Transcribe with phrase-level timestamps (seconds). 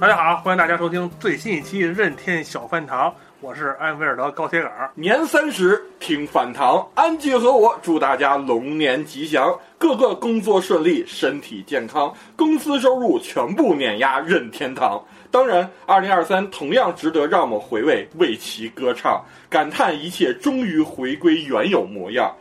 [0.00, 3.10] 大家好，欢迎大家收听最新一期《任天小饭堂》，
[3.42, 4.90] 我是安菲尔德高铁杆儿。
[4.94, 15.04] 年三十听饭堂，安吉和我祝大家龙年吉祥，个个工作顺利，身体健康，公司收入全部碾压任天堂。
[15.30, 22.34] 当然，二零二三同样值得让我们回味，为其歌唱，感叹一切终于回归原有模样。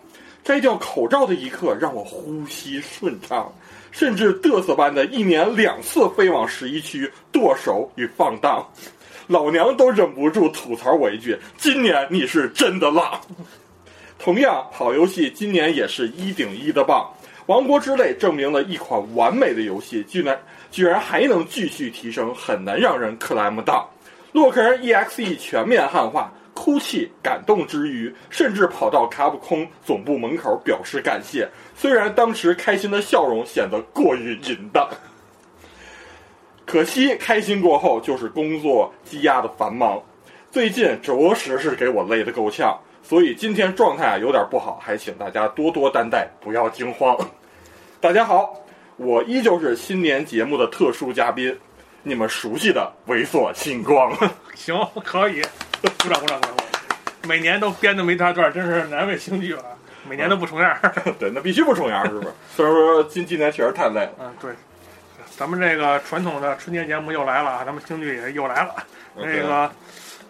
[0.45, 3.51] 摘掉口罩的一刻，让我呼吸顺畅，
[3.91, 8.65] 甚至嘚瑟般的一年两次飞往十一区剁手与放荡，
[9.27, 13.19] 老娘都忍不住吐槽我一句：今年你是真的浪。
[14.17, 17.09] 同样，好游戏今年也是一顶一的棒，
[17.47, 23.85] 《王国之泪》证明了一款完美的游戏，居然居然还能继续提升，很难让人 clam down。
[24.31, 26.31] 洛克人 EXE 全面汉化。
[26.51, 31.47] 哭泣、感动之余，甚至跑到卡普空总部门口表示感谢。
[31.79, 34.89] 虽然当时开心的笑容显得过于淫荡，
[36.65, 39.97] 可惜开心过后就是工作积压的繁忙。
[40.51, 47.17] 最近着实是给我累得够呛，所以今天状态啊有点不好，还请大家多多担待，不要惊慌。
[48.01, 48.53] 大家好，
[48.97, 51.57] 我依旧是新年节目的特殊嘉宾，
[52.03, 54.13] 你们熟悉的猥琐星光。
[54.53, 55.41] 行，可以。
[55.81, 56.55] 鼓掌鼓掌鼓掌！
[57.25, 59.63] 每年都编这么一大段，真是难为星剧了。
[60.09, 60.75] 每年都不重样
[61.19, 62.27] 对，那必须不重样是不是？
[62.55, 64.11] 虽然说今今年确实太累了。
[64.19, 64.51] 嗯，对。
[65.37, 68.75] 咱们这个传统的春节节目又来了，咱们京剧也又来了。
[69.15, 69.71] 那个，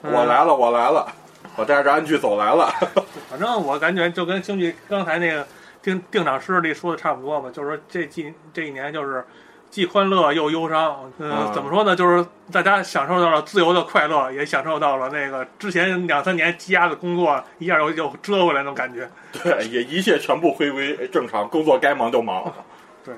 [0.01, 1.11] 我来了，我来了，
[1.55, 2.69] 我带着安剧走来了。
[3.31, 5.47] 反正我感觉就跟京剧刚才那个
[5.81, 9.23] 定定场诗里说的差不多吧，就是说这近这一年就是。
[9.69, 11.95] 既欢乐又忧伤，嗯，怎么说呢？
[11.95, 19.07] 就是大家享受到了自由的快乐，也享受到了那个之前两三年积压的工作一下又又折回来那种感觉。
[19.43, 22.51] 对，也一切全部回归正常，工作该忙就忙。
[23.05, 23.13] 对，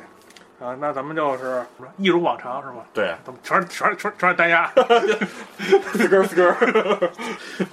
[0.59, 1.65] 啊，那咱们就是
[1.97, 2.83] 一如往常，是吧？
[2.93, 4.69] 对，怎么全全全全是单压？
[5.93, 6.53] 四根四根。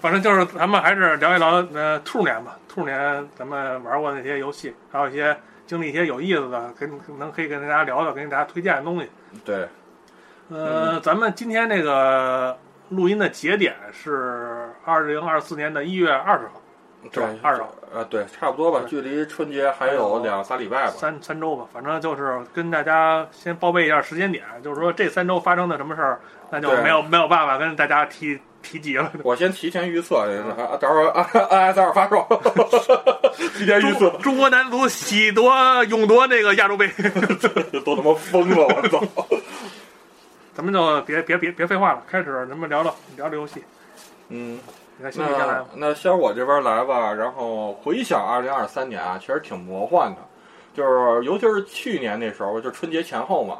[0.00, 5.36] 反正就是咱们还是聊一聊呃兔年吧，兔年咱们玩过那些游戏，还有一些。
[5.68, 9.10] 经历一些有意思的，跟能可以跟大家聊聊，跟大家推荐的东西。
[9.44, 9.68] 对，
[10.48, 12.58] 呃，咱们今天这个
[12.88, 16.62] 录音的节点是二零二四年的一月二十号，
[17.12, 28.40] 对，二十号，呃，对，差不多吧，距离春节还有两三礼拜吧，三三周吧，反正就是跟大家先报备一下时间点，就是说这三周发生的什么事儿，那就没有没有办法跟大家提。
[28.68, 31.06] 提及了， 我先提前预测，啊，到时候
[31.48, 32.26] N S 二发售，
[33.56, 35.50] 提前预测，中国男足喜夺
[35.86, 36.86] 勇夺那个亚洲杯，
[37.84, 39.02] 都他妈疯了，我操！
[40.54, 43.64] 咱们就别别别别废话了，开始咱们聊聊聊聊游戏。
[44.28, 44.58] 嗯，
[44.98, 45.08] 那
[45.74, 47.12] 那先我这边来吧。
[47.14, 50.18] 然后回想二零二三年啊，确实挺魔幻的，
[50.74, 53.58] 就是尤其是去年那时候，就春节前后嘛。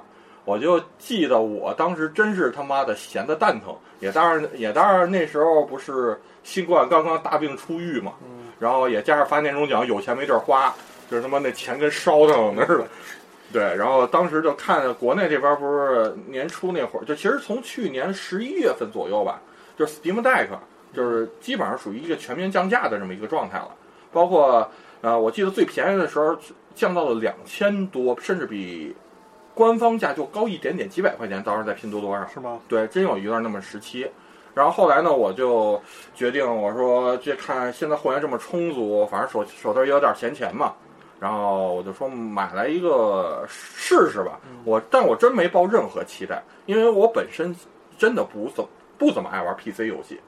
[0.48, 8.14] 我就记得我当时真是他妈的闲的蛋疼，也当然也当然那时候不是新冠刚刚大病初愈嘛，
[8.58, 10.74] 然后也加上发年终奖，有钱没地儿花，
[11.10, 12.88] 就是他妈那钱跟烧腾似的。
[13.52, 19.42] 对，然后当时就看国内这边不是年初那会儿，就其实从去年十一月份左右吧，
[19.76, 20.48] 就是 Steam Deck
[20.94, 23.68] 就是基本上属于一个全面降价的这么一个状态了，
[24.10, 24.66] 包括
[25.02, 26.34] 呃，我记得最便宜的时候
[26.74, 28.96] 降到了两千多，甚至比。
[29.58, 32.60] 官方价就高一点点，几百块钱，当时在拼多多上是吗？
[32.68, 34.08] 对，真有一段那么时期。
[34.54, 35.82] 然后后来呢，我就
[36.14, 40.74] 决定，我说这看现在货源这么充足，反正手手头也有点闲钱嘛，
[41.18, 44.38] 然后我就说买来一个试试吧。
[44.64, 47.52] 我，但我真没抱任何期待，因为我本身
[47.98, 48.64] 真的不怎
[48.96, 50.20] 不怎么爱玩 PC 游戏，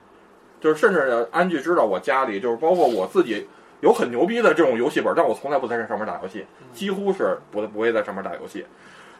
[0.60, 3.46] 就是甚至安剧知道我家里就是包括我自己
[3.80, 8.66] 有很牛逼的这种游戏本，但我从来不在这上面打游戏，几乎是不不会在上面打游戏。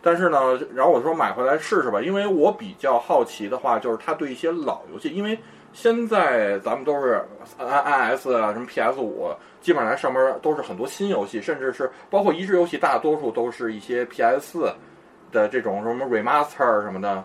[0.02, 5.38] 但是呢，然后我说买回来试试吧，因为我比较好奇的话，就是它对一些老游戏，因为
[5.72, 7.22] 现在咱们都是
[7.58, 9.30] NIS 啊，什么 P S 五，
[9.60, 14.72] 基本上上面都是很多新游戏，甚至是包括移植游戏，大多数都是一些 P S 四
[15.30, 17.22] 的这种什么 remaster 什么的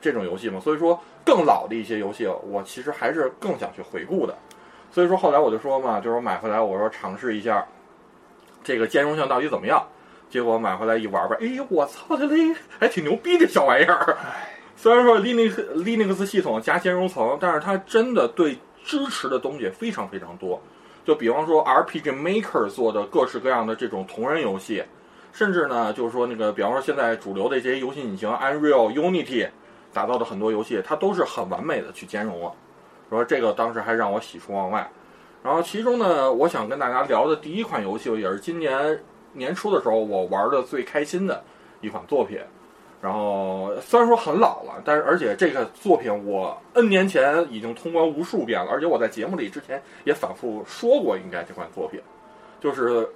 [0.00, 0.60] 这种游戏嘛。
[0.60, 4.34] 所以说，更老的一些游戏，我其实还是更想去回顾的。
[4.92, 7.66] 所以说后来我就说嘛，就是买回来我说尝试一下
[8.62, 9.84] 这个兼容性到底怎么样。
[10.32, 14.16] 结果买回来一玩吧，哎呦我操，这嘞还挺牛逼这小玩意儿。
[14.74, 20.58] 虽然说 Linux Linux 系统加兼容层，但是它真的对支持的东西非常非常多。
[21.04, 24.82] 就比方说 RPG Maker 做的各式各样的这种同人游戏，
[25.34, 29.46] 甚至呢，就是说那个，比方说现在主流的这些游戏引擎 Unreal Unity
[29.92, 32.50] 打造的很多游戏，它都是很完美的去兼容了。
[33.10, 34.90] 说这个当时还让我喜出望外。
[35.42, 38.98] 然后其中呢，我想跟大家聊的第一款游戏也是今年。
[39.32, 41.42] 年初的时候，我玩的最开心的
[41.80, 42.38] 一款作品，
[43.00, 52.00] 然后虽然说很老了，但是而且这个作品我 N 年前已经通关无数遍了，而且我在节目里之前也反复说过，应该这款作品
[52.60, 53.08] 就是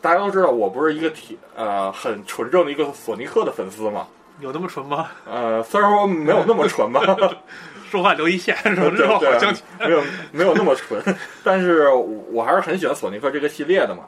[0.00, 4.06] 大家都知道，我不是一个铁呃很纯正的一个索尼克的粉丝嘛，
[4.40, 5.08] 有那么纯吗？
[5.26, 7.00] 呃，虽然说没有那么纯吧，
[7.90, 8.90] 说话留一线，是吧？
[8.90, 9.86] 对这好对。
[9.88, 11.02] 没有没有那么纯，
[11.42, 14.04] 但是我还是很喜欢索尼克这个系列的嘛。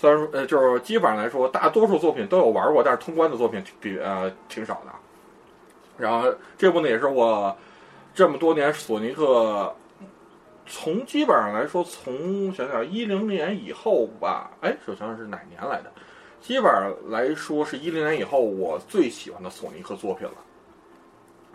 [0.00, 4.90] 虽然说呃，就是基本上来说，大多数作品都有玩过，但是通关的作品比呃挺少的。
[5.98, 7.54] 然后这部呢，也是我
[8.14, 9.74] 这么多年索尼克
[10.64, 15.92] 从基本上来说，从想想一零年以后吧，哎，我想想是哪年来的？
[16.40, 20.34] 基本上来说是一零年以后我最喜欢的索尼克作品了，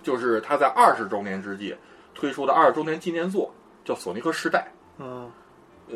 [0.04, 1.76] 就是他在二十周年之际
[2.14, 3.52] 推出的二十周年纪念作，
[3.84, 4.68] 叫《索尼克时代》。
[5.04, 5.32] 嗯，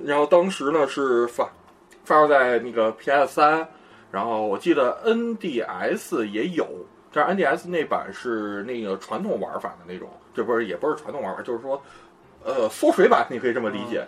[0.03, 1.47] 然后当时呢是发
[2.09, 3.67] 发售在那个 PS 三，
[4.09, 6.65] 然后我记得 NDS 也有，
[7.13, 11.79] 但是 NDS 那版是那个传统玩法的那种，这不是也不是传统玩法，就是说，
[12.43, 14.03] 呃，缩水版，你可以这么理解。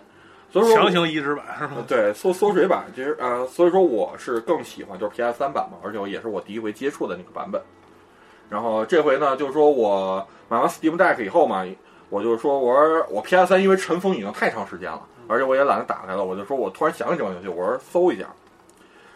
[0.50, 1.86] 所以说强行移植版是吗？
[1.88, 7.62] 对缩缩水版，其实呃，所以说我是更喜欢就是 PS 三版嘛，而且我也是我第一回接触的那个版本。
[8.50, 11.63] 然后这回呢，就是说我买完 Steam Deck 以后嘛，
[12.09, 18.28] 我就说我说我 PS 三因为尘封已经太长时间了，而且我也懒得打开了，我就说我突然想起这款游戏，我说搜一下，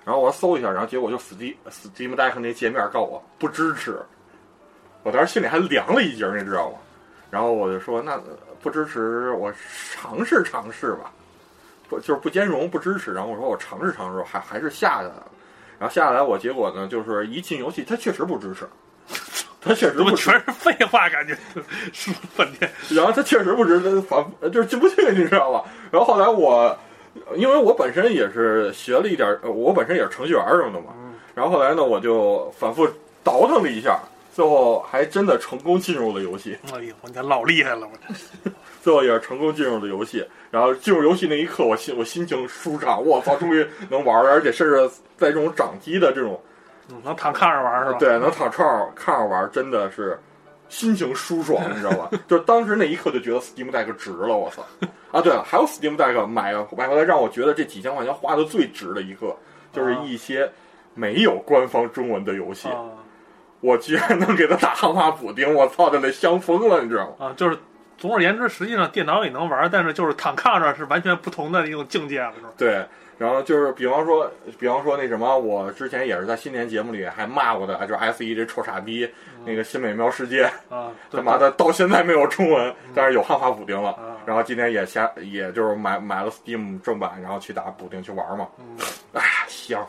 [0.06, 4.00] 然后我说搜一下，然后结果就 Steam Steam Deck 那界面告诉我不支持，
[5.04, 6.78] 我当时心里还凉了一截，你知道吗？
[7.30, 8.18] 然后我就说那
[8.62, 9.54] 不支持，我
[9.92, 11.12] 尝试尝试吧。
[11.88, 15.32] 不就是不兼容不支持，然后我说我尝试尝试，还还是下下来了，
[15.78, 18.68] 然后下来我结果呢就是一进游戏它确实不支持，
[19.66, 21.10] 它确实不支全是废话？
[21.10, 21.36] 感觉
[21.92, 22.72] 说半天。
[22.92, 25.64] 然后他确实不支持，反就是进不去，你知道吧？
[25.92, 26.78] 然后后来我
[27.36, 30.94] 因为我本身也是学了一点，呃我本身也是程序员什么的嘛，
[31.34, 32.88] 然后后来呢我就反复
[33.24, 34.00] 倒腾了一下，
[34.34, 36.58] 最后还真的成功进入了游戏。
[36.74, 37.88] 哎呦，我天，老厉害了！
[37.88, 38.52] 我这
[38.84, 44.88] 最后也是成功进入了游戏，然后进入游戏那一刻，我心我心情舒畅，我操，终于能玩了，而且甚至
[45.18, 46.40] 在这种掌机的这种
[46.90, 47.98] 嗯能躺炕上玩是吧？
[48.00, 50.20] 对能躺炕上炕上玩，真的是
[50.70, 52.10] 心情舒爽，你知道吧？
[52.28, 54.64] 就当时那一刻就觉得 Steam Deck 值了，我操！
[55.12, 59.36] 啊，对了，还有 Steam Deck 买买回来让我觉得这几千块钱花的最值的一刻，
[59.72, 60.50] 就是一些
[60.94, 62.84] 没有官方中文的游戏，啊
[63.62, 67.28] 我居然能给他打汉化补丁，我操，这得香疯了，你知道吗？
[67.28, 67.58] 啊，就是
[67.98, 72.50] 总而言之，实际上电脑也能玩，但是就是躺炕上是完全不同的一种境界了，是吧？
[72.58, 72.86] 对，
[73.18, 79.10] 然后就是比方说，比方说那什么，我之前也是在新年节目里还骂过的，就是 S 一这臭傻逼，
[79.46, 83.92] 那个新美妙世界， 啊，他妈的到现在没有中文，但是有汉化补丁了。
[83.92, 88.48] 啊，然后今天也下，也就是买买了 Steam 正版，然后去打补丁去玩嘛。
[88.60, 88.78] 嗯
[89.14, 89.86] 哎，香。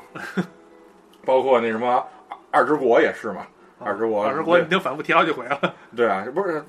[1.24, 2.06] 包括那什么
[2.52, 3.44] 二之国也是嘛，
[3.80, 5.74] 二之国，二之国已经反复提好几回了。
[5.96, 6.64] 对啊，不是，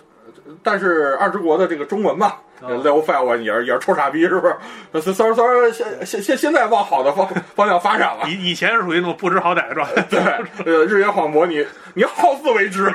[0.63, 2.33] 但是二之国的这个中文嘛。
[2.59, 4.55] 啊 Level Five 也是也是臭傻逼，是不是？
[4.99, 10.01] 虽虽然虽然现现现现在往好的方方向发展了，以以前是属于那种不知好歹的状态。
[10.09, 10.19] 对，
[10.65, 11.63] 呃，日月晃魔你
[11.93, 12.91] 你好自为之，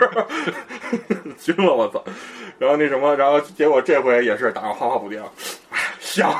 [1.38, 2.02] 惊了我操！
[2.58, 5.22] 然后那什么，然后结果这回也是打个花花补丁，
[5.70, 6.34] 哎，香，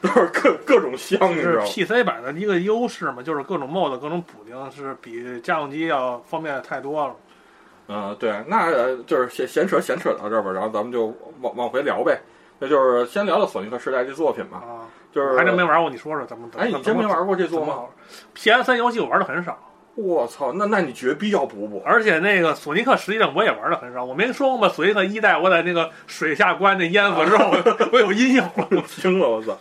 [0.00, 7.16] 都是各各种香，你知道吗？PC 版的一个优势嘛，就是各种 mod、各种补丁是比家用机要方便太多了。
[7.92, 11.06] 嗯，对，那呃就是闲闲扯闲扯到这儿吧，然后咱们就
[11.40, 12.18] 往往回聊呗。
[12.58, 16.48] 那就是先聊聊索尼克时代这作品吧，啊，就是还真没玩过，你说说怎么？
[16.56, 17.66] 哎，你真没玩过这作吗？
[17.66, 17.92] 怎么好
[18.34, 19.58] ？PS 三游戏我玩的很少，
[19.96, 21.82] 我操，那那你绝逼要补补。
[21.84, 24.04] 而且那个索尼克实际上我也玩的很少。
[24.04, 24.68] 我没说过吗？
[24.68, 27.52] 索尼克一代我在那个水下关那淹死之后，
[27.92, 28.82] 我有阴影了。
[28.86, 29.58] 惊了，我操！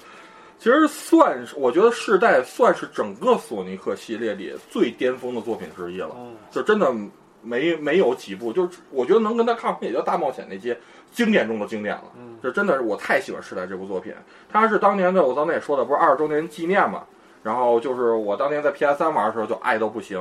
[0.59, 6.11] 其实算是，我觉得世代算是整个索尼克系列里最巅峰的作品之一了。
[6.15, 6.93] 嗯，就真的
[7.41, 10.77] 没没有几部，就是我觉得能跟他抗衡，也就大冒险那些
[11.11, 12.03] 经典中的经典了。
[12.17, 14.13] 嗯这真的是我太喜欢世代这部作品。
[14.51, 17.03] 它是当年的，我刚才也说的，不是二十周年纪念嘛？
[17.43, 20.19] 然后就是我当年在 PS 三玩的时候就爱到不行。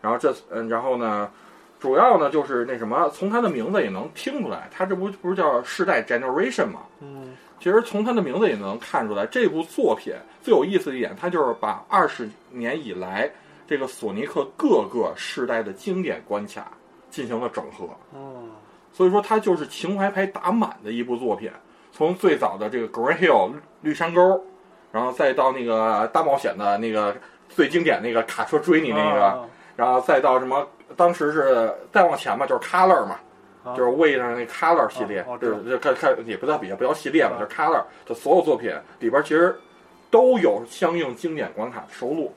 [0.00, 1.30] 然后这嗯，然后呢，
[1.78, 6.80] 主要呢就是那什么，从它的名字也能听出来，它这不不是叫世代 Generation 嘛？
[7.00, 13.28] 嗯其实从它的名字也能看出来，这部作品最有意思的一点，它就是把二十年以来
[13.68, 16.72] 这个索尼克各个世代的经典关卡
[17.10, 18.50] 进行了整合，嗯
[18.90, 21.50] 所以说它就是情怀牌打满的一部作品。
[21.92, 24.44] 从最早的这个 Green Hill 绿山沟，
[24.90, 27.14] 然后再到那个大冒险的那个
[27.48, 29.44] 最经典那个卡车追你那个，啊
[29.76, 33.20] 然后再到什么，当时是再往前嘛，就是 Color 嘛。
[33.64, 39.54] 啊就是为上那 Color 系列哦哦，就是看看也不叫也不叫系列吧，啊就是 Color 的所有作品里边其实
[40.10, 42.32] 都有相应经典关卡的收录，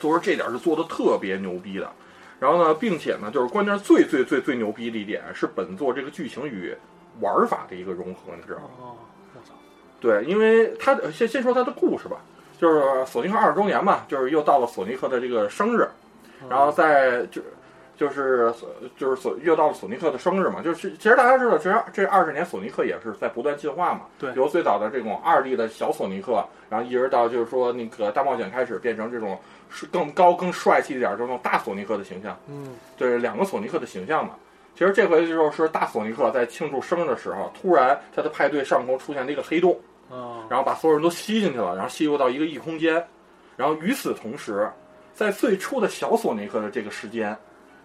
[0.00, 1.90] 就是这点是做的特别牛逼的。
[2.38, 6.76] 然后呢，并且呢，就是关键最最最最牛逼的一点是本作这个剧情与
[7.20, 8.68] 玩法的一个融合，你知道吗？
[8.78, 8.96] 哦，
[9.34, 9.54] 我操，
[10.00, 12.18] 对，因为它的先先说它的故事吧，
[12.60, 15.88] 就是索尼克二十周年嘛，就是又到了索尼克的这个生日，
[16.50, 17.40] 然后在就
[17.96, 18.52] 就是
[18.96, 29.38] 就是索又到了索尼克的生日嘛，就是其实大家知道，其实这二十年索尼克也是在不断进化嘛，对由最早的这种二 D 的小索尼克，然后一直到就是说那个大冒险开始变成这种
[29.70, 32.38] 是更高更帅气一点儿这种大索尼克的形象。
[32.48, 34.34] 嗯，对两个索尼克的形象嘛。
[34.74, 39.74] 其实这回就是大索尼克在庆祝生日的时候，突然他的派对上空出现了一个黑洞，
[40.10, 43.02] 哦，然后把所有人都吸进去了，然后吸入到一个异空间。
[43.56, 44.70] 然后与此同时，
[45.14, 47.34] 在最初的小索尼克的这个时间，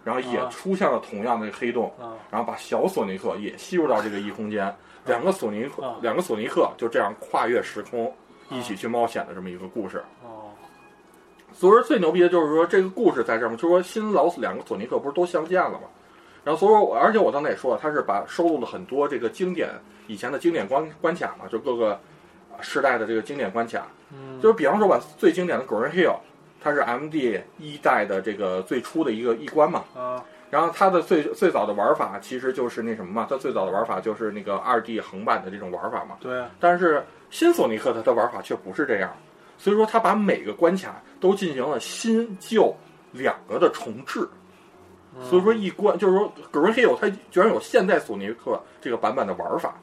[0.04, 0.50] 然后也啊。
[0.50, 4.74] 出现了同样的黑洞，啊，然后把小索尼克也吸入到这个异空间。
[5.06, 8.14] 两个索尼克啊，两个索尼克就这样跨越时空，
[8.50, 10.04] 一起去冒险的这么一个故事。
[10.24, 10.52] 哦，
[11.54, 15.82] 所以说最牛逼的就是说这个故事在这儿嘛，就是说新老两个索尼克不是都相见了吗？
[16.44, 19.70] 然后所以说，而且我刚才也说了，他是把收录了很多这个经典
[20.08, 22.00] 以前的经典关关卡嘛，就各个
[22.52, 26.16] 呃世代的这个经典关卡，嗯，就是比方说把，最经典的 Green Hill，
[26.62, 39.12] 它是 MD 一代的这个最初的一个一关嘛，啊，然后它的最最早的玩法其实就是那什么嘛，它最早的玩法就是那个二 D 横版的这种玩法嘛，对，但是新索尼克它的玩法却不是这样，
[39.58, 42.76] 所以说它把每个关卡都进行了新旧
[43.12, 44.28] 两个的重置，
[45.16, 45.24] 嗯。
[45.24, 49.74] 所以说一关就是说 Green Hill 它居然有现代索尼克这个版本的玩法，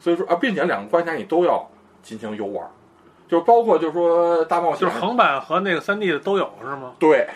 [0.00, 1.68] 所以说啊，并且两个关卡你都要
[2.02, 2.66] 进行游玩，
[3.28, 6.94] 就是包括就是说大冒险，就是横版和那个三 D 的都有是吗？
[6.98, 7.28] 对，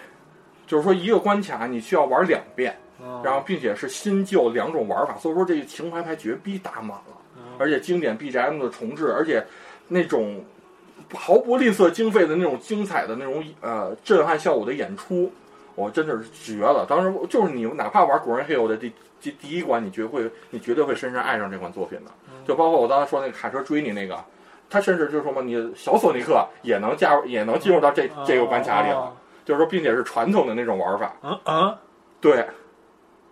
[0.67, 7.19] 就是说一个关卡你需要玩两遍，嗯然后并且是新旧两种玩法，所以说这个情怀牌绝逼打满了。
[7.37, 9.45] 嗯而且经典 BGM 的重置，而且
[9.87, 10.43] 那种
[11.15, 15.31] 毫不吝啬经费的那种精彩的那种呃震撼效果的演出，
[15.75, 16.87] 我真的是绝了。
[16.89, 22.11] 当时就是你哪怕玩《Green Hill》的第第第一关，你绝会你绝对会深深爱上这款作品的。
[22.47, 24.19] 就包括我刚才说那个卡车追你那个，
[24.73, 28.97] 他甚至就是说嘛，你小索尼克也能加入，也能进入到这这个关卡里了。
[29.01, 29.13] 哦
[29.45, 31.17] 就是说，并且是传统的那种玩法。
[31.21, 31.77] 嗯嗯，
[32.21, 32.47] 对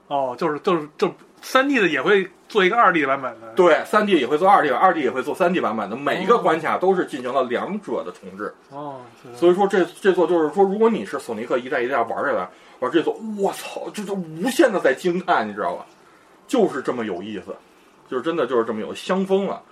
[0.08, 1.08] 哦，就是就是就
[1.40, 8.52] 三 D 的也会做一个二 D 版本的，对，三 D 也会做二 D，二 D 也会做三 D 版本的，每一个关卡都是进行了两者的重置。
[8.70, 15.86] 哦，是所以说这这座就是说，如果你是索尼克一代一代玩下来，玩这座，我操，就是无限的在惊叹，你知道吧？
[16.48, 17.54] 就是这么有意思，
[18.08, 19.62] 就是真的就是这么有香风了。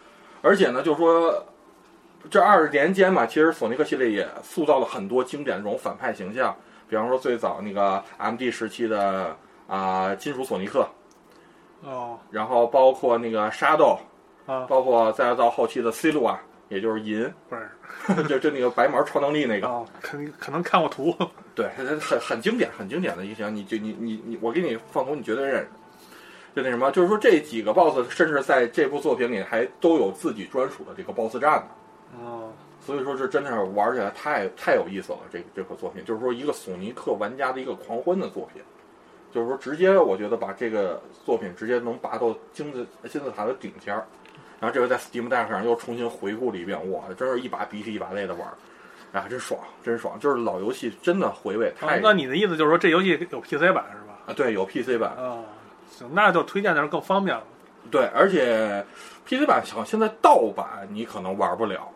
[0.40, 1.44] 而且呢，就是说
[2.30, 6.54] 这二十年间嘛，其实索尼克系列也塑造了很多经典这种反派形象，
[6.88, 10.86] 比方说最早那个 MD 时期的啊、金属索尼克，
[11.82, 13.98] 哦然后包括那个沙豆，
[14.46, 17.56] 啊，包括再到后期的 C 路啊，也就是银，不
[18.14, 19.68] 是就就那个白毛超能力那个。
[19.68, 21.14] 哦，肯可能看过图，
[21.54, 25.68] 对，很很很经典，很经典的一个形象，你就你你你，我给你放图，你绝对认识。
[26.56, 31.66] 就那什么，就是说这几个 BOSS 甚至在这部作品里还都有自己专属的这个 BOSS 战呢。
[32.16, 35.18] 哦，所以说这真的是玩起来太太有意思了。
[35.32, 38.62] 这这个作品就是说一个索尼克玩家的一个狂欢的作品，
[39.32, 44.06] 就是说直接我觉得把这个作品直接能拔到金字金字塔的顶尖儿。
[44.60, 48.54] 然后这回在 Steam Deck 上又重新回顾了一遍，哇，真是一把鼻涕一把泪的玩儿，
[49.12, 50.18] 哎呀，真爽，真爽！
[50.18, 54.18] 就是老游戏真的回味太哦那你的意思就是说这游戏有 PC 版是吧？
[54.26, 55.44] 啊，对，有 PC 版，啊，
[55.88, 57.44] 行，那就推荐的是更方便了。
[57.88, 58.84] 对，而且
[59.24, 61.88] PC 版好像现在盗版你可能玩不了，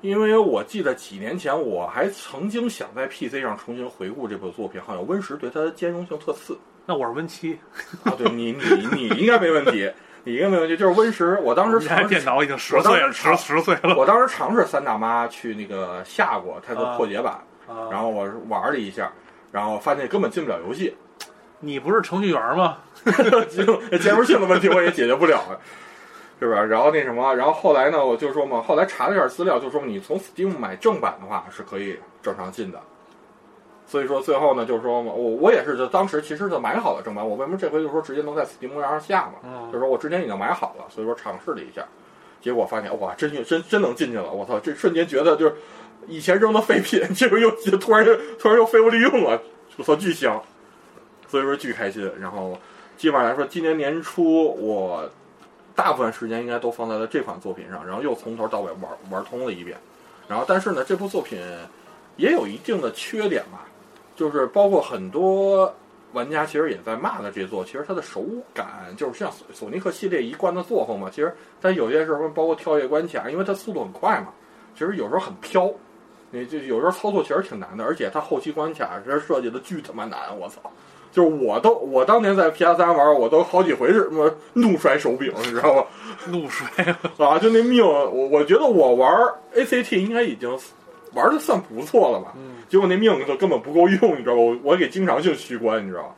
[0.00, 7.58] 因为我记得几年前我还曾经想在 PC 上重新回顾这部作品，好像 Win 十对它的兼容性特次那我是 Win 七，
[8.04, 9.90] 啊，对你你你应该没问题，
[10.22, 17.32] 你应该没问题，就是 Win 十，我当时电脑已经十岁了，时十十岁了我当时尝试三大妈去那个下过它的破解版，
[17.66, 17.90] 啊。
[17.90, 19.12] 然后我玩了一下，
[19.50, 20.96] 然后发现根本进不了游戏，
[21.58, 22.78] 你不是程序员吗？
[23.50, 23.66] 兼
[24.00, 25.42] 兼容性的问题我也解决不了
[26.38, 26.62] 啊，是吧？
[26.64, 32.80] 然后那什么，然后后来呢，我就说嘛，后来查了一下资料，就说你从 Steam 买正版的话是可以正常进的。
[33.86, 39.34] 所以说最后呢，就是说嘛，我我也是就当时其实就买好了正版，我为什么这回就说直接能在 Steam 上下嘛？
[39.44, 41.82] 嗯就是说我之前已经买好了，所以说尝试了一下，
[42.40, 44.30] 结果发现哇，真真真能进去了！
[44.30, 45.54] 我操，这瞬间觉得就是
[46.06, 48.04] 以前扔的废品， 这回又突然
[48.38, 49.40] 突然又废物利用了，
[49.78, 50.40] 我操，巨香！
[51.26, 52.10] 所以说巨开心。
[52.20, 52.58] 然后
[52.96, 55.08] 基本上来说，今年年初我
[55.78, 59.78] 大部分时间应该都放在了这款作品上，然后又从头到尾玩玩通了一遍。
[60.26, 61.38] 然后但是呢，这部作品
[62.16, 63.64] 也有一定的缺点吧，
[64.16, 65.72] 就是包括很多
[66.14, 71.08] 玩家其实也在骂的这座，其实它的手感就是像索索尼克系列一贯的作风嘛。
[71.08, 71.32] 其实
[71.62, 74.32] 它有些时候包括跳跃关卡，因为它速度很快嘛，
[74.76, 75.72] 其实有时候很飘，
[76.32, 80.60] 你就有时候操作其实挺难的，而且它后期关卡其实设计的巨他妈难，我操！
[81.10, 85.84] 就是我都我当年在 PS 三玩，我都好几回是什么怒摔手柄，你知道吗？
[86.28, 86.84] 怒摔，
[87.18, 89.10] 啊，就那命，我我觉得我玩
[89.54, 90.50] ACT 应该已经
[91.14, 92.32] 玩的算不错了吧。
[92.36, 94.40] 嗯结果那命就根本不够用，你知道吧？
[94.42, 96.08] 我我给经常性虚关，你知道吗？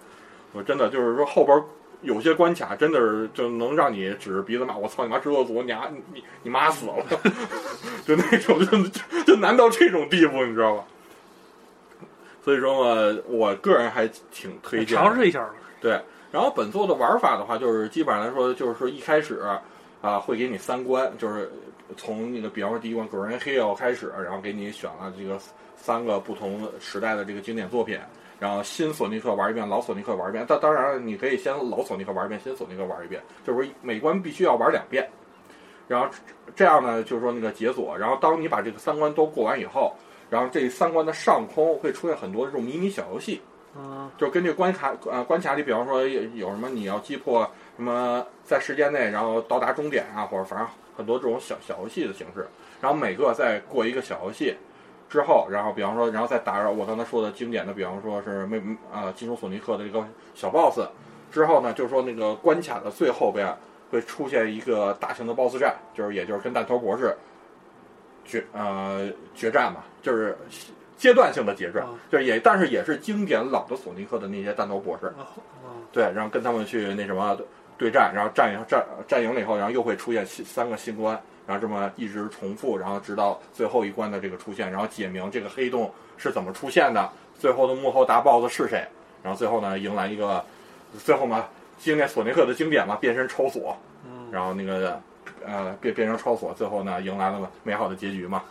[0.52, 1.56] 我真的就是说后边
[2.02, 5.82] 有些关卡真的是就能让你指着鼻子骂我操你妈制作组，你啊
[6.12, 6.94] 你你妈死了，
[8.04, 10.85] 就那种就就就难到这种地步，你知道吧？
[12.42, 15.54] 所以说嘛，我个人还挺推荐尝试一下吧。
[15.80, 19.40] 对，然后本作的玩法的话，就是基本上来说，就是说一开始
[20.02, 21.50] 啊、会给你三关，就是
[21.97, 25.38] 从那个比方说第一关 Green Hill 开始，然后给你选了这个
[25.76, 27.99] 三个不同时代的这个经典作品，
[28.38, 30.44] 然后新索尼克玩一遍，老索尼克玩一遍。
[30.49, 35.06] 但当然了，你可以先老索尼克玩一遍，新索尼克玩一遍，就是说每关必须要玩两遍。
[35.88, 36.09] 然后
[36.54, 39.94] 这样呢，就是说那个解锁，然后当你把这个三关都过完以后，
[40.30, 43.42] 然后这三关的上空会出现很多这种迷你小游戏。
[43.76, 52.49] 嗯就是根据关卡呃关卡里，比方说有有什么你要击破什么在时间内，然后到达终点啊，或者反正很多这种小小游戏的形式。
[52.80, 54.56] 然后每个再过一个小游戏
[55.08, 58.60] 之后，然后比方说，然后再打扰我刚才说的经典的，比方说是没
[58.92, 60.80] 呃金属索尼克的这个小 boss
[61.30, 63.54] 之后呢，就是说那个关卡的最后边
[63.90, 67.16] 会出现一个大型的 boss 战，就是也就是跟弹头博士
[68.25, 70.36] 决呃决战嘛，就是
[70.97, 75.13] 阶段性的决战啊，就是也但是也是经典老的索尼克的那些战斗博士，
[75.93, 77.39] 对，然后跟他们去那什么
[77.78, 87.08] 对战，然后战赢战战赢了以后，然后又会出现新三个新关，然后这么一直重复，然后直到最后一关的这个出现，然后解明这个黑洞是怎么出现的，
[87.39, 88.86] 最后的幕后大 BOSS 是谁，
[89.23, 90.45] 然后最后呢迎来一个
[91.02, 91.47] 最后嘛
[91.78, 94.30] 经典索尼克的经典嘛变身超索，嗯。
[94.30, 95.00] 然后那个
[95.45, 98.45] 呃变变成超索，最后呢迎来了美好的结局嘛，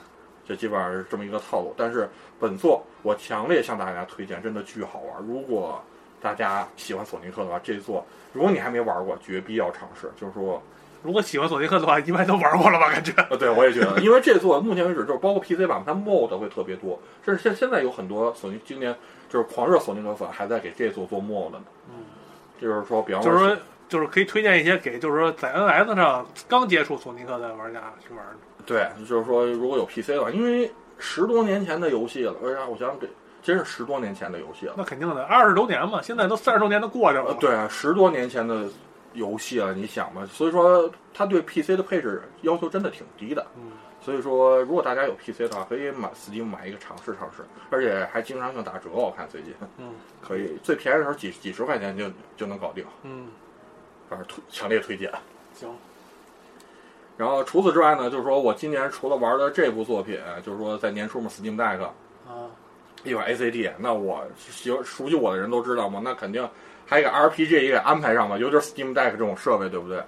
[0.49, 1.73] 这基本上是这么一个套路。
[1.77, 2.09] 但是
[2.39, 5.23] 本作我强烈向大家推荐，真的巨好玩。
[5.25, 5.81] 如果
[6.19, 10.11] 大家喜欢索尼克的话，这座如果你还没玩过，绝必要尝试。
[10.19, 10.61] 就是说，
[11.01, 12.91] 如果喜欢索尼克的话，一般都玩过了吧？
[12.91, 13.13] 感觉。
[13.29, 18.93] 呃，对我也觉得，因为这座目前为止就是包括 PC 版，它 mod 会特别多，甚至现现在有很多索尼今年
[19.29, 21.61] 就是狂热索尼克粉还在给这座做 mod 呢。
[21.89, 22.03] 嗯，
[22.59, 23.57] 就是说，比方说就是说，
[23.87, 28.25] 就是可以推荐一些给，就是说在 NS 上刚接触索尼克的玩家去玩。
[28.69, 32.67] 对，就是说如果有 PC 的话，因为十多年前的游戏了，为啥？
[32.67, 33.07] 我想想，这
[33.41, 34.75] 真是十多年前的游戏了。
[34.77, 37.25] 那肯定的，二十多年嘛，现在都三十多年都过去了。
[37.25, 38.67] 呃，，对啊，十多年前的
[39.13, 40.23] 游戏了，你想嘛？
[40.27, 43.43] 所以说，它对 PC 的配置要求真的挺低的。
[43.55, 52.05] 嗯，所以说，如果大家有 PC 的话，可以买 Steam 买一个尝试尝试，而且还经常性打折，我看最近嗯 可以最便宜的时候几几十块钱就
[52.37, 53.29] 就能搞定，嗯，
[54.09, 55.11] 反正推强烈推荐。
[55.55, 55.67] 行，
[57.19, 61.91] 然后除此之外呢，就是说我今年除了玩的这部作品，就是说在年初嘛，Steam Deck 啊，
[63.03, 66.49] 一款 ACT，那我喜熟悉我的人都知道嘛，那肯定
[66.85, 70.01] 还有一个 RPG 也给安排上嘛，尤其是 Steam Deck 这种设备，对不对？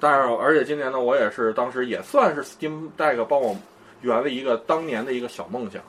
[0.00, 3.56] 但是而且今年呢，我也是当时也算是 Steam Deck 帮我
[4.00, 5.80] 圆了一个当年的一个小梦想，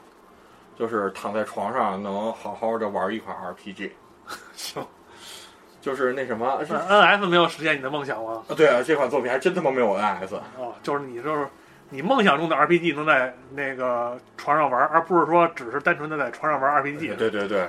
[0.78, 3.89] 就是躺在床上能好好的玩一款 RPG，
[4.54, 4.86] 行。
[5.84, 8.41] 就是那什么，是 NS 没有实现你的梦想吗？
[8.48, 10.36] 啊，对啊，这款作品还真他妈没有 NS。
[10.58, 11.46] 哦，就是你就是
[11.89, 17.17] 你梦想中的 RPG 能在那个床上玩，而不是说只是单纯的在床上玩 RPG。
[17.17, 17.67] 对对对，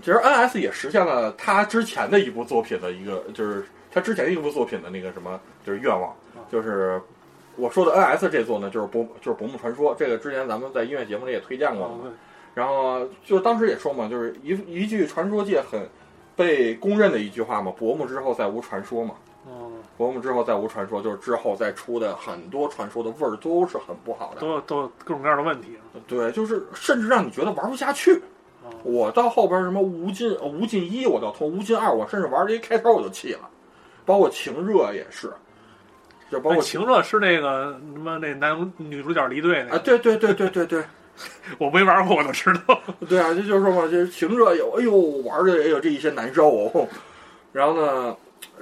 [0.00, 6.12] 其实 NS 也实现了他之前的一部作品的一个，就是他之前一部作品的那个什么，就是愿望，
[6.50, 7.00] 就是
[7.54, 12.00] 我说的 NS 这座呢，就是博就是《博木传说》，这个之前咱们在音乐节目里也推荐过
[12.54, 15.80] 然后就当时也说嘛，就是一一句传说界很
[16.38, 19.14] 被公认的一句话嘛，薄暮之后再无传说嘛。
[19.46, 24.40] 嗯，薄暮之后再无传说，就是之后再出的很多传说的味儿都是很不好的。
[24.40, 25.76] 都有都有各种各样的问题。
[26.06, 28.14] 对，就是甚至让你觉得玩不下去。
[28.62, 33.48] 哦我到后边什么无尽呃无尽一，我到通无尽二，我甚至玩这一开头我就气了，
[34.04, 35.32] 包括情热也是，
[36.30, 40.84] 就包括那情热是那个什么那男女主角离队那啊，个，对对对对对对
[41.58, 42.80] 我没玩过，我都知道。
[43.08, 46.88] 对啊，这就是说嘛，这情热有，哎呦，玩的也有这一身难受哦。
[47.52, 48.16] 然后呢，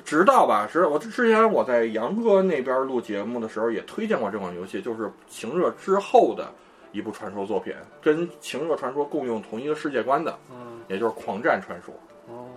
[0.05, 6.51] 直到吧，直到我之前我在杨哥那边录节目的时候也推荐过这款游戏，就是情热之后的
[6.93, 11.95] 一部传说作品，跟情热传说共用同一个世界观的，嗯，也就是狂战传说。
[12.29, 12.49] 哦，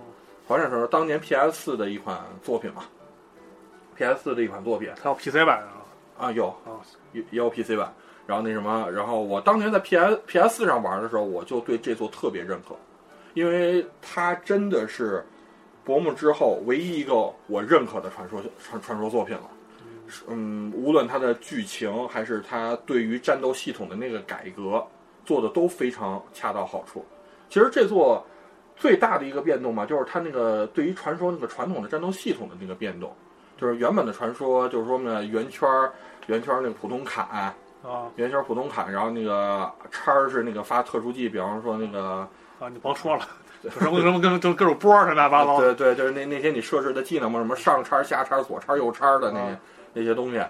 [0.46, 2.84] 狂战传说当年 PS 四的一款作品嘛
[3.96, 5.76] ，PS 四的一款作品它有 PC 版啊。
[6.18, 6.78] 啊，有哦，
[7.12, 7.90] 也也有 PC 版。
[8.30, 12.76] 然后那什么，然后我当年在 PS PS 四上玩的时候，我就对这座特别认可，
[13.34, 15.26] 因为它真的是
[15.84, 19.50] 薄暮之后唯一一个我认可的传说传传说作品了。
[20.28, 24.86] 嗯，无论它的剧情还是它对于战斗系统的那个改革，
[25.24, 27.04] 做的都非常恰到好处。
[27.48, 28.24] 其实这座
[28.76, 33.12] 最大的一个变动嘛，就是它那个对于传说那个传统的战斗系统的那个变动，
[33.58, 35.92] 就是原本的传说就是说呢圆圈儿
[36.28, 43.26] 圆圈儿那个普通砍，啊，圆圈儿普通砍，然后那个叉儿是那个发特殊技，比方说那个啊，你甭说了，
[43.62, 45.60] 什么什么跟跟各种波儿似的，乱七八糟。
[45.60, 49.60] 对对，就是那那些你设置的技能嘛，什么上叉、下叉、左叉、右叉的那些、啊
[49.92, 50.40] 那些东西。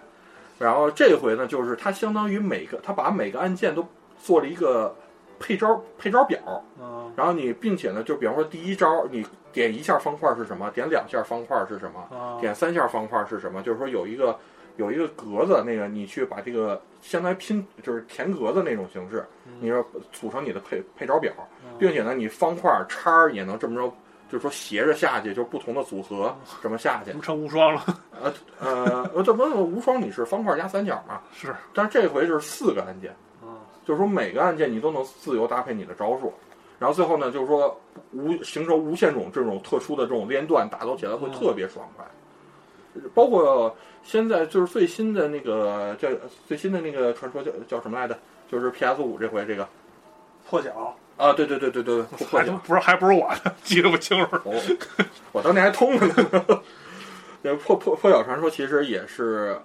[0.58, 3.86] 然后这回呢，就是它相当于每个，它把每个按键都
[4.22, 4.94] 做了一个
[5.38, 6.38] 配招配招表，
[6.78, 14.38] 嗯然后你并且呢，就比方说第一招你点一下方块是什么，点两下方块是什么，啊点三下方块是什么，就是说有一个
[14.76, 19.24] 有一个格子，那个你去把这个相当于拼就是填格子那种形式，
[19.60, 21.32] 你说组成你的配配招表，
[21.78, 23.92] 并且呢，你方块叉儿也能这么着，
[24.30, 27.12] 就是说斜着下去，就是不同的组合这么下去。
[27.12, 27.84] 不成无双了。
[28.22, 31.20] 呃呃，呃这不无双你是方块加三角嘛？
[31.32, 33.48] 是，但是这回是四个按键，嗯
[33.84, 36.32] 就是说每个按键你都能自由搭配你的招数。
[36.78, 37.78] 然后最后呢，就是说
[38.12, 42.04] 无形成无限种这种特殊的这种连段，打斗起来会特别爽快。
[43.14, 46.08] 包括现在就是最新的那个叫
[46.46, 48.18] 最新的那个传说叫叫什么来着？
[48.50, 49.68] 就是 PS 五这回这个
[50.48, 54.36] 破晓，啊，对对对对对，破还晓不是还不是我的，记得不清楚。
[54.44, 54.60] 我
[55.30, 56.62] 我当年还通着呢。
[57.42, 59.56] 这破破破晓传说其实也是，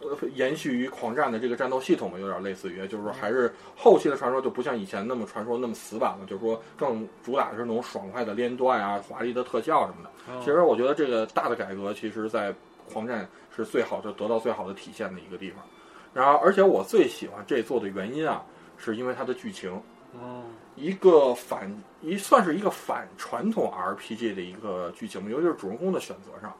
[0.00, 10.10] 呃，延续于狂战的这个战斗系统嘛，有点类似于，就是说还是后期的传说就不像以前那么传说那么死板了，就是说更主打的是那种爽快的连段啊、华丽的特效什么的。
[10.28, 12.52] 嗯其实我觉得这个大的改革，其实在
[12.92, 15.64] 狂战是最好的得到最好的体现的一个地方。
[16.12, 18.42] 然后，而且我最喜欢这座的原因啊，
[18.76, 19.80] 是因为它的剧情。
[20.12, 20.42] 嗯
[20.76, 26.52] 一个反一算是一个反传统 RPG 的一个剧情，尤其是主人公的选择上，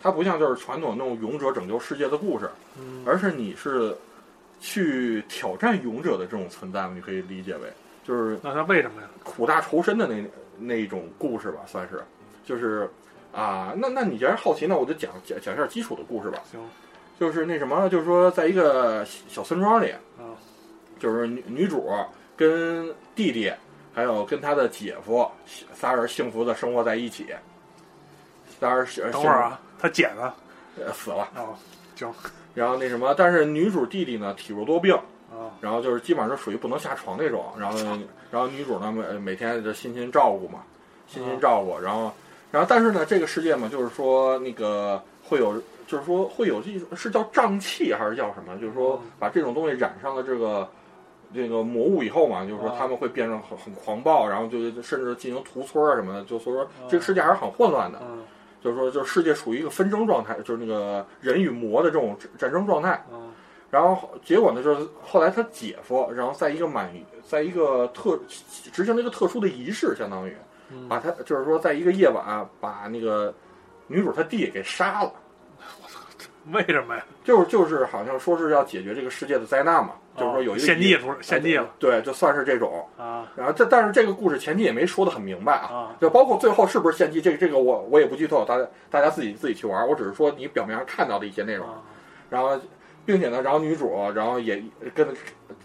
[0.00, 3.96] 它不像就是传统那种勇者拯救世界的故事，嗯而是你是
[4.60, 7.68] 去挑战勇者的这种存在嘛，你可以理解为
[8.04, 9.08] 就是那他为什么呀？
[9.24, 10.24] 苦大仇深的那
[10.58, 12.04] 那一种故事吧，算是，
[12.44, 12.88] 就是
[13.36, 16.58] 啊，那那你既然好奇，那我就讲讲讲一下基础的故事吧，行，
[17.20, 20.32] 就是那什么，就是说在一个小村庄里，啊
[20.98, 21.86] 就是女女主
[22.34, 23.52] 跟弟弟，
[23.94, 25.30] 还有跟她的姐夫
[25.74, 27.26] 仨人幸福的生活在一起。
[28.58, 30.32] 仨人是等会儿，啊，他姐呢？
[30.82, 31.28] 呃死了。
[31.36, 31.54] 哦，
[31.94, 32.10] 行
[32.54, 34.94] 然后那什么，但是女主弟弟呢体弱多病，
[35.30, 37.44] 啊然后就是基本上属于不能下床那种。
[37.58, 37.78] 然后
[38.32, 40.62] 然后女主呢每每天就辛勤照顾嘛，
[41.06, 41.78] 辛勤照顾。
[41.78, 42.10] 然后
[42.56, 45.62] 然后但是呢，这个世界嘛，就是说那个会有。
[45.88, 48.58] 就是说会有一种是叫瘴气还是叫什么？
[48.60, 50.68] 就是说把这种东西染上了这个
[51.32, 56.24] 这个魔物以后嘛，就是说他们会变成很很狂暴，然后就甚至进行屠村啊什么的。
[56.24, 58.00] 就所以说这个世界还是很混乱的。
[58.02, 58.24] 嗯
[58.64, 63.00] 就是说，就是世界处于一个纷争状态，就是那个人与魔的这种战争状态。
[63.12, 63.30] 嗯
[63.70, 66.90] 然后结果呢，就是后来他姐夫，然后在一个满，
[67.24, 68.18] 在一个特
[68.72, 70.55] 执行了一个特殊的仪式，相当于嗯
[70.88, 73.34] 把他，就是说，在一个夜晚把那个
[73.86, 75.12] 女主她弟给杀了。
[75.82, 76.00] 我操
[76.52, 77.04] 为什么呀？
[77.24, 82.86] 就是就是好像说是要解决这个世界的灾难嘛，就是说有一个献祭出献祭了对，就算是这种。
[82.96, 91.66] 啊然后这但是这个故事前期也没说的很明白啊，啊就包括最后是不是献祭，这个这个我我也不剧透，大家大家自己自己去玩，我只是说你表面上看到的一些内容。
[91.66, 91.82] 啊
[92.28, 92.60] 然后，
[93.04, 94.60] 并且呢，然后女主，然后也
[94.96, 95.06] 跟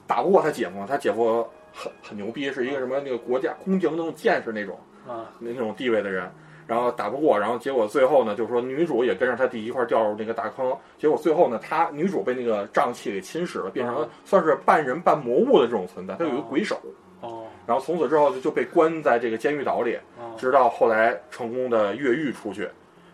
[0.06, 6.30] 打不过她姐夫，她姐夫很很牛逼，是一个什么那个国家宫廷那种剑士那种啊那那种地位的人，
[6.68, 16.80] 然后打不过，然后结果最后呢，就是说女主也跟着他弟一块掉入那个大坑，结果最后呢，她女主被那个瘴气给侵蚀了，变成了算是半人半魔物的这种存在，她有一个鬼手，
[17.22, 22.68] 哦然后从此之后就就被关在这个监狱岛里，哦直到后来成功的越狱出去，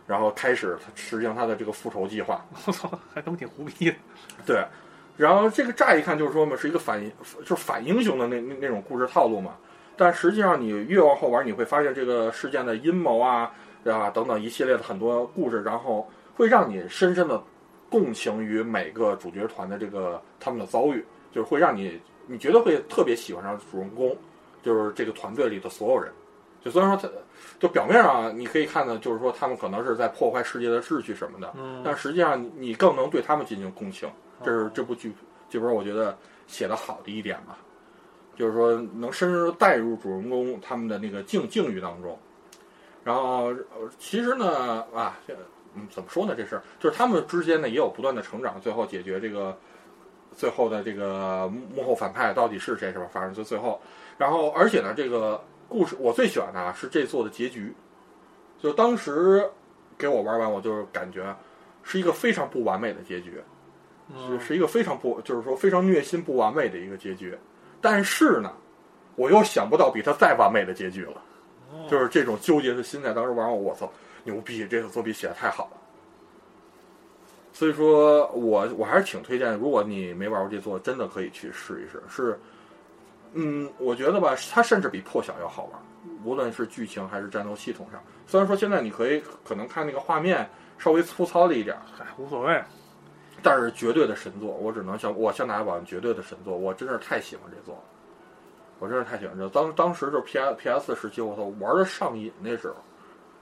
[0.06, 2.44] 然后开始实行他的这个复仇计划。
[2.66, 3.98] 我操，还他妈挺胡逼的。
[4.46, 4.64] 对，
[5.18, 7.00] 然后这个乍一看就是说嘛，是一个反
[7.40, 9.56] 就是反英雄的那那那种故事套路嘛。
[9.98, 13.52] 但实际上你越往后玩，你会发现这个事件的阴谋啊，
[13.84, 14.10] 对吧？
[14.12, 17.42] 等等一系列的很多故事，然后会让你深深的
[17.90, 24.16] 共情于每个主角团的这个他们的遭遇，就是会让你你绝对会特别喜欢上主人公，
[24.62, 26.12] 就是这个团队里的所有人。
[26.64, 27.10] 就虽然说他，
[27.60, 34.10] 就表面上你可以看到，就是说他们可能是在破坏世界的秩序什么的，嗯但实际上你你更能对他们进行共情。
[34.44, 35.14] 这是这部剧
[35.50, 37.58] 剧本我觉得写的好的一点吧，
[38.38, 42.18] 就是说能深深的带入主人公他们的那个境境遇当中。
[43.04, 45.36] 然后呃其实呢啊，这
[45.74, 46.36] 嗯怎么说呢？
[46.38, 49.58] 这事儿就是他们之间呢也有不断的成长，最后解决这个
[50.36, 53.08] 最后的这个幕后反派到底是谁是吧？
[53.12, 53.82] 反正就最后，
[54.18, 57.74] 然后而且呢这个故事我最喜欢的啊是这座的结局，
[58.60, 59.50] 就当时
[59.98, 61.36] 给我玩完我就是感觉
[61.84, 63.42] 是一个非常不完美的结局。
[64.40, 67.38] 是一个非常不，就是说非常虐心不完美的一个结局。
[67.90, 68.52] 但是呢，
[69.16, 71.22] 我又想不到比它再完美的结局了。
[71.72, 73.14] 哦就是这种纠结的心态。
[73.14, 73.90] 当时玩我，我操，
[74.26, 75.78] 牛逼，这个作品写的太好了。
[77.54, 82.04] 所以说我我还是挺推荐，如果你没玩过这作，真的可以去试一试。
[82.10, 82.38] 是，
[83.32, 85.82] 嗯，我觉得吧，它甚至比破晓要好玩，
[86.26, 88.04] 无论是剧情还是战斗系统上。
[88.28, 90.46] 虽然说现在你可以可能看那个画面
[90.78, 92.62] 稍微粗糙了一点儿，嗨，无所谓。
[93.48, 97.82] 但是绝对的神作，我只能向我向大家保证，绝对的神作，我真是太喜欢这作了，
[98.78, 99.48] 我真是太喜欢这。
[99.48, 102.76] 当当时就 P S P S 时期，我操，玩的上瘾那时候，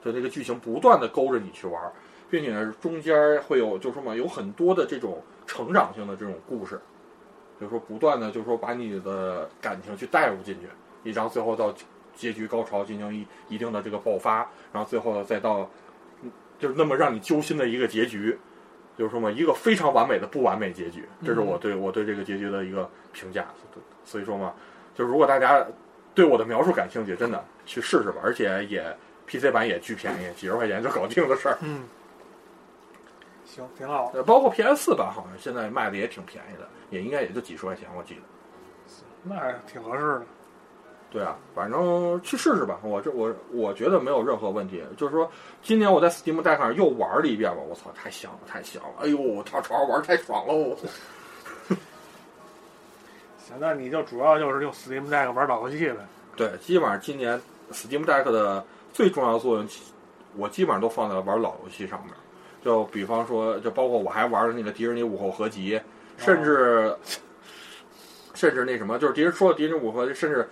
[0.03, 1.81] 就那个剧情不断的勾着你去玩，
[2.29, 6.79] 并且中间会有就说嘛，有很多的这种成长性的这种故事，
[7.59, 10.67] 就是说不断的就是说把你的感情去带入进去，
[11.03, 11.73] 一直到最后到
[12.15, 15.67] 结局高潮进行一一定的这个爆发，然后最后再到
[16.59, 18.37] 就是那么让你揪心的一个结局。
[18.97, 23.45] 就是说嘛，一个非常完美的不完美结局，这是我对我对这个结局的一个评价。
[24.03, 24.53] 所以说嘛，
[24.93, 25.65] 就是如果大家
[26.13, 28.95] 对我的描述感兴趣，真的去试试吧，而且也
[29.27, 31.57] PC 版也巨便宜，几十块钱就搞定的事儿。
[31.61, 31.83] 嗯，
[33.43, 34.11] 行，挺好。
[34.13, 38.21] 呃，包括 PS 四版好像现在卖的也挺便宜的，也应该也就几十块钱，我记得。
[39.23, 40.25] 那还挺合适的。
[41.15, 42.77] 对啊，反正去试试吧。
[42.83, 44.83] 我这我我觉得没有任何问题。
[44.97, 45.31] 就是说，
[45.63, 48.89] 今年我在 Steam Deck 上又玩了一遍吧，我操，太香了，太香了！
[48.99, 50.75] 哎呦，我操，床上玩太爽喽！
[53.39, 56.05] 行，那你就主要就是用 Steam Deck 玩老游戏呗。
[56.35, 59.65] 对，基本上今年 Steam Deck 的最重要的作用，
[60.35, 62.13] 我基本上都放在了玩老游戏上面。
[62.61, 65.79] 就比方说，就包括我还玩了那个迪士尼午后合集，
[66.17, 66.93] 甚至、
[68.33, 70.45] 甚至那什么，就是迪士说的迪士尼午后合集，甚至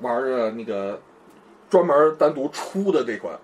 [0.00, 1.00] 玩的那个
[1.68, 3.34] 专门单独出的这款，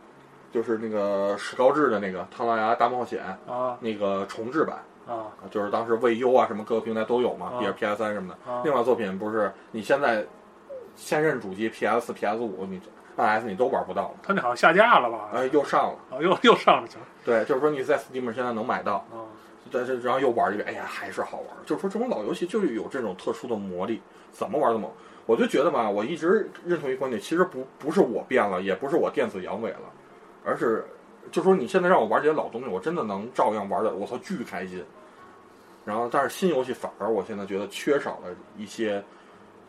[0.52, 3.20] 就是那个史高治的那个《唐老鸭大冒险》
[3.52, 4.76] 啊那个重置版。
[5.04, 8.52] 啊就是当时未优啊，什么各个平台都有嘛，啊比如 PS 三什么的。
[8.52, 8.62] 啊！
[8.64, 10.24] 另外作品不是你现在
[10.94, 12.80] 现任主机 PS、PS 五，你
[13.16, 15.28] NS 你都玩不到了，它那好像下架了吧？
[15.34, 16.16] 哎，又上了。
[16.16, 19.26] 啊，又又上了去了对，就是说你在 Steam 上现在能买到，啊！
[19.72, 21.48] 但是然后又玩一遍，哎呀，还是好玩。
[21.66, 24.88] 就是说这种老游戏就是有这种特殊的魔力，怎么玩怎么。
[25.32, 29.90] 我就觉得吧，我一直认同一个观点，其实不不是我变了，也不是我电子阳痿了，
[30.44, 30.84] 而是
[31.30, 34.84] 就说你现在让我玩这些老东西，我真的能照样玩的，我操，巨开心。
[35.86, 39.02] 然后，但是新游戏反而我现在觉得缺少了一些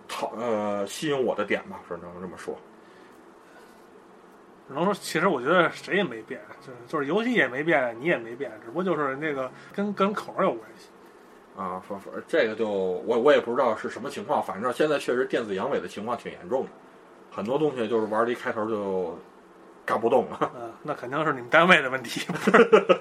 [0.08, 2.54] 讨呃吸引我的点吧，只能这么说。
[4.68, 10.90] 只能说，其实我觉得谁也没变，就是就是游戏也没变，你也没变，只不过就是那个跟跟口儿有关系。
[11.56, 16.70] 啊，说说这个就我我也不知道是什么情况，反正现在确实电子阳痿的情况挺严重的，
[17.32, 19.18] 很多东西就是玩了一开头就
[19.86, 22.26] 干不动了啊，那肯定是你们单位的问题。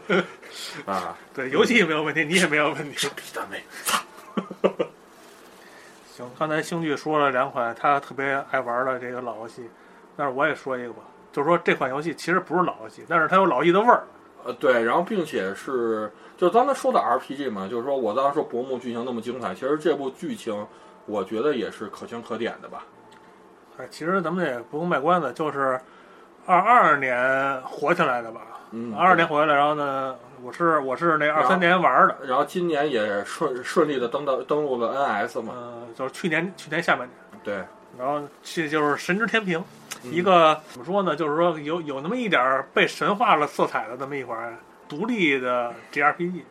[0.84, 1.16] 啊。
[1.32, 3.08] 对，游戏没有问题，你也没有问题。
[3.16, 3.62] 逼单位，
[6.14, 9.66] 行，刚才星剧说了两款他特别爱玩的这个老游戏，
[10.14, 14.04] 但是我也说一个吧，就是说这款游戏其实不是老游戏，但是它有老游戏的味儿。
[14.44, 16.12] 呃，对，然后并且是
[16.42, 20.66] 就是刚才说的 RPG 嘛，就是说我刚才说薄暮剧情那么精彩，其实这部剧情
[21.06, 22.84] 我觉得也是可圈可点的吧。
[23.78, 25.80] 哎，其实咱们也不用卖关子，就是
[26.44, 28.40] 二二年火起来的吧。
[28.72, 37.54] 嗯，二二年火起来，然后呢，我是我是那二三年玩的，然后今年也顺顺利的登到登录了 NS 嘛，嗯、就是去年去年下半年，对，
[37.96, 39.62] 然后这就是神之天平，
[40.02, 44.58] 嗯一个怎么说呢，就是说有有那么一点儿被神化了色彩的这么一款
[44.92, 46.42] 独立的 JRPG，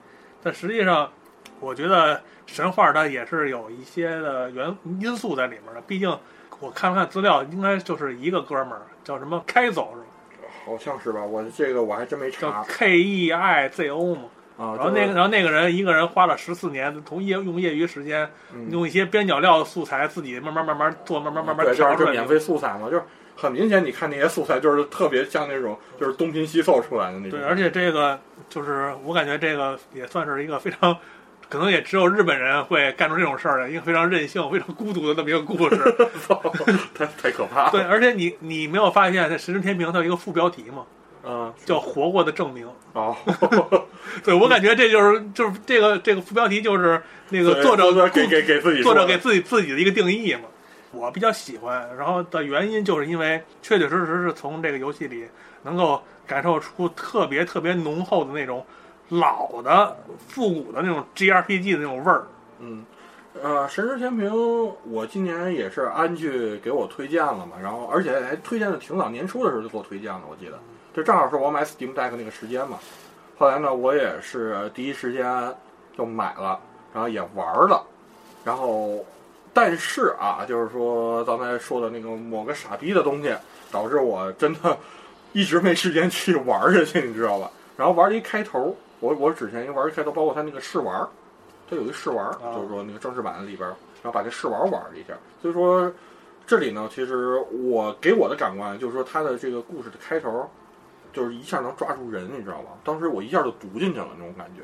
[0.41, 1.11] 但实际上，
[1.59, 5.81] 我觉得神话它也是有一些的原因素在里面的。
[5.81, 6.09] 毕竟
[6.59, 9.99] 我看了看资料，应该就是一个哥们儿叫什么开走是
[10.41, 10.47] 吧？
[10.65, 11.23] 好像是吧？
[11.23, 14.23] 我这个我还真没叫查 K E I Z O 嘛。
[14.57, 14.73] 啊。
[14.75, 23.03] 然后那个，然后那个人一个人花了十四年，从业用业余时间，嗯用一些边角料素材，自己慢慢慢慢做，慢慢慢慢调出来这免费素材嘛，就是
[23.35, 27.39] 很明显，你看那些素材就是特别像那种就是东拼西凑出来的那种。
[27.39, 30.95] 对，而且这个就是我感觉这个也算是一个非常，
[31.49, 35.77] 可能也只有日本人会干出这种事儿的，一个非常任性、非常孤独的这么一个故事。
[36.93, 37.71] 太太可怕了。
[37.71, 40.85] 对，而且你你没有发现，在《神之天平》它有一个副标题吗？
[41.23, 43.15] 嗯，叫“活过的证明哦，”。
[44.25, 50.41] 对我感觉这就是就是这个这个副标题就是那个作者给给给自己作者给自己自己的一个定义嘛。
[50.91, 55.25] 我比较喜欢，然后的原因就是因为确确实实是从这个游戏里
[55.63, 58.65] 能够感受出特别特别浓厚的那种
[59.09, 62.23] 老的复古的那种 G R P G 的那种味儿。
[62.59, 62.85] 嗯，
[63.41, 64.29] 呃，《神之天平》
[64.85, 70.59] 我今年也是安剧给我推荐了嘛，然后而且还推荐的挺早，年初的时候就给我推荐了，我记得，
[70.93, 72.77] 这正好是我买 Steam Deck 那个时间嘛。
[73.37, 75.53] 后来呢，我也是第一时间
[75.97, 76.59] 就买了，
[76.93, 77.83] 然后也玩了，
[78.43, 79.03] 然后
[79.53, 83.35] 但是啊，就是说刚才说的那个某个傻逼的东西，
[83.71, 84.77] 导致我真的
[85.33, 87.51] 一直没时间去玩下去，你知道吧？
[87.75, 91.07] 然后玩了一开头，我我之前一玩一开头，包括它那个试玩，
[91.69, 93.67] 它有一试玩，就是说那个正式版里边，
[94.01, 95.13] 然后把这试玩玩了一下。
[95.41, 95.91] 所以说
[96.45, 97.37] 这里呢，其实
[97.69, 100.49] 我给我的感官就是说它的这个故事的开头，
[101.11, 102.71] 就是一下能抓住人，你知道吧？
[102.83, 104.61] 当时我一下就读进去了那种感觉。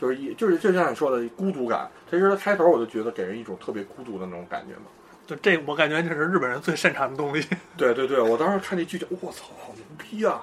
[0.00, 4.86] 就是一就是就像你说的孤独感，其实它开头我就觉得给人一种特别孤独的那种感觉嘛。
[5.26, 7.48] 就这，我感觉这是日本人最擅长的东西。
[7.76, 10.40] 对对对，我当时看这剧情，我操，好牛逼啊！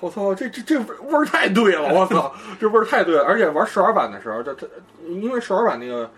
[0.00, 1.92] 我操，这这这味儿太对了！
[1.92, 3.24] 我操，这味儿太对了！
[3.24, 4.70] 而且玩试玩版的时候，这这
[5.08, 6.08] 因为试玩版那个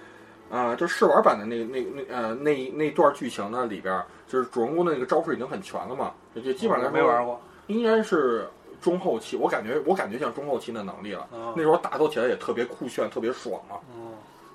[0.51, 8.47] 啊，就试玩版的那那那呃那那段剧情呢里边，就是主人公的那个招数已经很全了嘛，就基本上没玩过，应该是。
[8.81, 11.29] 中后期，我感觉我感觉像中后期的能力了。
[11.55, 13.77] 那时候打斗起来也特别酷炫，特别爽啊。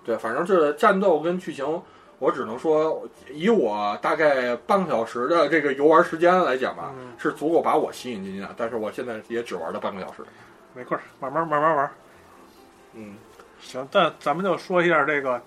[0.03, 1.81] 对，反正这战斗跟剧情，
[2.19, 8.53] 我只能说，以我大概半个小时的这个游玩时间来讲吧，是足够把我吸引进去的。
[8.55, 10.23] 但是我现在也只玩了半个小时。
[10.73, 11.91] 没事，慢慢慢慢玩。
[12.93, 13.15] 嗯，
[13.59, 15.41] 行，但咱们就说一下这个，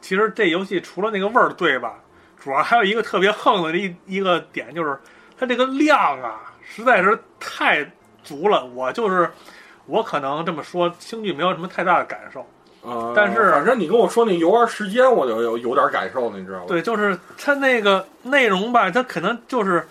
[0.00, 1.98] 其实这游戏除了那个味儿对吧，
[2.38, 4.98] 主要还有一个特别横的一一个点，就是
[5.38, 7.90] 它这个量啊，实在是太。
[8.28, 9.30] 足了，我就是，
[9.86, 12.46] 我可能这么说，星剧没有什么太大的感受，
[12.82, 16.64] 呃，但是反正你跟我说那游玩时间，我就有有点感受了，你知道吗？
[16.68, 19.86] 对，就是它那个内容吧，它可能就是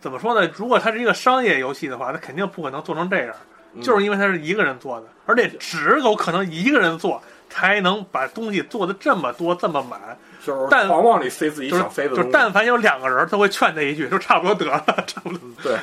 [0.00, 0.48] 怎么说呢？
[0.54, 3.34] 如果它是一个商业游戏的话，它肯定不可能做成这样，
[3.82, 10.00] 就是因为它是一个人做的，而且只有可能一个人做才能把东西做的这么多这么满，
[10.44, 15.40] 就是但往里塞自己想塞的就但凡有两个人，他会劝他一句，就差不多得了， 差不多。
[15.62, 15.76] 对，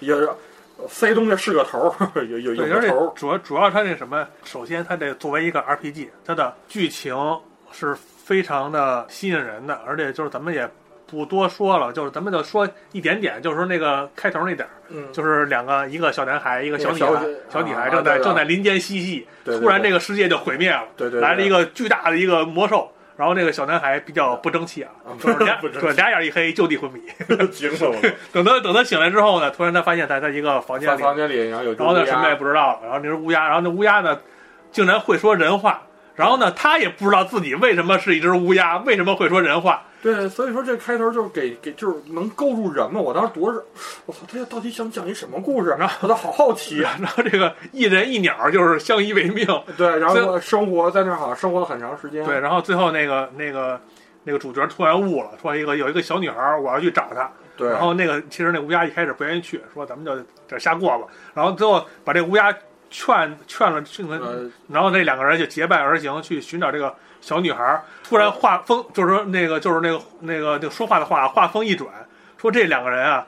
[0.00, 0.28] 也是。
[0.88, 3.12] 塞东西是个头儿， 有有有个头儿。
[3.14, 4.26] 主要主要它这什么？
[4.44, 7.16] 首先，它这作为一个 RPG，它的剧情
[7.72, 10.68] 是非常的吸引人的，而且就是咱们也
[11.06, 22.90] 不多说了，就是咱们就说一点点，就是说那个开头那点儿，嗯，就是两个一个小男孩，一个小女孩，小女孩正在正在林间嬉戏，突然这个世界就毁灭了，对对，来了一个巨大的一个魔兽。
[23.18, 27.00] 然后那个小男孩比较不争气啊，就是俩对俩眼一黑， 就地昏迷。
[27.50, 27.96] 惊了我！
[28.32, 32.80] 等他等他醒来之后呢，突然他发现他在他一个房间里，房间里，然后有然后他什么也不知道了。
[32.84, 34.16] 然后那只乌鸦，然后那乌鸦呢，
[34.70, 35.82] 竟然会说人话。
[36.14, 39.82] 然后呢，他也不知道自己为什么是一只乌鸦，为什么会说人话。
[40.00, 43.00] 对，所以说这开头就是给给就是能勾住人嘛。
[43.00, 43.60] 我当时读是，
[44.06, 45.70] 我操，他到底想讲一什么故事？
[45.78, 46.78] 然 后我都好好奇。
[46.78, 49.44] 然后这个一人一鸟就是相依为命。
[49.76, 52.24] 对，然后生活在那儿好像生活了很长时间。
[52.24, 53.80] 对，然后最后那个那个
[54.22, 57.28] 那个主角突然悟了，说一个有一个小女孩，我要去找她。
[57.56, 57.68] 对。
[57.68, 61.06] 然后那个其实那乌鸦一开始不愿意去，说咱们就这瞎过吧。
[61.34, 62.52] 然后最后把这乌鸦
[62.88, 66.94] 劝劝了，劝了，然后那两个人就结伴而行去寻找这个。
[67.20, 71.90] 小女孩突然画风，就是说那个，就是那个那个那个说话的话，话锋一转，
[72.38, 73.26] 说这两个人啊，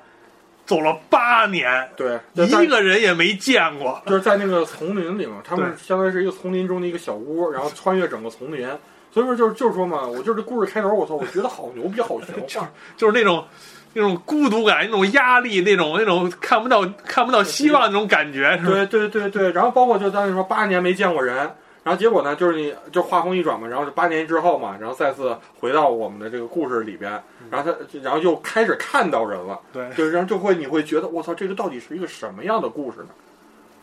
[0.65, 8.67] 走了八年，对，一个人也没见过，就是在那个丛林里嘛，他们相当于是一个丛林中的一个小屋，然后穿越整个丛林，
[9.13, 12.67] 所以说就是就是说嘛，我就是这故事开头，我操，我觉得好牛逼，好玄幻，
[12.97, 13.45] 就是那种
[13.93, 21.51] 那种孤独感，那种压力，那种那种看不到看不到希望那种感觉，对对对对，然后包括就当时说八年没见过人。
[21.83, 27.11] 然后结果呢，就是你就画风一转嘛，然后是八年之后嘛，然后再次回到我们的这个故事里边，
[27.51, 33.09] 然后他然后又开始看到人了，对，就然后就会你会觉得我操，这个到底是一个什么样的故事呢？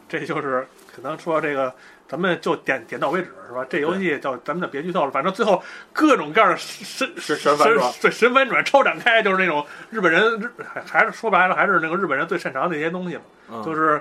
[0.07, 1.73] 这就是可能说这个，
[2.07, 3.65] 咱们就点点到为止是吧？
[3.67, 13.15] 这游戏叫咱们就别剧透了，反正最后各种各样的神神神反转，对神反转超展开，就是那种日本人还还是说白了还是那个日本人最擅长的那些东西
[13.49, 13.99] 嘛，就是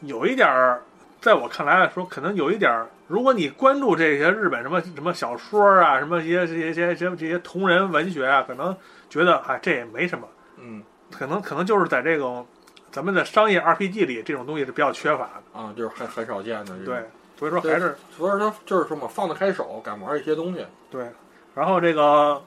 [0.00, 0.82] 有一点儿。
[1.20, 2.86] 在我看来来说，可能有一点儿。
[3.08, 8.76] 如果你关注这些日本什么什么小说啊，什么一些这些些些这些同人文学啊，可能
[9.08, 10.28] 觉得哎这也没什么。
[10.58, 12.46] 嗯，可能可能就是在这种
[12.90, 15.58] 咱们的商业 RPG 里，这种东西是比较缺乏的。
[15.58, 16.76] 啊，就是很很少见的。
[16.84, 17.02] 对，
[17.36, 20.64] 所以说还是，所以说就是说嘛，放得开手，敢玩一些东西。
[20.90, 21.10] 对，
[21.54, 22.42] 然后这个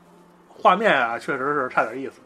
[0.47, 2.22] 画面啊，确实是差点意思。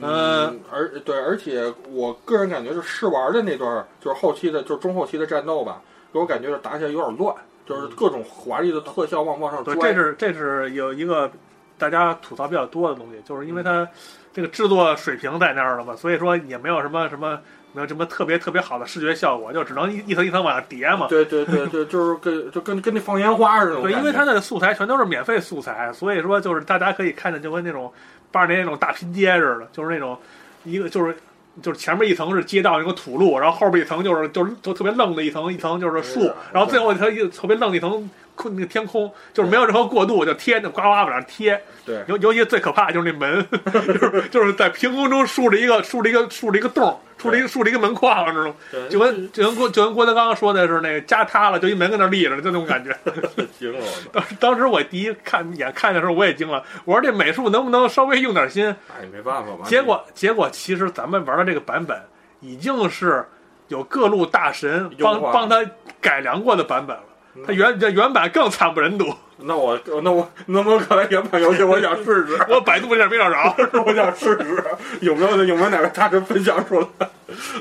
[0.00, 5.80] 嗯，而对，而且我个人感觉，就试玩的那段，就是后期的，就是中后期的战斗吧，
[6.12, 7.34] 给我感觉打起来有点乱，
[7.64, 9.74] 就是各种华丽的特效往往上拽。
[9.76, 11.30] 这是这是有一个
[11.78, 13.88] 大家吐槽比较多的东西，就是因为它
[14.32, 17.38] 这个制作水平在那儿了嘛，所以说也没有什么什么
[17.72, 21.06] 没有什么特别特别好的视觉效果，就只能一一层一层往下叠嘛。
[21.08, 23.80] 对对对对， 就是跟就跟跟那放烟花似的。
[23.80, 27.92] 对，因为它那个素材全都是免费素材，所以说就是大家可以看见就跟那种。
[28.34, 30.18] 八十年那种大拼接似的，就是那种
[30.64, 31.16] 一个就是
[31.62, 41.60] 就是前面一层是街道那个土路，然后后边一层就是就是就特别愣的一层一层就是树，然后最后一层一特别愣的一层空那个天空，就是没有任何过渡，就贴那呱呱往上贴。
[41.86, 48.54] 对，尤尤其最可怕的就是那门， 就是就是在凭空中竖着一个竖着一个竖着一个洞，竖着一个竖着一个门框，知道吗？
[48.70, 52.96] 对就跟就跟郭就跟郭德纲说的是那个家塌了，就一门跟那立着，就那种感觉。
[54.12, 58.66] 当当时我第一看眼看的时候，我也惊了，我说这美术能不能稍微用点心？
[58.88, 59.64] 哎，没办法吧。
[59.66, 62.00] 结果结果其实咱们玩的这个版本
[62.40, 63.24] 已经是
[63.68, 65.62] 有各路大神帮帮他
[66.00, 67.02] 改良过的版本了。
[67.36, 71.62] 嗯它原这原版更惨不忍睹，那我那我能不能看来原版游戏？
[71.64, 73.36] 我想试试， 我百度一下没找着。
[73.84, 74.64] 我想试试，
[75.00, 77.08] 有没有有没有哪个大神分享出来？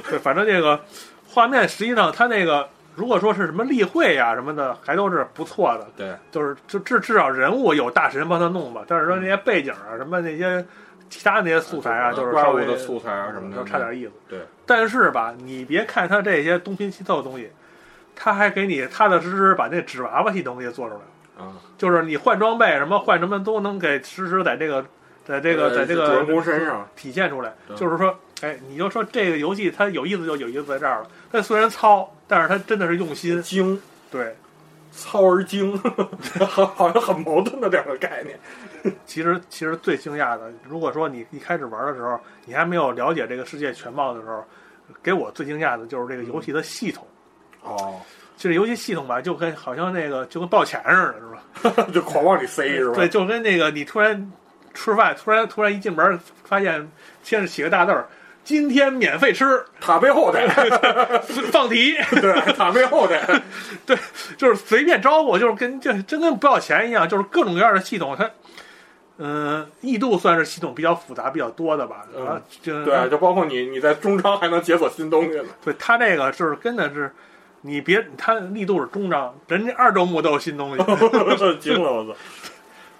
[0.09, 0.79] 对，反正这个
[1.27, 5.87] 画面实际上它那个如果说是什么例会呀、什么的，还都是不错的。
[5.97, 10.63] 对，就是就至至少人物有大神帮他弄吧，但是说那些背景啊什么那些
[11.09, 14.11] 其他那些素材啊，就是稍微怪物的素材啊什么的，就差点意思。
[14.29, 17.51] 对，但是吧，你别看它这些东拼西凑的东西，
[18.15, 21.45] 它还给你踏踏实实把那纸娃娃系统给做出来了。
[21.45, 24.85] 啊，就是你换装备什么换什么都能给实时在这个
[25.25, 27.51] 在这个在这个主人公身上，体现出来。
[27.75, 31.07] 就是说，哎，你就说这个游戏它有意思就有意思在这儿了。
[31.31, 33.41] 它虽然糙，但是它真的是用心。
[33.41, 34.35] 精对，
[34.91, 35.75] 糙而精，
[36.47, 38.37] 好 好像很矛盾的两个概念。
[39.05, 44.45] 其实其实最惊讶的，如果说你一开始玩的时候，你还没有了解这个世界全貌的时候，
[45.01, 47.07] 给我最惊讶的就是这个游戏的系统。
[47.63, 47.99] 哦，
[48.37, 51.87] 就是游戏系统吧，就跟好像那个就跟报钱似的，是吧？
[51.93, 52.95] 就狂往里塞 是吧？
[52.95, 54.31] 对，就跟那个你突然
[54.73, 56.89] 吃饭，突然突然一进门发现
[57.23, 58.07] 先是写个大字儿。
[58.45, 60.45] 今天免费吃，塔背后的，
[61.49, 63.41] 放题，对，塔背后的，
[64.35, 68.29] 就是随便招呼，就是跟就真跟不要钱一样，就是各种各样的系统，它，
[69.17, 72.05] 嗯、异度算是系统比较复杂、比较多的吧。
[72.13, 75.45] 嗯啊，就对，就包括你，你在中章还能解锁新东西呢。
[75.63, 77.09] 对，它这个是真的是，
[77.65, 80.83] 你别他力度是中章，人家二周目都有新东西。
[81.59, 82.19] 惊了，我操！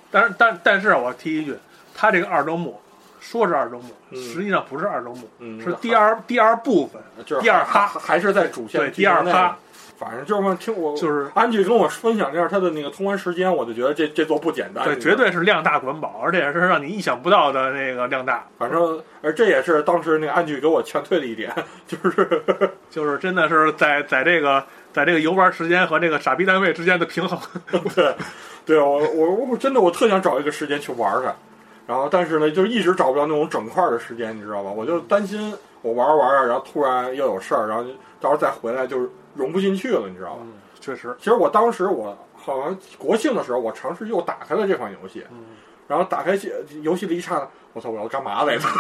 [0.09, 1.55] 但是但但是我提一句，
[1.93, 2.79] 他这个二周目
[3.19, 7.01] 说是二周目，嗯实际上不是二周目，嗯，是第二第二部分，
[7.41, 9.57] 第二还趴还是在主线对第二趴，
[10.03, 14.83] 反正就是听我就是安吉跟我分享一下他的那个通关时间，我就觉得这这座不简单。
[14.83, 21.49] 对，绝对是量大管饱，而且是让你意想不到的那个量大，反正，而这也是当时那个安剧给我劝退的一点，
[21.87, 22.43] 就是
[22.91, 27.39] 就是真的是在在这个在这个游玩时间和这个傻逼单位之间的平衡。
[27.95, 28.13] 对，
[28.65, 31.33] 对我我我真的我特想找一个时间去玩它，
[31.87, 34.69] 然后但是呢，就一直找不到那种整块的时间，你知道吧？
[34.69, 37.89] 我就担心我玩着玩着，然后突然又有事儿，然后就
[38.19, 40.39] 到时候再回来就是融不进去了，你知道吧？
[40.43, 45.37] 嗯，确实，其实我当时我好像国庆的时候，我尝试又打开了这款游戏，嗯，
[45.87, 46.37] 然后打开
[46.81, 48.67] 游戏的一刹那，我操，我要干嘛来着？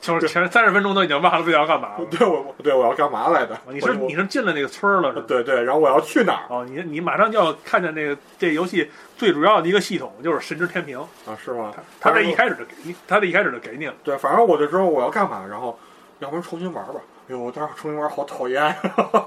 [0.00, 2.04] 就是前三十分钟都已经忘了自己要干嘛了。
[2.06, 3.54] 对我对我要干嘛来着？
[3.68, 5.24] 你是你是进了那个村儿了是吧？
[5.28, 11.36] 对对，然后我要去哪儿哦，你你马上就要看见那个这游戏最主要的一个系统就是神之天平，啊？
[11.44, 11.74] 是吗？
[12.00, 13.94] 他这一开始就给，它这一开始就给你了。
[14.02, 15.78] 对，反正我就知道我要干嘛，然后
[16.20, 16.94] 要不然重新玩吧。
[17.28, 18.74] 哎呦，我待会儿重新玩好讨厌。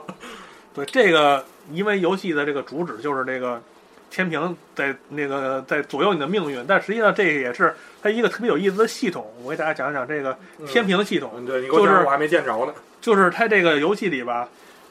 [0.74, 3.62] 对这个，因为游戏的这个主旨就是这个
[4.10, 9.32] 天平在那个在左右你的命运，但实际上这也是它一个特别有意思的系统。
[9.44, 10.36] 我给大家讲讲这个
[10.68, 12.74] 天平系统，嗯，对你给我讲，就是我还没见着呢。
[13.02, 14.48] 就是它这个游戏里吧，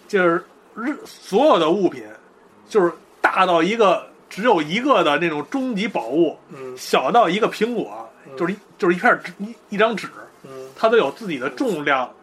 [0.06, 0.44] 就是
[0.76, 2.04] 日所有的物品，
[2.68, 10.08] 就是大到一个只有一个的那种终极宝物，嗯小到一个苹果，嗯就是就是一片纸一一张纸，
[10.44, 12.14] 嗯它都有自己的重量，嗯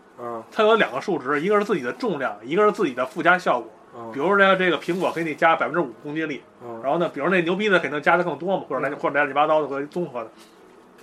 [0.51, 3.69] 它有两个数值，一个是自己的重量，一个是自己的附加效果。
[3.99, 10.29] 嗯比如说这个苹果给你加百分之五攻击力，嗯然后呢，比如那牛逼的肯定加的更多嘛，或者来或者乱七八糟的和综合的。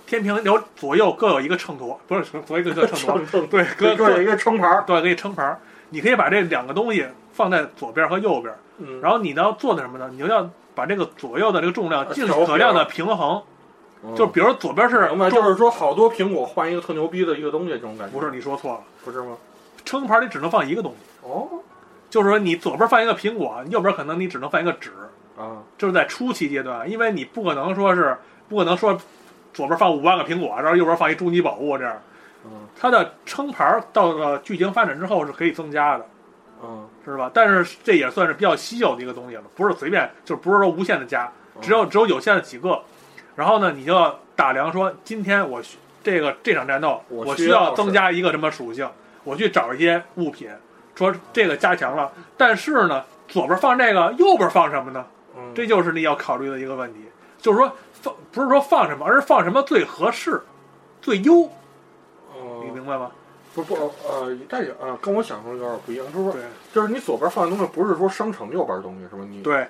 [0.07, 4.83] 天平有左右各有一个秤砣，不是左右一个秤 砣，对，各 各有一个称盘儿。
[4.87, 5.59] 对，给你称盘儿。
[5.89, 10.07] 你可以把这两个东西放在左边和右边，嗯，然后你呢要做的什么呢？
[10.11, 13.41] 你就要把这个左右的这个重量呃尽可量的平衡。
[14.15, 18.17] 就比如左边是明白，就是说好多苹果换一个特牛逼的一个东西，这种感觉。
[18.17, 19.35] 不是你说错了，不是吗？
[19.83, 21.47] 称牌里只能放一个东西，哦
[22.09, 24.91] 就是说你左边放一个苹果，右边可能你只能放一个纸，
[25.37, 28.15] 啊就是在初期阶段，因为你不可能说是
[28.47, 28.97] 不可能说
[29.53, 31.95] 左边放五万个苹果，然后右边放一终极宝物这样。
[32.45, 36.05] 嗯它的称牌到了剧情发展之后是可以增加的，
[36.63, 37.31] 嗯，是吧？
[37.33, 42.79] 但是这也算是比较稀有的一个东西了，不是随便，就不是说无限的加，只有只有有限的几个。
[43.35, 48.89] 然后呢，你就要打量说，今天我需这个这场战斗，我需要要增加一个什么属性，
[49.23, 50.49] 我去找一些物品，
[50.95, 55.05] 说这个加强了，但是呢，左边放这个，右边放什么呢？
[55.35, 55.53] 嗯。
[55.53, 56.99] 这就是你要考虑的一个问题，
[57.39, 60.41] 就是说放不是说放什么，而是放什么最合适、
[61.01, 61.41] 最优，
[62.33, 63.11] 你嗯明白吗？
[63.53, 63.73] 不不
[64.07, 66.41] 呃，但也呃跟我想象的有点不一样，就是说对。
[66.73, 69.25] 就是你左边放的东西不是说生成右边的东西是吧？
[69.29, 69.65] 你对，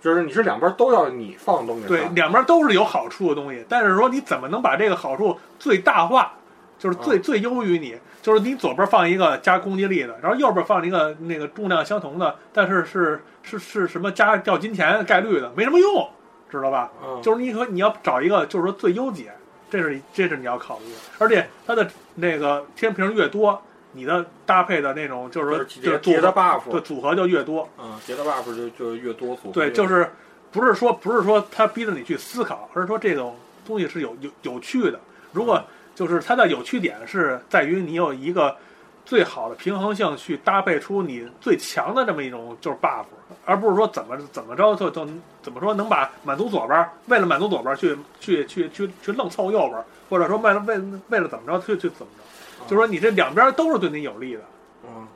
[0.00, 6.32] 就是你是两边都要你放东西对，两边都是有好处的东西，但是说你怎么能把这个好处最大化，
[6.78, 16.08] 就是最、嗯最优于你，就是你左边放一个加攻击力的，然后右边放一个那个重量相同的，但是是是是什么加掉金钱概率的，没什么用，
[16.50, 16.90] 知道吧？
[17.04, 19.32] 嗯，就是你说你要找一个就是说最优解，
[19.68, 23.60] 这是这是你要考虑的，而且它的那个天平越多，
[23.92, 27.68] 你的搭配的那种就是说就是叠叠的 buff，对组合就越多。
[27.78, 30.08] 嗯，叠的 buff 就就越多组合对，就是
[30.52, 33.36] 不是说不是说他逼着你去思考，而是说这种
[33.66, 34.98] 东西是有有有趣的。
[35.32, 35.62] 如果
[35.94, 38.56] 就是它的有趣点是在于你有一个
[39.04, 43.04] 最好的平衡性去搭配出你最强的这么一种就是 buff，
[43.44, 45.06] 而不是说怎么怎么着就就
[45.42, 52.22] 怎么说能把满足左边儿，为了满足左边儿去去去去去愣凑右边儿，或者说为了为了为了怎么着去去怎么着，
[52.70, 54.40] 就是说你这两边儿都是对你有利的。
[54.84, 55.06] 嗯，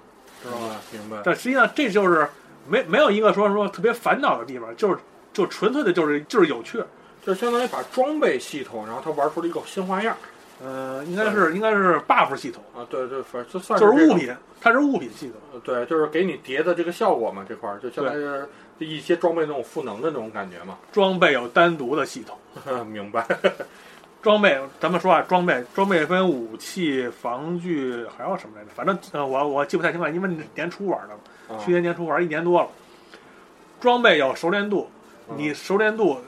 [0.42, 0.76] 知道吧？
[0.90, 1.22] 明白。
[1.24, 2.28] 但实际上这就是
[2.68, 4.98] 没没有一个说说特别烦恼的地方，就是
[5.32, 6.82] 就纯粹的就是就是有趣。
[7.24, 10.14] 就相当于把装备系统，然后他玩出了一个新花样
[10.62, 12.86] 呃，应该是应该是 buff 系统，啊！
[12.90, 14.30] 对对，反正就算就是物品，
[14.61, 15.36] 它是物品系统。
[15.52, 18.46] 呃对，就是给你叠的这个效果嘛，这块儿就相当于是
[18.78, 20.76] 一些装备那种赋能的那种感觉嘛。
[20.92, 22.36] 装备有单独的系统，
[22.86, 23.26] 明白。
[24.25, 28.70] 装备咱们说啊，装备装备分武器、防具，还有什么来着？
[28.75, 32.68] 反正呃，我我记不太清了，因为年初玩的嘛，啊去年年初玩一年多了。
[33.83, 34.89] 装备有熟练度，
[35.29, 36.18] 嗯你熟练度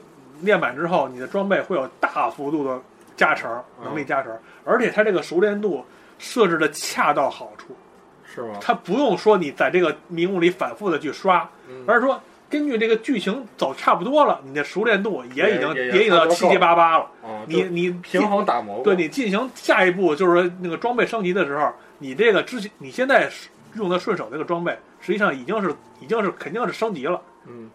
[0.41, 2.79] 练满之后，你的装备会有大幅度的
[3.15, 4.31] 加成，能力加成，
[4.63, 5.83] 而且它这个熟练度
[6.19, 7.75] 设置的恰到好处，
[8.23, 8.59] 是吗？
[8.61, 17.07] 它不用说你在这个迷雾里反复的去刷，嗯而是说根据这个剧情走差不多了，你的熟练度也已经也已经到七七八八了。
[17.23, 18.81] 嗯，你你平衡打磨。
[18.83, 23.29] 对你进行下一步就是说那个装备升级的时候，你这个之前你现在
[23.75, 27.69] 用的顺手这个装备，实际上已经是已经是肯定是升级了，嗯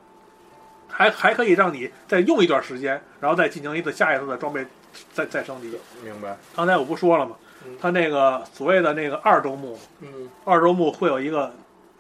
[0.89, 4.65] 还还可以让你再用一段时间，然后再进行一次下一次的装备
[5.13, 5.69] 再再升级。
[6.03, 6.37] 明白。
[6.55, 7.77] 刚才我不说了吗嗯？
[7.81, 11.55] 它那个所谓的那个二周目，嗯二周目会有一个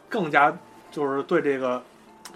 [0.08, 0.54] 更加
[0.90, 1.82] 就是对这个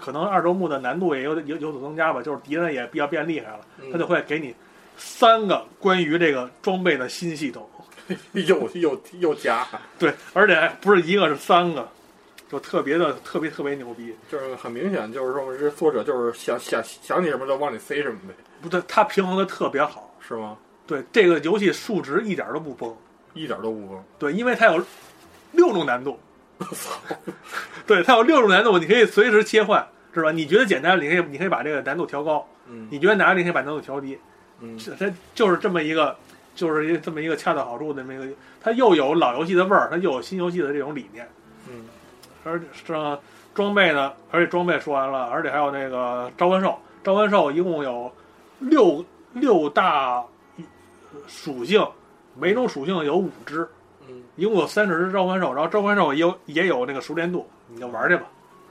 [0.00, 4.54] 可能二周目的难度也有有有所增加吧，就是敌人也比较变厉害了，嗯他就会给你
[4.96, 7.68] 三个关于这个装备的新系统。
[8.32, 9.66] 又又又加，
[9.98, 11.88] 对，而且不是一个，是三个，
[12.48, 14.14] 就特别的特别特别牛逼。
[14.30, 20.16] 就是很明显，就是说这作者就是想想想起什么就往里塞什么呗，不对，他平衡的特别好。
[20.20, 20.56] 是吗？
[20.86, 22.94] 对，这个游戏数值一点都不崩。
[23.34, 24.04] 一点都不崩。
[24.20, 24.80] 对，因为它有
[25.50, 26.16] 六种难度。
[27.86, 30.32] 对，它有六种难度，你可以随时切换，知道吧？
[30.32, 34.18] 你觉得简单，你可以你可以把这个难度调高；嗯你觉得难，你可以把难度调低。
[34.60, 36.16] 嗯这它就是这么一个，
[36.54, 38.26] 就是一这么一个恰到好处的这么一个，
[38.60, 41.28] 它又有老游戏的味儿，它又有新游戏的这种理念。
[41.68, 41.84] 嗯
[42.44, 43.18] 而且是
[43.54, 48.10] 装备呢，而且装备说完了，而且还有那个召唤兽，召唤兽一共有
[48.58, 50.24] 六六大
[51.26, 51.86] 属性，
[52.34, 53.68] 每种属性有五只，嗯，
[54.36, 58.24] 一共有三十只召唤兽，然后召唤兽也有也有那个熟练度，你就玩去吧，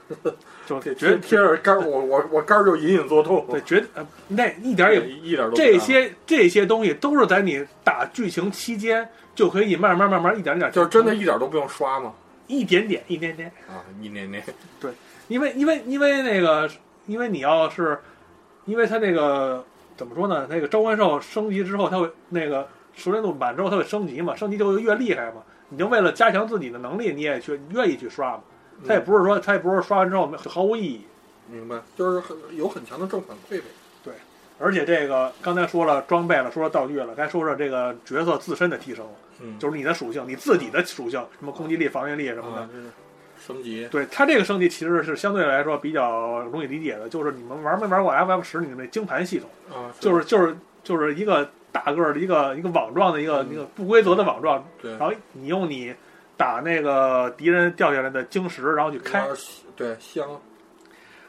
[0.66, 3.44] 就这绝贴着杆儿，我我我杆儿就隐隐作痛。
[3.50, 12.12] 对绝呃那一点也一点都这些这些东西都是在你打剧情期间就可以慢慢慢慢一点一点，就是真的一点都不用刷吗？
[12.46, 13.50] 一点点一点点。
[13.68, 14.42] 啊，一点点。
[14.80, 14.92] 对
[15.28, 16.70] 因为因为因为那个，
[17.06, 17.98] 因为你要是，
[18.66, 19.64] 因为它那个
[19.96, 20.46] 怎么说呢？
[20.48, 25.42] 那个召唤兽升级之后，它会那个熟练度满之后，它会升级嘛，升级就会越厉害嘛。
[25.68, 28.42] 你就为了加强自己的能力，你也去愿意去刷嘛。
[28.86, 31.06] 他也不是说，他也不是说刷完之后毫无意义。
[31.50, 33.64] 明白，就是很有很强的正反馈呗。
[34.58, 39.12] 而且这个刚才说了装备了，说了道具了，该说说这个角色自身的提升了，
[39.42, 42.62] 嗯，就是你的属性，你自己的属性，什么攻击力、防御力什么的。
[42.62, 42.70] 啊，
[43.38, 43.86] 升级。
[43.90, 49.50] 对它这个升级其实是相对来说比较容易理解的，就是你们玩没玩过 FF 十里面那精盘系统。
[49.70, 51.50] 啊，就是就是就是一个
[51.84, 53.52] 大个儿的一个一个网状的一个嗯。
[53.52, 55.94] 一个不规则的网状，对，然后你用你
[56.36, 59.26] 打那个敌人掉下来的晶石，然后去开，
[59.74, 60.26] 对香，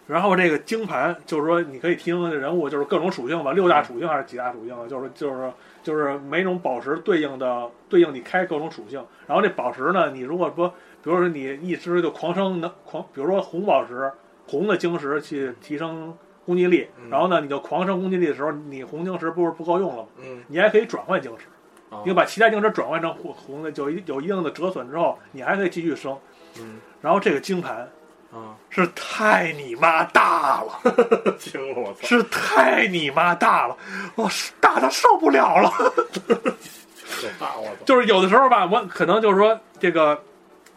[0.06, 4.88] 然后这个晶盘就是说你可以提升的人物就是各种属性吧，六大属性还是几大属性啊？
[4.90, 5.52] 就是就是
[5.84, 10.70] 就是每种宝石对应的对应你开各种属性，然后这宝石呢，你如果说
[11.04, 14.12] 比如说你一直就狂升能狂，比如说红宝石
[14.46, 16.14] 红的晶石去提升
[16.48, 20.10] 攻击力，嗯然后呢你就狂升攻击力的时候，你红晶石不是不够用了吗？
[20.24, 21.46] 嗯，你还可以转换晶石，
[21.90, 26.18] 啊你把其他晶石转换成红红的，就有一有一定的折损之后，你还可以继续升。
[26.60, 27.88] 嗯然后这个晶盘
[28.34, 30.82] 啊，是太你妈大了，
[31.38, 32.08] 惊了我操！
[32.08, 33.78] 是太你妈大了，
[34.16, 35.70] 我是大的受不了了。
[35.70, 37.86] 可怕我操！
[37.86, 40.20] 就是有的时候吧，我可能就是说这个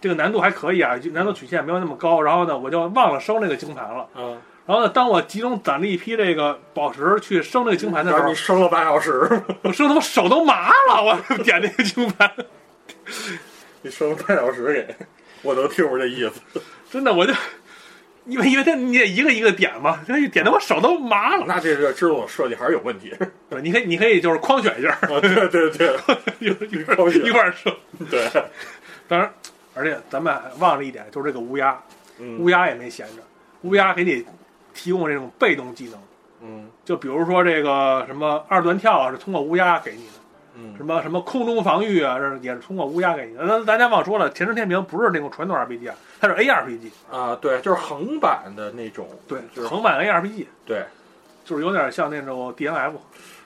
[0.01, 4.07] 这个难度还可以啊，难度曲线没有那么高，然后呢，我就忘了升那个晶盘了。
[4.15, 4.37] 啊，
[4.71, 9.29] 然然后呢，当我集中攒了一批这个宝石去升这个金盘的时候你，升了半小时，
[9.63, 12.31] 我升他妈手都麻了，我 点那个金盘，
[13.83, 14.95] 你升了半小时给，
[15.43, 16.63] 我能听出这意思。
[16.89, 17.35] 真的我就。
[18.27, 21.45] 因为因为他你得一个一个点嘛，他一点的我手都麻了。
[21.49, 23.13] 那这个制作设计还是有问题。
[23.49, 25.97] 对，你可以你可以就是框选一下，啊，对对对
[26.39, 27.75] 一一块一块儿升。
[28.09, 28.29] 对，
[29.09, 29.33] 当然，
[29.75, 31.77] 而且咱们还忘了一点，就是这个乌鸦，
[32.19, 33.23] 嗯乌鸦也没闲着，
[33.63, 34.25] 乌鸦给你
[34.75, 35.99] 提供这种被动技能，
[36.43, 36.71] 嗯。
[36.85, 40.13] 就比如说这个什么二段跳啊，是通过乌鸦给你的；
[40.55, 40.77] 嗯。
[40.77, 43.45] 什么什么空中防御啊，这也是通过乌鸦给你的。
[43.45, 50.85] 那大家忘说了，《前世天平》不是那种传统 RPG 啊，它是 ARPG，啊，对，就是横版的那种，对，就是横版 ARPG，对，
[51.45, 52.93] 就是有点像那种 DNF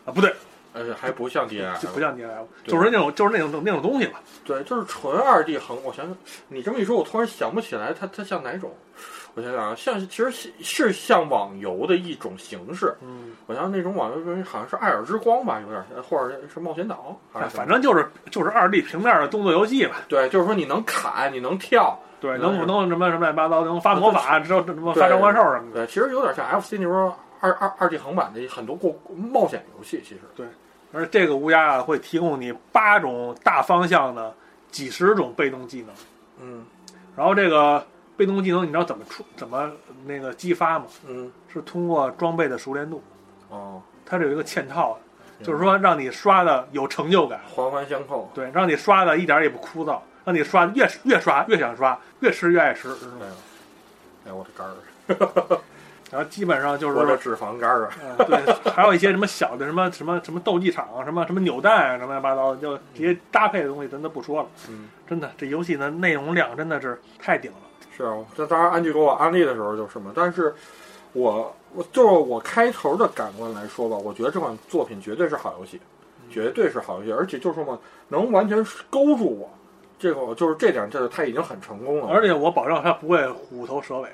[0.05, 0.35] 啊，不对，
[0.73, 4.21] 呃还不像 DNF，就不像 DNF，就是那种就是那种那种东西吧。
[4.45, 5.77] 对，就是纯二 D 横。
[5.85, 6.17] 我想想，
[6.49, 8.73] 你这么一说，我突然想不起来它它像哪种。
[9.35, 12.95] 我想想啊，像其实是是像网游的一种形式。
[13.03, 17.19] 嗯，我想那种网游好像是《艾尔之光》吧，有点像，或者是冒险岛，
[17.51, 19.97] 反正就是就是二 D 平面的动作游戏吧。
[20.09, 25.85] 对，就是说你能砍，你能跳，对，嗯能不能什么什么乱七八糟，能发魔法，知道什么发召唤兽什么的。
[25.85, 30.47] 对，其实有点像 FC 那时候二二二 D 横版的很多过冒险游戏，其实对。
[30.93, 34.33] 而这个乌鸦啊，会提供你八种大方向的
[34.71, 35.91] 几十种被动技能。
[36.41, 36.65] 嗯
[37.17, 37.85] 然后这个
[38.17, 39.71] 被动技能，你知道怎么出怎么
[40.07, 40.87] 那个激发吗？
[41.09, 43.03] 嗯是通过装备的熟练度，
[43.49, 44.99] 哦，它是有一个嵌套
[45.39, 48.31] 的，就是说让你刷的有成就感，环环相扣。
[48.35, 52.89] 对，让你刷的一点儿也不枯燥，让你刷越越刷越想刷，越吃越爱吃。
[52.89, 52.93] 哎
[54.29, 55.61] 呦，哎我的肝儿，
[56.11, 57.91] 然后基本上就是我的脂肪肝儿啊。
[58.03, 64.49] 嗯，对，还有一些什么小的什么什么什么斗技场啊，什么什么扭蛋啊，什么乱七八糟的，就这些搭配的东西咱都不说了。
[64.69, 67.59] 嗯，真的，这游戏的内容量真的是太顶了。
[67.97, 70.55] 是啊，这当然安吉给我安利的时候就是嘛，但是
[71.13, 75.81] 我我就是我开头的感官来说吧，我觉得这款作品绝对是好游戏，
[76.31, 77.79] 绝对是好游戏，而且就是说嘛，
[78.09, 78.59] 能完全
[78.91, 79.49] 勾住我，
[79.99, 82.09] 这个就是这点，这他已经很成功了。
[82.09, 84.09] 而且我保证他不会虎头蛇尾。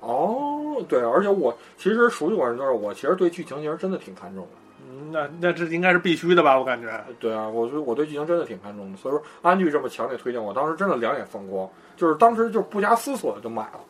[0.00, 4.50] 哦，对，而且我其实熟悉我人都是我，其实对剧情其实真的挺看重的。
[4.86, 6.58] 嗯，那那这应该是必须的吧？
[6.58, 7.02] 我感觉。
[7.18, 11.66] 对啊，我觉得我对剧情真的挺看重的，所以说安剧这么强烈推荐，我当时真的两眼放光，
[11.96, 13.80] 就是当时就不加思索的就买了。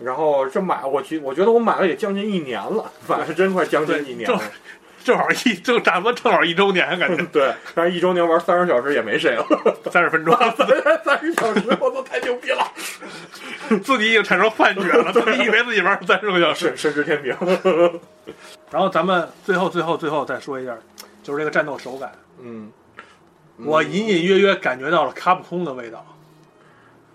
[0.00, 4.40] 然后这买我觉我觉得我买了也将近一年了，买了真快将近一年了。
[5.04, 9.46] 正好一正差不多正好一周年，感觉对，但是一周年玩三十小时也没谁了，
[9.90, 10.34] 三十分钟，
[11.04, 12.66] 三十小时我操太牛逼了，
[13.84, 16.74] 自己已经产生幻觉了， 自己以为自己玩三十个小时。
[16.74, 17.36] 神之天平。
[18.70, 20.74] 然后咱们最后最后最后再说一下，
[21.22, 22.72] 就是这个战斗手感，嗯，
[23.58, 26.04] 我隐隐约约感觉到了卡普空的味道。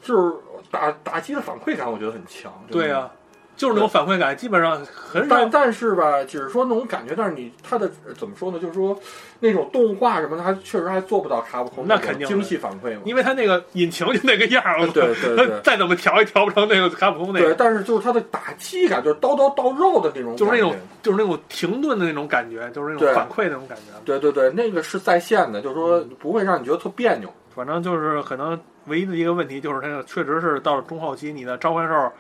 [0.02, 0.34] 就是
[0.72, 2.52] 打打击的反馈感，我觉得很强。
[2.70, 3.10] 对呀、
[3.56, 8.60] 就是那种反馈感，基本上很少但但是吧，只是说那种感觉，但是你它的呃怎么说呢？
[8.60, 8.98] 就是说
[9.40, 13.02] 那种动画什么的，它确实还做不到卡普空那肯定精细反馈嘛。
[13.06, 23.84] 因为它那个引擎就那个样儿，对对对再怎么调也调不成那个卡普空那个对，但是就是它的打击感，就是刀刀到肉的那种，就是那种就是那种停顿的那种感觉，就是那种反馈那种感觉。
[24.06, 27.30] 对对对，那个是在线的，就是说不会让你觉得特别扭。
[27.54, 28.58] 反正就是可能
[28.90, 32.12] 唯一的一个问题就是它那个确实是到了中后期，你的召唤兽，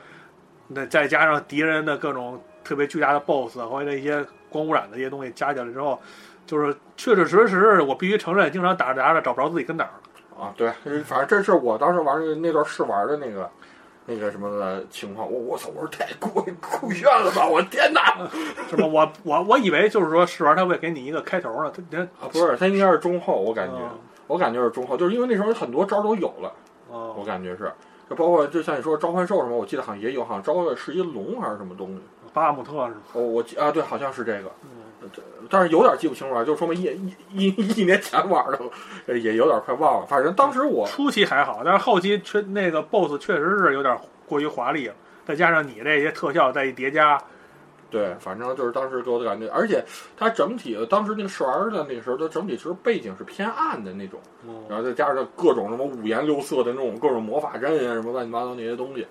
[0.67, 5.99] 那再加上敌人的各种特别巨大的 BOSS 或者一些光污染的一些东西加起来之后，
[6.45, 10.45] 就是确确实实我必须承认，经常打着打着找不着自己跟哪儿了。
[10.45, 10.71] 啊，对，
[11.03, 13.51] 反正这是我当时玩的那段试玩的那个
[14.05, 15.29] 那个什么的情况。
[15.29, 17.45] 我我操，我说太酷酷炫了吧！
[17.45, 18.17] 我天哪！
[18.69, 18.87] 什么？
[18.87, 23.99] 我我我以为就是说试玩他会给你一个开头呢，他他啊，不是，他应该是中后，我感觉，嗯
[24.29, 26.53] 我感觉是中后，就是因为那时候很多招都有了，
[26.87, 27.71] 我哦，感觉是，
[28.07, 32.01] 就包括就像你说召唤兽什么，我记得好像也有，好像招的是一龙还是什么东西。
[32.31, 33.01] 巴姆特是吗？
[33.13, 35.09] 哦我记啊，对，好像是这个，嗯，
[35.49, 38.59] 但是有点记不清楚了，就说明一一一一年前玩的，
[39.07, 40.05] 呃也有点快忘了。
[40.05, 44.93] 反正当时我初期还好，但是后期确那个 BOSS 确实是有点过于华丽了，
[45.25, 47.19] 再加上你这些特效再一叠加，
[47.89, 49.83] 对，反正就是当时给我的感觉，而且
[50.15, 54.19] 它整体当时那个试玩的那个时候，它整体其实背景是偏暗的那种，
[54.69, 59.07] 然后再加上各种什么五颜六色的那种各种魔法阵啊，什么乱七八糟那些东西。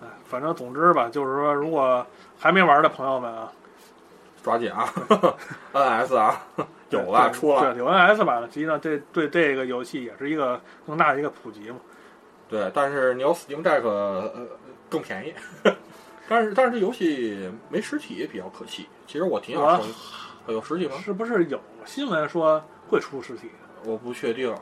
[0.00, 2.06] 哎，反正总之吧，就是说，如果
[2.38, 3.52] 还没玩的朋友们啊，
[4.42, 4.88] 抓紧啊，
[5.72, 6.42] NS 啊，
[6.90, 11.76] 有了出了，对，有 NS 版的，实际上这对这个游戏也是一个更大的一个普及嘛。
[12.48, 14.30] 对，但是你有 Steam Deck 呃
[14.88, 15.32] 更便宜，
[16.28, 18.86] 但是但是这游戏没实体比较可惜。
[19.06, 20.96] 其实我挺想收，有实体吗？
[21.04, 23.50] 是不是有新闻说会出实体？
[23.84, 24.54] 我不确定，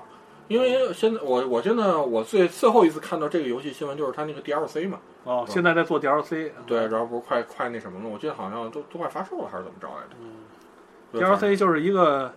[0.48, 10.16] 因为现在我我真的我最最后一次看到这个游戏新闻就是它那个 DLC 嘛，哦，现在在做 DLC，对，然后不是快快那什么了，我记得好像都都快发售了还是怎么着来着？
[10.20, 12.32] 嗯，DLC 就是一个，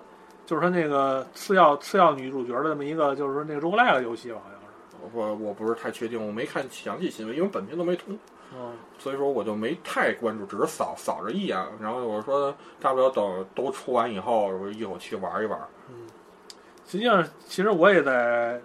[0.46, 4.64] 就是说那个次要次要女主角的这么一个，就是说那个 roguelike 游戏吧，好像是。
[5.14, 8.18] 我我不是太确定，我没看详细新闻，因为本片都没通，
[8.56, 15.60] 嗯，所以说我就没太关注，只是扫扫着一眼，然后我说大不了等都出完以后，我一口气玩一玩。
[15.90, 15.96] 嗯
[16.86, 18.60] 实际上，其实我也在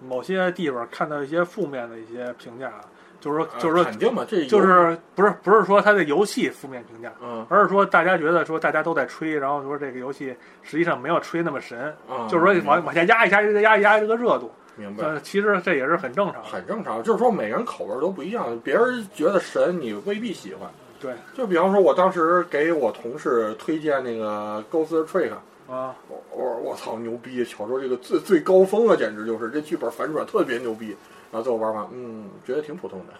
[0.00, 2.72] 某些地方看到一些负面的一些评价，
[3.20, 14.50] 就是说，就是说，呃肯定嘛，这就是不是不是说它的游戏负面评价，嗯而是说大家觉得说大家都在吹，然后说这个游戏实际上没有吹那么神，嗯，就是说往往下压一压，压一压这个热度。
[14.76, 15.04] 明白。
[15.04, 16.42] 呃，其实这也是很正常。
[16.44, 20.68] 很正常，就是说每个人口味都不一样，别人觉得神，你未必喜欢。
[21.00, 25.30] 对就比方说，我当时给我同事推荐那个《Ghost Trick》，
[25.72, 30.96] 啊，我我我操牛逼，小说这个最最高峰啊，简直就是这剧本反转特别牛逼。
[31.32, 33.12] 然后最后玩完，嗯，觉得挺普通的，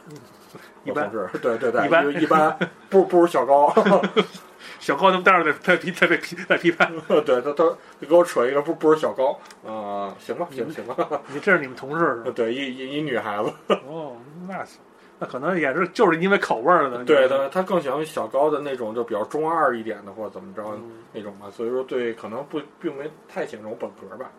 [0.84, 2.56] 一般我同事，对对对，一般就一般，
[2.88, 3.74] 不不如小高，
[4.78, 6.92] 小高他们待会儿再再批在被批在批判。
[7.24, 7.64] 对他他
[8.00, 12.30] 他给我扯一个不不是小高，啊、行吧行吧行吧， 你这是你们同事是吧？
[12.36, 13.52] 对一一一女孩子，
[13.86, 14.16] 哦，
[14.48, 14.80] 那行，
[15.18, 17.04] 那可能也是就是因为口味儿的。
[17.04, 24.30] 对的，他更喜欢小高的那种就比较中二一点的，或者怎么着，嗯那种吧，所以说对，可能不并没太喜欢这种本格吧。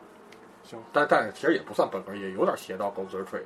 [0.64, 3.46] 行但但是其实也不算本格，也有点邪道狗嘴吹的。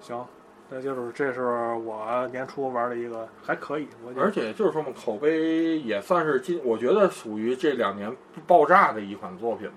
[0.00, 0.24] 行，
[0.70, 1.42] 那就是这是
[1.84, 8.14] 我年初玩的一个还可以，我觉而且就是说嘛，口碑也算是今，我觉得属于这两年
[8.46, 9.76] 爆炸的一款作品嘛。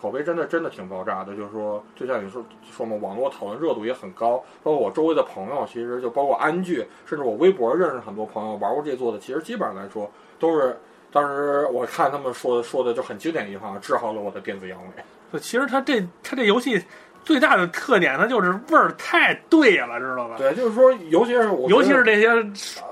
[0.00, 10.10] 口碑真的真的挺爆炸的，就是说，就像你说说嘛，网络讨论热度也很高，包括我周围的朋友，其实就包括安剧，甚至我微博认识很多朋友玩过这作的，其实基本上来说
[10.40, 10.76] 都是
[11.12, 15.02] 当时我看他们说的说的就很经典一句话，治好了我的电子阳痿。
[15.32, 16.82] 就其实它这它这游戏
[17.24, 20.36] 最大的特点，它就是味儿太对了，知道吧？
[20.38, 22.28] 对，就是说，尤其是我，尤其是那些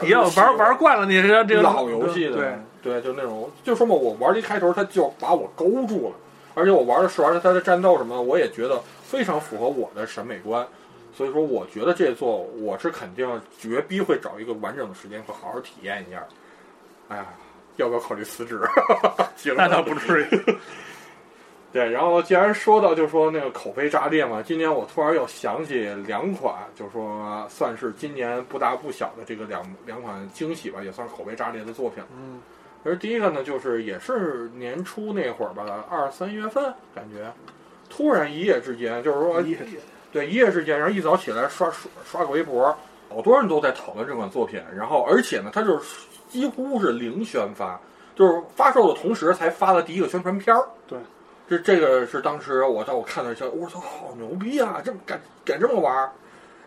[0.00, 6.14] 比较玩玩惯了那些这个老游戏的，对，对，就那种，就说嘛，我玩这一开头，他就把我勾住了，
[6.54, 10.66] 而且我玩的是玩它的战斗什么，我也觉得非常符合我的审美观，
[11.12, 13.28] 所以说，我觉得这座我是肯定
[13.58, 16.22] 绝逼会找一个完整的时间会好好体验一下。
[17.08, 17.26] 哎呀，
[17.76, 18.60] 要不要考虑辞职？
[19.36, 20.26] 行，那倒不至于。
[21.72, 32.02] 对，然后既然说到就说那个口碑炸裂嘛，今年我突然又想起两款，就是说算是今年不大不小的这个两两款惊喜吧，也算是口碑炸裂的作品。
[32.12, 32.40] 嗯，
[32.82, 37.32] 而第一个呢，就是也是年初那会儿吧，二三月份，感觉
[37.88, 39.56] 突然一夜之间，就是说一
[40.12, 42.76] 对一夜之间，然后一早起来刷刷刷个微博，
[43.08, 47.80] 好多人都在讨论这款作品，然后而且呢，它就是几乎是零宣发，
[48.16, 50.64] 就是发售的同时才发了第一个宣传片儿。
[50.88, 50.98] 对。
[51.51, 54.80] 这这个是当时我在我看的时候，我操，好牛逼啊！
[54.84, 56.12] 这么敢敢这么玩儿，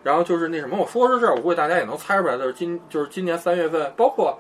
[0.04, 4.38] 然后就是那什么，我说到这儿，我估计大家也能猜出来，就是今就是今年三月份，包括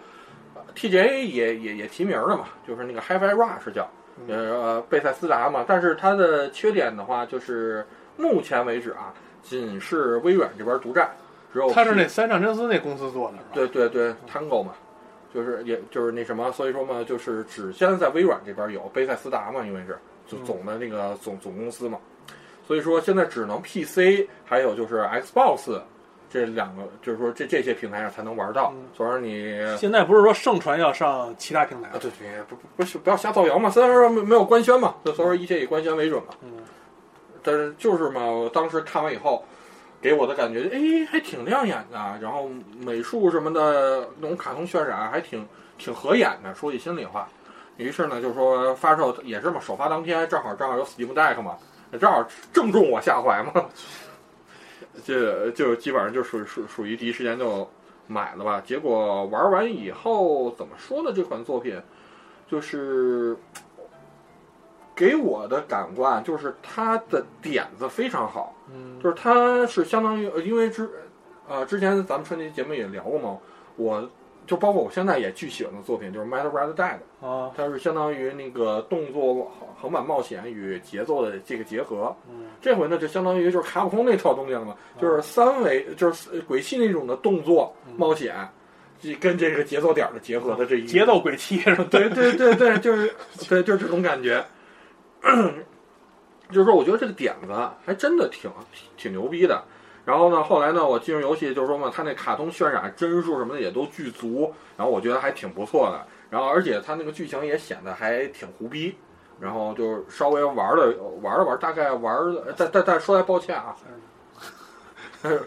[0.53, 3.89] 呃 TGA 也也也提名了嘛，就是那个 HiFi Rush 叫
[4.27, 7.85] 呃贝塞斯达嘛，但是它的缺点的话，就是
[8.17, 11.09] 目前为止啊，仅是微软这边独占，
[11.53, 13.49] 只有他是那三上真司那公司做的，是吧？
[13.53, 14.73] 对对对，Tango 嘛，
[15.33, 19.97] 就是也就是那什么，所以说嘛，就是只现在在微软这边有贝塞斯达嘛，因为是
[20.45, 21.99] 总的那个总总公司嘛，
[22.67, 25.79] 所以说现在只能 PC 还有就是 Xbox
[26.29, 28.83] 这两个，就是说这这些平台上才能玩到嗯。
[28.95, 36.33] 所以说你现在不是说盛传要上其他平台啊，对对，不不不是不要瞎造谣嘛，虽然说没没有官宣嘛，所以说一切以官宣为准嘛。
[36.41, 36.53] 嗯，
[37.43, 39.45] 但是就是嘛，我当时看完以后，
[40.01, 46.51] 给我的感觉，哎，还挺亮眼的，然后美术什么的那种卡通渲染还挺挺合眼的。
[46.55, 47.29] 说句心里话，
[47.77, 51.57] 于是呢，就是说发售也是嘛，首发当天正好正好有 Steam Deck 嘛，
[51.99, 53.65] 正好正中我下怀嘛，
[55.03, 57.67] 就就基本上就属属属于第一时间就
[58.05, 58.61] 买了吧。
[58.65, 61.11] 结果玩完以后怎么说呢？
[61.15, 61.81] 这款作品
[62.47, 63.35] 就是
[64.95, 68.55] 给我的感官就是它的点子非常好。
[68.71, 70.89] 嗯，就是它是相当于，呃因为之
[71.47, 73.37] 呃之前咱们春节节目也聊过嘛，
[73.75, 74.07] 我
[74.45, 82.15] 就包括我现在也巨喜欢的作品就是《Metal Red Dead》，啊，它是相当于那个动作横版冒险与节奏的这个结合。
[82.29, 88.35] 嗯，这回呢就相当于就是卡普空那套东西了嘛， 就是三维就是鬼泣那种的动作冒险，
[89.01, 91.85] 这跟这个节奏点儿的结合的这一节奏鬼泣是吧？
[91.89, 93.13] 对对对对，就是
[93.49, 94.43] 对，就是这种感觉。
[96.51, 99.63] 就是说，我觉得这个点子还真的挺挺挺牛逼的。
[100.05, 106.05] 然后呢，后来呢，我进入游戏就是说嘛，它那卡通渲染帧数什么的也都巨足，然后我觉得还挺不错的。
[106.29, 108.97] 然后而且它那个剧情也显得还挺胡逼，
[109.39, 113.75] 然后就是稍微玩了玩了玩，大概玩了，但但但说来抱歉啊，
[115.21, 115.45] 但是呃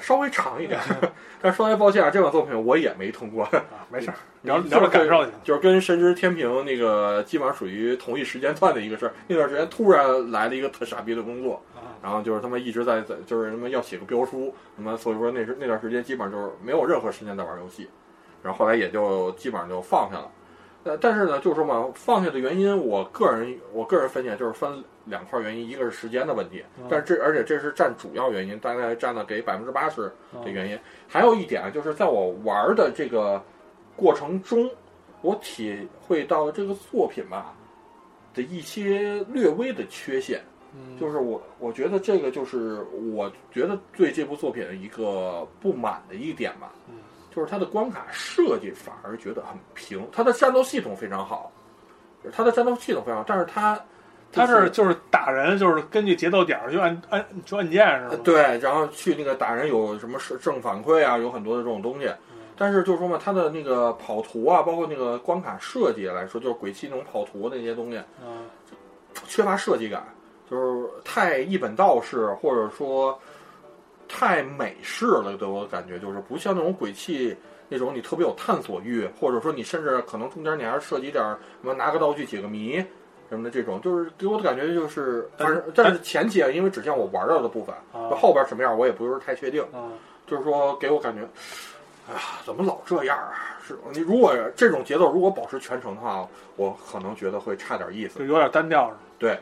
[0.00, 0.80] 稍微长一点，
[1.40, 3.44] 但说来抱歉啊，这款作品我也没通过。
[3.44, 4.12] 啊，没事
[4.42, 5.30] 你聊聊感受去。
[5.44, 9.12] 就是跟《神之天平》那个基本上属于同一时间段的一个事儿。
[9.28, 17.88] 那段时间突然来了一个特傻逼的工作，啊，然后就是他们一直在在就是他们要写个标书，那么所以说那时那段时间基本上就是没有任何时间在玩游戏，
[18.42, 20.30] 然后后来也就基本上就放下了。
[20.84, 30.02] 呃，但是呢，就是说嘛，放下的原因，我个人我个人分析就是分两块原因，一个是时间的问题，嗯但是这而且这是占主要原因，大概占了给百分之八十
[30.32, 30.78] 啊的原因。
[31.08, 33.40] 还有一点啊就是在我玩的这个
[33.94, 34.68] 过程中，
[35.20, 37.54] 我体会到这个作品吧
[38.34, 40.40] 的一些略微的缺陷。
[40.74, 46.94] 嗯，就是我，我觉得这个就是我觉得对这部作品的一个不满的一点吧，嗯
[47.34, 51.50] 就是它的关卡设计反而觉得很平，它的战斗系统非常好，
[52.22, 53.80] 就是它的战斗系统非常好，但是它
[54.30, 58.08] 他是就是打人，就是根据节奏点儿去按按去按键是吗？
[58.12, 62.10] 呃对，然后去那个打人有什么是正反馈啊，有很多的这种东西。
[62.56, 68.44] 但是就是说嘛，它的那个跑图啊，包括那个关卡设计来说，就是鬼泣那种跑图那些东西，嗯
[69.26, 70.04] 缺乏设计感，
[70.48, 73.18] 就是太一本道式，或者说
[74.14, 77.34] 太美式了，给我感觉就是不像那种鬼泣
[77.70, 82.84] 那种你特别有探索欲，或者说你甚至可能中间你还涉及点儿什么拿个道具解个谜
[83.30, 89.88] 什么的这种，就是给我的感觉就是，但是但是前期啊，因为只像我玩到的部分，啊后边什么样我也不是太确定，啊
[90.26, 91.26] 就是说给我感觉。
[92.08, 93.56] 哎呀，怎么老这样啊？
[93.66, 98.24] 是你如果这种节奏如果保持全程的话，我可能觉得会差点意思就。
[98.24, 98.98] 有点单调是吧？
[99.18, 99.40] 对，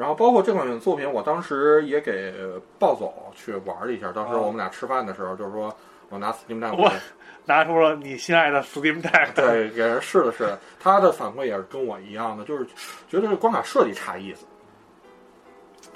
[0.00, 2.32] 然后包括这款作品，我当时也给
[2.78, 4.10] 暴走去玩了一下。
[4.12, 4.40] 当时哦。
[4.40, 5.70] 我们俩吃饭的时候，就是说
[6.08, 6.90] 我拿 Steam Deck 我
[7.44, 12.64] 拿出了你心爱的 Steam Deck，对给人试了试， 他的反馈也是跟我一样的，就是
[13.10, 14.46] 觉得这光卡设计差意思。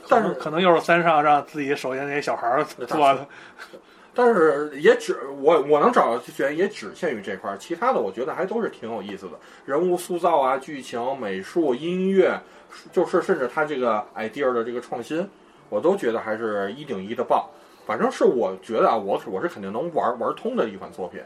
[0.06, 3.26] 但是可能又是三上让自己手下那些小孩儿做的，
[4.12, 12.38] 但是也只我我能找到的原因也只限于这块儿，其他的我觉得还都是挺有意思的，人物塑造啊、剧情、美术、音乐，
[12.92, 15.28] 就是甚至他这个 idea 的这个创新，
[15.68, 17.44] 我都觉得还是一顶一的棒。
[17.86, 21.20] 反正是我觉得啊，我我是肯定能玩玩通的一款作品，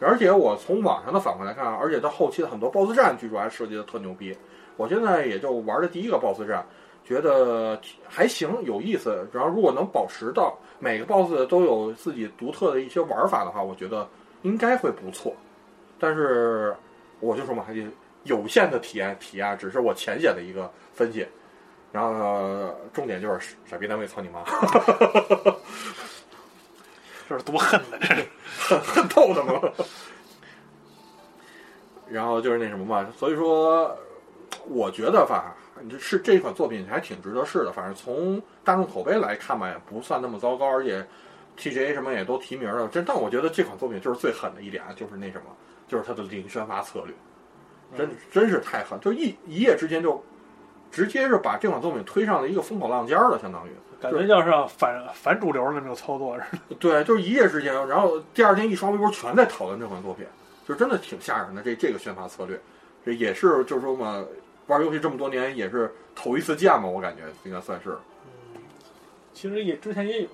[0.00, 4.36] 而且我从网上的反馈来看啊，而且它后期的很多 BOSS 战据说还设计的特牛逼。
[4.76, 6.66] 我现在也就玩的第一个 BOSS 战，
[7.04, 9.28] 觉得还行，有意思。
[9.32, 14.08] 然后如果能保持到每个 BOSS 都有自己独特的一些玩法的话，我觉得
[14.42, 15.32] 应该会不错。
[15.98, 16.74] 但是
[17.20, 17.86] 我就说嘛，还得
[18.24, 21.26] 有限的体验体验，只是我浅显的一个分析。
[21.92, 24.44] 然后、呢重点就是傻逼单位操你妈，
[27.28, 28.26] 这是多恨的，这是。
[28.70, 29.72] 恨透他们了。
[32.08, 33.96] 然后就是那什么嘛，所以说，
[34.68, 35.56] 我觉得吧，
[35.88, 37.72] 这是这款作品还挺值得试的。
[37.72, 41.04] 反正从大众口碑来看吧，也不算那么糟糕，而且
[41.58, 42.86] TGA 什么也都提名了。
[42.86, 45.46] 真，但我觉得这款作品就是最狠的一点，就是那什么，
[45.88, 47.14] 就是它的零宣发策略，
[47.96, 50.22] 真真是太狠，就一一夜之间就
[50.90, 53.70] 直接是把这款作品推上了一个风口浪尖儿了，相当于。
[54.00, 56.74] 感觉就是反反主流的那种操作似的。
[56.80, 60.24] 对，就是一夜之间，然后第二天一刷微博，全在讨论这款作品，
[60.66, 61.60] 就真的挺吓人的。
[61.62, 62.58] 这这个宣发策略，
[63.04, 64.24] 这也是就是说嘛，
[64.68, 67.90] 玩游戏这么多年也是头一次见嘛，我感觉应该算是
[68.54, 68.62] 嗯
[69.34, 70.28] 其实也之前也有，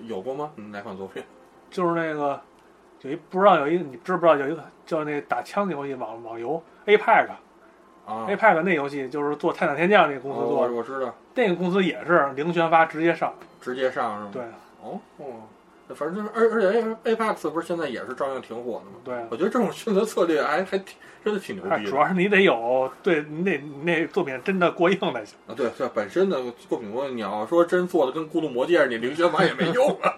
[0.00, 0.50] 有过吗？
[0.56, 1.22] 嗯哪款作品？
[1.70, 2.40] 就是那个
[3.02, 7.26] 有一不知道有一个你知不知道有一个叫那打枪的游戏网网游 APEC
[8.06, 13.32] 啊，APEC 那游戏就是做《泰坦天降》那个公司哦做的，我我知道，那个公司也是零宣发直接上。
[13.60, 14.30] 直接上是吗？
[14.32, 14.42] 对
[14.82, 15.24] 哦哦，
[15.94, 18.96] 反正就是而而且 A Apex 不是现在也是照样挺火的吗？
[19.04, 25.36] 对，我觉得这种选择策略还还挺真的挺牛逼的主要是你得有对你得你那作品真的过硬才行。
[25.46, 25.54] 啊！
[25.56, 26.36] 对对，本身的
[26.68, 30.14] 作品过硬你要说真做的跟《孤独魔戒》似的，你零宣发也没用啊。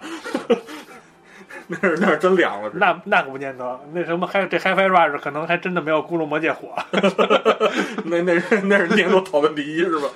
[1.69, 6.75] 那是那是真凉了，那那可不见得，那什么还这 HiFi Rush 可能还真的没有《咕噜魔戒》 火。
[8.05, 10.09] 那那是那是年度讨论第一是吧？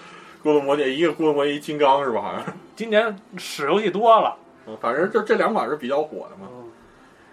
[0.44, 2.20] 咕噜魔戒一个咕噜魔戒一金刚是吧？
[2.22, 2.44] 好像，
[2.76, 4.36] 今年屎游戏多了，
[4.66, 6.48] 嗯反正就这两款是比较火的嘛。
[6.52, 6.64] 嗯，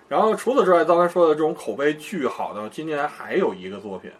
[0.07, 4.11] 然后除此之外，刚才说的这种口碑巨好的，今年还有一个作品，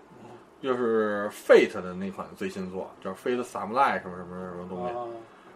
[0.62, 5.02] 就是 Fate 的那款最新作，叫 Fate Samurai 什么什么什么东西，啊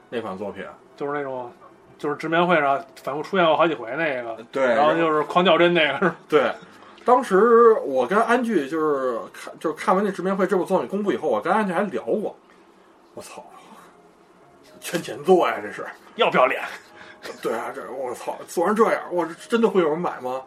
[0.10, 0.66] 那款作品，
[0.98, 1.52] 就是那种
[2.00, 6.16] 就是直面会上反复出现过好几回那个，对，然后就是狂较真那个？
[6.28, 6.52] 对，
[7.06, 12.36] 当时我跟安剧就是看就是看完那直面会这部作品公布以后，我跟安剧还聊过，
[13.14, 13.46] 我操，
[14.80, 15.86] 圈钱做呀这是。
[16.16, 16.62] 要不要脸？
[17.42, 20.42] 对啊，这我操，做成这样，我真的会有人买吗？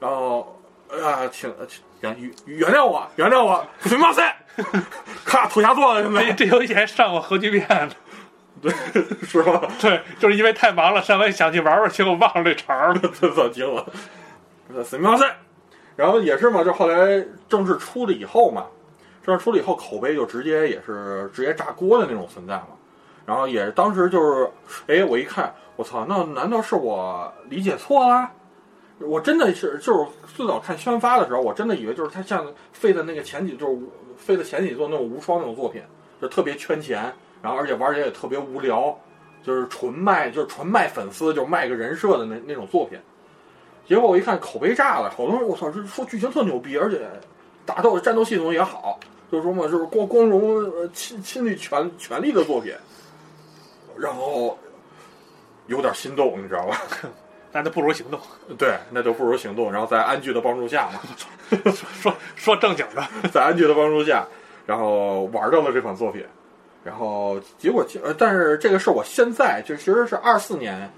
[0.00, 0.58] 然后
[0.90, 4.36] 啊，请请原原原谅我，原谅我，什么赛？
[5.24, 7.90] 咔，土下做了，现哎，在这游戏还上过核聚变呢。
[8.60, 8.72] 对，
[9.26, 9.68] 是吧？
[9.80, 13.00] 对，就是因为太忙了，上回想去玩玩，结果忘了这茬儿了。
[13.20, 13.86] 这早惊了，
[14.84, 15.36] 死命赛？
[15.94, 18.66] 然后也是嘛，就后来正式出了以后嘛，
[19.24, 22.68] 正式出了以后，口碑就直接也是直接炸锅的那种存在嘛。
[23.24, 24.50] 然后也当时就是，
[24.86, 28.30] 哎，我一看，我操，那难道是我理解错了？
[29.00, 33.78] 我真的是就是最早看宣发的时候，我真的以为就是他像费的那个前几就是
[34.16, 35.82] 费的前几座那种无双那种作品，
[36.20, 37.12] 就特别圈钱，
[37.42, 38.96] 然后而且玩起来也特别无聊，
[39.42, 42.98] 就是纯卖就是纯卖粉丝，就是卖个人设的那那种作品。
[43.86, 47.08] 结果我一看口碑炸了，好多人我操，这说剧情特牛逼，而且
[47.64, 48.98] 打斗战斗系统也好，
[49.30, 52.74] 就是说嘛，就是光光荣呃亲亲历权权力的作品，
[53.96, 54.58] 然后
[55.68, 56.82] 有点心动，你知道吧？
[57.52, 58.20] 那就不如行动。
[58.58, 59.72] 对，那就不如行动。
[59.72, 61.00] 然后在安居的帮助下嘛，
[61.72, 64.26] 说说正经的，在安居的帮助下，
[64.66, 66.26] 然后玩到了这款作品，
[66.86, 70.88] 然后结果呃，但是这个是我现在就其实是二四年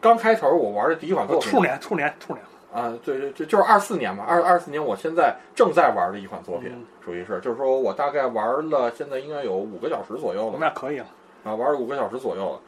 [0.00, 2.42] 刚开头我玩的第一款作品，兔年，兔年，兔年。
[2.72, 6.86] 啊，对对，就就是二四年嘛，二二四年我现在正在玩的一款作品，嗯。
[7.04, 10.52] 属于是，就是说我大概玩了，现在应该有五个小时左右了。
[10.52, 11.06] 吧，那可以了。
[11.44, 12.60] 啊，玩了五个小时左右了，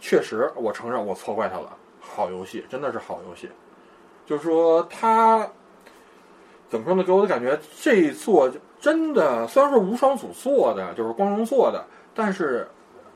[0.00, 3.48] 确实，我承认我错怪他了，好游戏，真的是好游戏，
[4.26, 5.48] 就是说他
[6.68, 8.50] 怎么说呢，给我的感觉这一座
[8.82, 12.66] 真的虽然是无双组做的，就是光荣做的，但是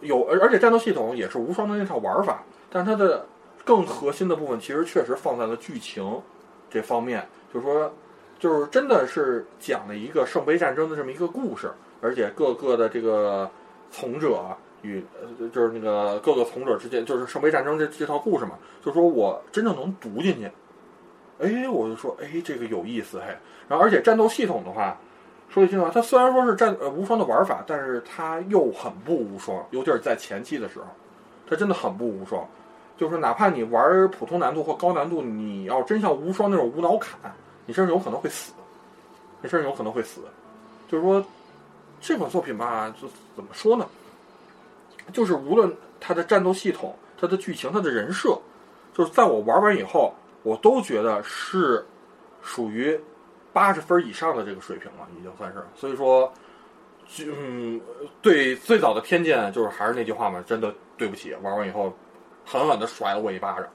[0.01, 3.27] 有而而且战斗系统也是无双的那套玩法，但它的
[3.65, 6.23] 更核心的部分其实确实放在了剧情
[6.71, 7.93] 这方面，就是说，
[8.39, 13.51] 就是真的是讲了一个圣杯战争的这么一个故事，而且各个的这个
[13.91, 14.45] 从者
[14.83, 15.05] 与
[15.53, 20.45] 就是那个各个从者之间，就是圣杯战争这这套故事嘛，就是说我真正能读进去，
[21.41, 23.35] 哎，我就说，哎，这个有意思嘿。
[23.67, 24.97] 然后而且战斗系统的话，
[25.49, 30.85] 说句心里话，它虽然说是战呃无双的玩法，但是它又很不无双，尤其是在前期的时候，
[31.49, 32.47] 它真的很不无双。
[32.99, 37.19] 就是哪怕你玩普通难度或高难度，你要真像无双那种无脑砍，
[37.67, 38.53] 你甚至有可能会死，
[39.43, 40.23] 你甚至有可能会死。
[40.89, 41.25] 就是说，
[42.01, 43.87] 这款作品吧，就怎么说呢？
[45.13, 45.71] 就是无论
[46.01, 48.39] 它的战斗系统、它的剧情、它的人设，
[48.95, 51.85] 就是在我玩完以后，我都觉得是
[52.43, 52.99] 属于
[53.57, 55.65] 八十分以上的这个水平了，已经算是。
[55.75, 56.31] 所以说，
[57.07, 57.81] 就嗯，
[58.21, 61.91] 对最早的偏见，就是还是那句话嘛，真的对不起，玩完以后
[62.45, 63.67] 狠狠的甩了我一巴掌，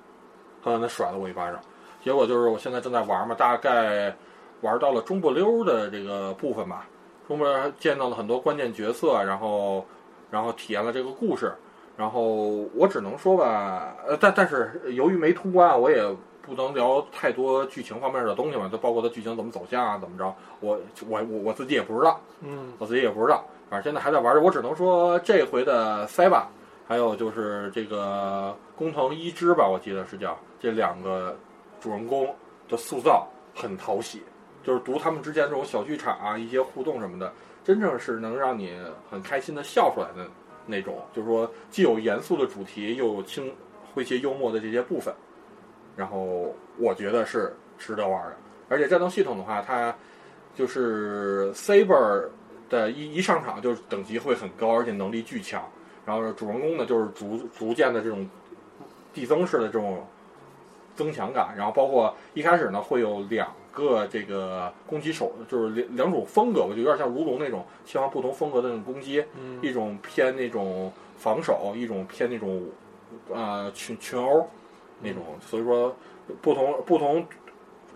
[0.62, 1.60] 狠狠的甩了我一巴掌。
[2.04, 4.16] 结果就是我现在正在玩嘛，大概
[4.62, 6.88] 玩到了中不溜的这个部分吧，
[7.28, 9.84] 中不溜见到了很多关键角色，然后
[10.30, 11.52] 然后体验了这个故事，
[11.98, 12.22] 然后
[12.76, 16.06] 我只能说吧，呃，但但是由于没通关，我也
[16.42, 26.50] 不能聊太多剧情方面的东西嘛，就包括它剧情怎么走向啊，怎么着，我我我我自己也不知道，嗯，我自己也不知道，反正现在还在玩着，我只能说这回的塞巴，
[26.88, 31.38] 还有就是这个工藤一之吧，我记得是叫这两个
[31.80, 32.34] 主人公
[32.68, 34.22] 的塑造很讨喜，
[34.64, 37.32] 就是读他们之间这种小剧场啊，一些互动什么的，
[37.64, 38.76] 真正是能让你
[39.10, 40.30] 很开心的笑出来的
[40.66, 43.54] 那种，就是说既有严肃的主题，又有轻
[43.96, 45.14] 诙谐幽默的这些部分，
[45.96, 48.36] 然后我觉得是值得玩的。
[48.70, 49.94] 而且战斗系统的话，它
[50.56, 52.30] 就是 Saber
[52.70, 55.64] 的一一上场就是等级会很高，而且能力巨强。
[56.06, 58.28] 然后主人公呢，就是逐逐渐的这种
[59.14, 60.06] 递增式的这种
[60.96, 61.54] 增强感。
[61.56, 72.64] 然后包括一开始呢，会有两个这个攻击手，就是两两种风格，我觉得有点像如龙那种切换不同风格的那种攻击，嗯一种偏那种防守，一种偏那种
[73.34, 74.50] 呃群群殴
[75.02, 75.24] 那种。
[75.40, 75.96] 所以说，
[76.42, 77.26] 不同不同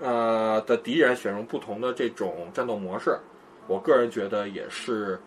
[0.01, 3.17] 呃的敌人选用不同的这种战斗模式，
[3.67, 5.19] 我个人觉得也是，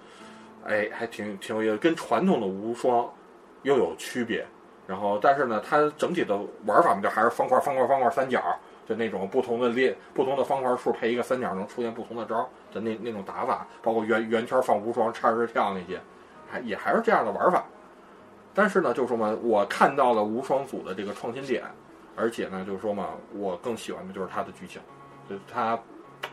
[0.65, 3.09] 哎，还挺挺有意思，跟传统的无双
[3.63, 4.45] 又有区别。
[4.87, 8.43] 然后，但是呢，它整体的玩法嘛，就还是方块、方块、方块、三角，
[8.89, 16.01] 就那种不同的列、不同的方块数配一个三角，能出现不同的招的那那种打法，包括圆圆圈放无双、叉式跳那些，
[16.51, 17.67] 还也还是这样的玩法。
[18.59, 21.63] 但是呢，就是说嘛，我看到了无双组的这个创新点，
[22.17, 24.83] 而且呢，就是说嘛，我更喜欢的就是它的剧情，
[25.31, 25.79] 就是它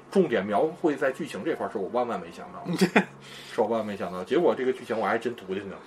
[0.10, 3.04] 重点描绘在剧情这块儿， 是我万万没想到的，
[3.52, 4.24] 是我万万没想到。
[4.24, 5.78] 结果这个剧情我还真读进去了，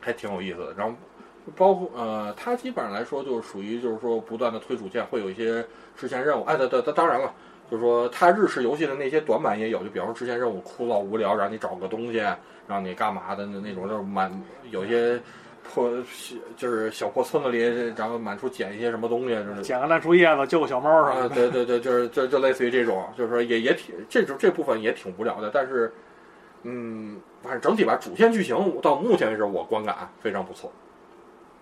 [0.00, 0.74] 还挺有意思的。
[0.76, 0.92] 然后
[1.54, 5.64] 包括呃，它基本上来说就是属于就是说不断的推主线，会有一些
[5.96, 6.42] 支线任务。
[6.42, 7.32] 哎，对对，当然了。
[7.70, 12.20] 就是说，它日式游戏的那些短板也有，就比方说支线任务枯燥无聊，让你找个东西，
[12.66, 14.30] 让你干嘛的那那种，就是满
[14.70, 15.20] 有些
[15.62, 15.90] 破
[16.56, 17.58] 就是小破村子里，
[17.96, 21.34] 然后满处捡一些什么东西，就是捡个烂树叶子救个小猫什啊，么的。
[21.34, 25.92] 对对对，就是就就类似于这种，就是说也也挺这种这部分也挺无聊的，但是
[26.64, 30.70] 嗯，反正整体吧，主线剧情到目前为止我观感非常不错，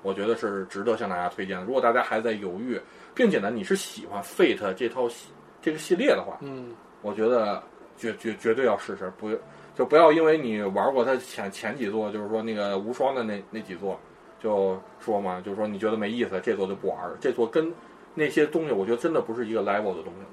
[0.03, 1.65] 我觉得是值得向大家推荐的。
[1.65, 2.81] 如果大家还在犹豫，
[3.15, 5.29] 并且呢你是喜欢 Fate 这套系
[5.63, 6.73] 这个系列的话，嗯，
[7.03, 7.63] 我觉得
[7.97, 9.31] 绝绝绝对要试试，不
[9.77, 13.99] 就不要因为你玩过它前前几座，就是说那个无双的那那几座，
[14.43, 17.17] 就说嘛，就是说你觉得没意思，这座就不玩了。
[17.21, 17.73] 这座跟
[18.15, 20.29] 那些东西，我觉得真的不是一个 level 的东西了，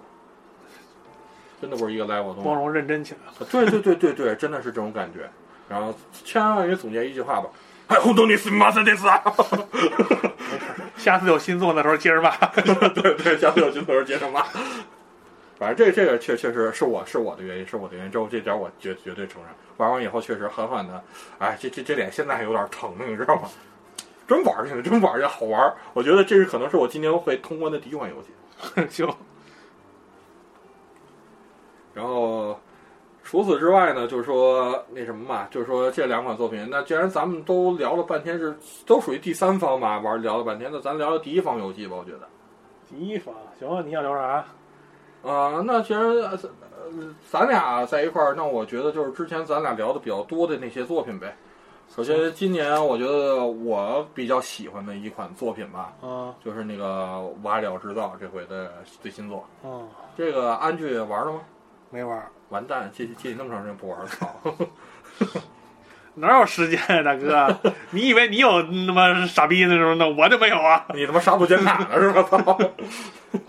[1.62, 2.56] 真的不是一个 level 的东西光。
[2.56, 3.48] 荣认真起来了。
[3.50, 5.30] 对对对对对，真的是这种感觉。
[5.70, 7.50] 然后千万别总结一句话吧，
[7.88, 9.22] 哎，互动你死马三点四啊！
[10.98, 12.32] 下次有新作的时候接着骂。
[12.96, 14.46] 对对，下次有新作的时候接着骂。
[15.58, 18.12] 反正这这个确确实是我是我的原因，是我的原因。
[18.12, 19.51] 这这点我绝绝对承认。
[19.78, 21.03] 玩完以后确实狠狠的，
[21.39, 23.49] 哎，这这这脸现在还有点疼呢，你知道吗？
[24.28, 25.74] 真玩去了，真玩去，好玩。
[25.93, 28.30] 我觉得这是可能是我今年会通关的第一款游戏。
[28.89, 29.08] 行
[31.93, 32.60] 然后
[33.24, 42.28] 除此之外呢，就是说那什么嘛，就是说这两款作品，那既然咱们都聊了半天是都属于第三方嘛，玩聊了半天，那咱聊聊第一方游戏吧，我觉得。
[42.89, 44.45] 第一方行啊，你想聊啥？
[45.28, 46.30] 啊、那其实
[47.30, 51.36] 咱俩在一块儿，那我觉得就是之前咱俩聊的比较多的那些作品呗。
[51.95, 58.71] 首先，今年我觉得我比较喜欢的一款作品吧，嗯就是那个《瓦里奥制造》这回的
[59.01, 59.47] 最新作。
[59.63, 61.39] 嗯，这个安剧玩了吗？
[61.89, 64.30] 没玩，完蛋，借借你那么长时间不玩了，操！
[66.15, 67.71] 哪有时间啊，大哥？
[67.91, 70.09] 你以为你有那么傻逼那时候呢？
[70.09, 70.86] 我就没有啊。
[70.93, 72.23] 你他妈杀毒剪卡了是吧？
[72.23, 72.59] 操！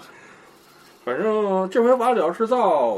[1.09, 2.91] 反正这回《瓦里奥制造》，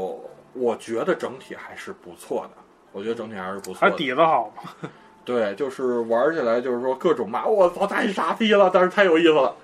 [0.51, 2.61] 我觉得整体还是不错的。
[2.91, 3.79] 我觉得整体还是不错的。
[3.79, 4.89] 还底子好嘛？
[5.23, 9.55] 对，就是玩起来就是说各种骂，我操，太傻逼了，但是太有意思了。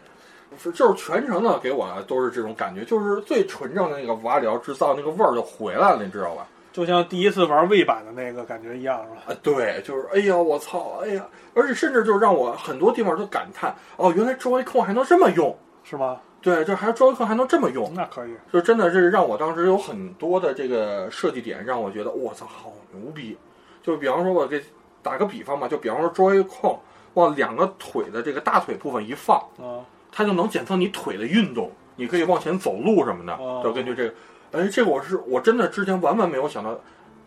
[0.57, 6.47] 是，就是全程呢给我都是这种感觉，就是最纯正的那个瓦里奥制造那个味儿就回来了，你知道吧？
[6.71, 9.21] 就像第一次玩魏版的那个感觉一样，是吧？
[9.27, 16.21] 啊，对，就是哎呀，我操，哎呀，而且甚至就是让我很多地方都感叹，哦，原来 Joy-Con 还能这么用，是吗？
[16.41, 18.33] 对，这还 Joy-Con 还能这么用，那可以。
[18.53, 23.37] 就真的是让我当时有很多的这个设计点，让我觉得我操，好牛逼！
[23.83, 24.63] 就比方说，我给
[25.01, 26.77] 打个比方吧，就比方说 Joy-Con
[27.15, 34.13] 往两个腿的这个大腿部分一放，啊，它就能检测你腿的运动，你可以往前走路什么的，哦就根据这个，
[34.51, 36.79] 哎，这个我是我真的之前万万没有想到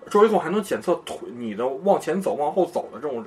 [0.08, 3.24] ，Joy-Con 还能检测腿你的往前走、往后走的这种，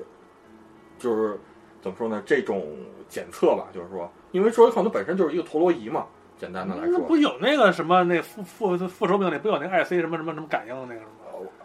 [0.97, 1.39] 就是
[1.81, 2.23] 怎么说呢？
[2.25, 2.65] 这种
[3.09, 6.05] 检测吧，就是说，因为 Joy-Con 它本身就是一个陀螺仪嘛，
[6.37, 11.11] 简单的来说，不有那个什么那副副副手柄里不有那个 IC 什么什么什么感应的那个什么？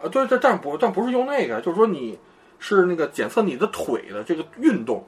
[0.01, 2.17] 呃，对对，但不但不是用那个，就是说你
[2.59, 5.05] 是那个检测你的腿的这个运动，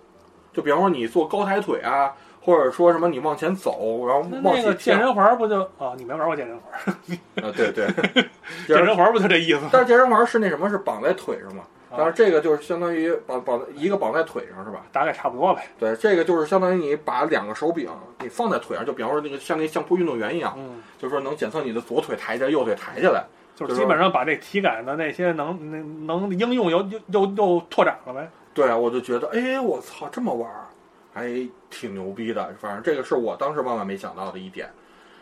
[0.51, 5.93] 就比方说你做高抬腿啊，或者说什么你往前走，然后那个健身环不就啊？
[5.97, 7.47] 你没玩过健身环？
[7.47, 7.87] 啊，对对，
[8.67, 9.61] 健身环不就这意思？
[9.71, 11.63] 但是健身环是那什么是绑在腿上嘛？
[11.91, 14.83] 啊当然这个就是相当于绑绑一个绑在腿上是吧？
[14.91, 15.67] 大概差不多呗。
[15.77, 17.89] 对，这个就是相当于你把两个手柄
[18.21, 23.23] 你放在腿上，就比方说那个像那相扑运动员一样，嗯，就是说能检测你的左腿抬起来，右腿抬起来。
[23.53, 28.27] 就是基本上把这体感的那些能能能应用又又又又拓展了呗。
[28.53, 30.65] 对啊，我就觉得，哎，我操，这么玩儿，
[31.13, 31.29] 还
[31.69, 32.53] 挺牛逼的。
[32.59, 34.67] 反正这个是我当时万万没想到的一点。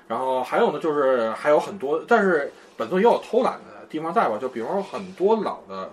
[0.08, 4.38] 然后还有呢，就是还有很多，但是本作也有偷懒的地方在吧？
[4.40, 5.92] 就比方说很多老的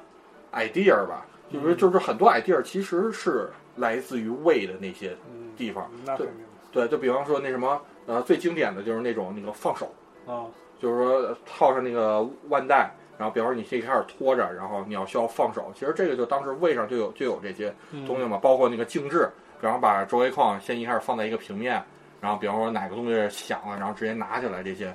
[0.57, 5.89] idea 吧，就是就是很多 idea 其实是来自于胃的那些嗯，地方。
[6.05, 6.35] 那肯定
[6.73, 9.91] 对，就比方说那什么，呃，最经典的就是那种那个放手，
[10.27, 10.45] 啊，
[10.81, 15.73] 就是说套上那个腕带，然后比方说你先开始拖着，然后你要需要放手。
[15.75, 17.75] 其实这个就当时胃上就有就有这些
[18.07, 19.29] 东西嗯嘛，包括那个静置，
[19.61, 21.83] 比方把周围框先一开始放在一个平面，
[22.21, 24.95] 然后比方说哪个东西响了，然后直接拿起来这些，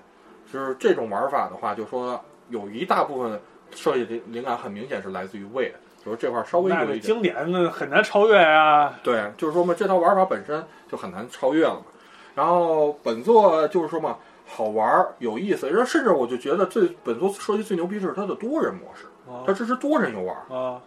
[0.54, 3.42] 就是这种玩法的话，就说有一大部分
[3.74, 5.76] 设计灵灵感很明显是来自于魏的，
[6.06, 7.02] 就是这块儿稍微那个有一点。
[7.02, 9.00] 经典那很难超越啊。
[9.04, 11.86] 对，就是说嘛，这套玩法本身就很难超越了嘛。
[12.34, 14.18] 然后本作就是说嘛，
[14.48, 20.80] 好玩儿有意思，然后甚至我就觉得最本作设计最牛逼的是它的多人模式，啊它支持多人游玩，啊，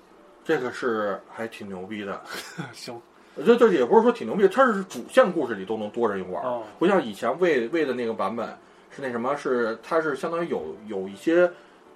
[0.43, 2.21] 这个是还挺牛逼的。
[2.73, 3.01] 行
[3.45, 8.47] 这这也不是说挺牛逼，它是主线故事里都能多人游玩，哦不像以前魏魏的那个版本
[8.91, 11.51] 是那什么，是它是相当于有有一些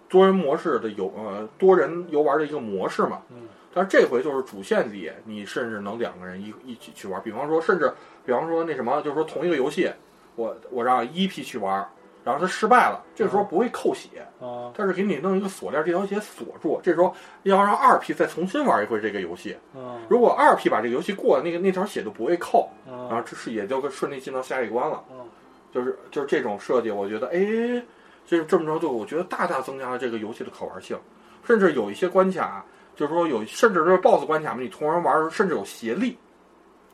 [0.09, 3.23] 多人模式的游呃多人游玩的一个模式嘛。
[3.31, 7.23] 嗯但是这回就是主线里，你甚至能两个人一一起去玩。
[7.23, 7.93] 比方说，甚至
[8.25, 9.93] 比方说那什么，就是说同一个游戏，
[10.35, 11.87] 我我让一 P 去玩，
[12.25, 16.79] 然然后他失败了，这时候不会扣血，啊但是给你弄一个锁链，这条血锁住。
[16.83, 17.15] 这时候
[17.45, 19.57] 要让二 P 再重新玩一回这个游戏。
[19.75, 25.03] 嗯如果二 P 把这个游戏过了，那个那条血就不会扣，然嗯后这是也就顺利进到下一关了。
[25.11, 25.27] 嗯
[25.73, 27.83] 就是就是这种设计，我觉得哎，
[28.29, 30.99] 这这么着就我觉得大大增加了这个游戏的可玩性，
[31.47, 32.63] 甚至有一些关卡，
[32.95, 36.19] 就是说有甚至是 BOSS 关卡嘛，你同人玩的时候甚至有协力，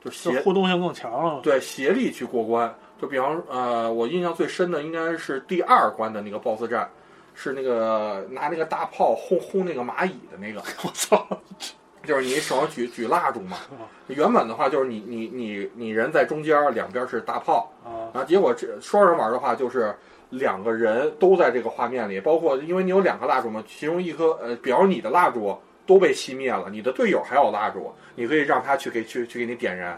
[0.02, 1.40] 就就协互动性更强了。
[1.42, 2.72] 对协力去过关。
[3.02, 6.88] 就比方呃，我印象最深的应该是第二关的那个 BOSS 战，
[7.34, 11.26] 是那个拿那个大炮轰轰那个蚂蚁的那个， 我操！
[12.06, 13.88] 就是你手上举举蜡烛嘛啊。
[14.08, 17.72] 原本的话就是你你你你人在中间，两边是大炮。
[17.82, 19.92] 啊然后结果这双人玩的话，就是
[20.38, 25.56] 两个人都在这个画面里，包括因为你有两颗蜡烛嘛，其中一颗呃，比方你的蜡烛
[25.86, 29.92] 都被熄灭了，你的队友还有蜡烛，你可以让他去给去去给你点燃，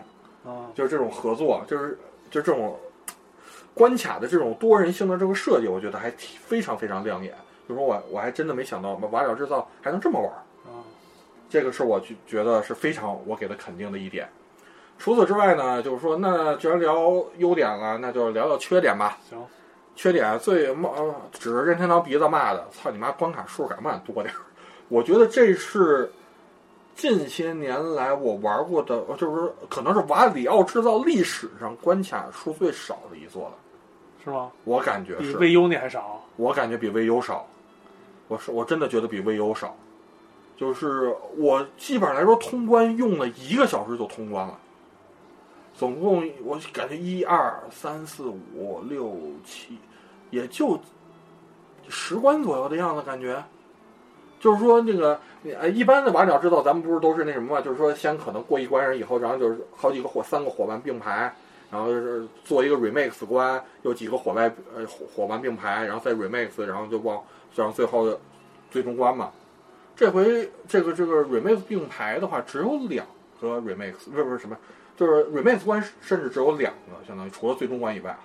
[0.45, 1.99] 啊就是这种合作，就是
[2.31, 2.79] 就这种
[3.75, 7.35] 关卡的这种多人性的这个设计，我觉得还挺非常非常亮眼。
[7.69, 10.31] 就是说我我还真的没想到瓦角制造还能这么玩。
[10.73, 10.85] 啊
[11.49, 14.29] 这个是我觉觉得是非常我给的肯定的一点。
[14.99, 19.19] 除此之外呢，就是说，那既然聊优点了，那就聊聊缺点吧。
[19.29, 19.39] 行，
[19.97, 24.41] 缺点最骂、呃指着任天堂鼻子骂的，操你妈，关卡数敢不敢多点儿？
[24.89, 26.13] 我觉得这是
[26.95, 33.55] 近些年来我玩过的，呃就是可能是瓦里奥制造历史上关卡数最少的一座了。
[34.23, 34.51] 是吗？
[34.65, 36.23] 我感觉是，比微优那还少。
[36.37, 37.47] 我感觉比 VU 少，
[38.29, 39.75] 我是我真的觉得比 VU 少，
[40.57, 44.59] 就是我基本上来说通关用了一个小时就通关了，
[45.77, 48.25] 总共我感觉一二三四
[48.55, 49.79] 五六七，
[50.31, 50.81] 也就
[51.89, 53.45] 十关左右的样子，感觉。
[54.39, 55.19] 就是说，那个
[55.59, 57.61] 呃，一般的瓦角制造，咱们不是都是那什么嘛？
[57.61, 61.35] 就是说，先可能过一关，然后以后，然后就是好几个伙，三个伙伴并排，
[61.71, 67.21] 然后就是做一个 remix 关，有几个伙伴呃伙伙伴并排，然后再 remix，然后就往
[67.55, 68.21] 然后最后的
[68.71, 69.31] 最终关嘛。
[69.97, 73.07] 这回这个这个 remix 并排的话，只有两
[73.41, 74.57] 个 remix，不是不是什么，
[74.97, 78.19] 就是 remix 关甚至只有两个，相当于除了最终关以外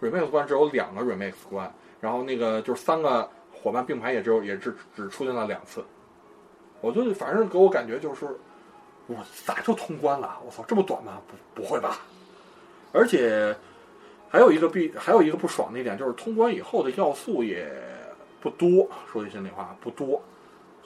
[0.00, 5.84] ，remix 关只有两个 remix 关，然后那个就是三个伙伴并排也只有也只只出现了两次。
[6.80, 8.26] 我就反正给我感觉就是，
[9.06, 10.38] 我咋就通关了？
[10.44, 11.20] 我操，这么短吗？
[11.54, 11.98] 不不会吧？
[12.92, 13.54] 而且
[14.28, 17.68] 还有一个必还有一个不爽的一点就是通关以后的要素也
[18.40, 20.22] 不多，说句心里话不多。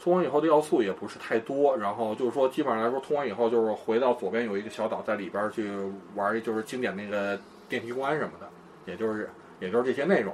[0.02, 5.70] 通完以后的要素也不是太多，然后就是说基本上来说，通完以后就是回到左边有一个小岛，在里边去
[6.14, 8.47] 玩就是经典那个电梯关什么的，
[8.85, 9.28] 也就是
[9.59, 10.32] 也就是这些内容。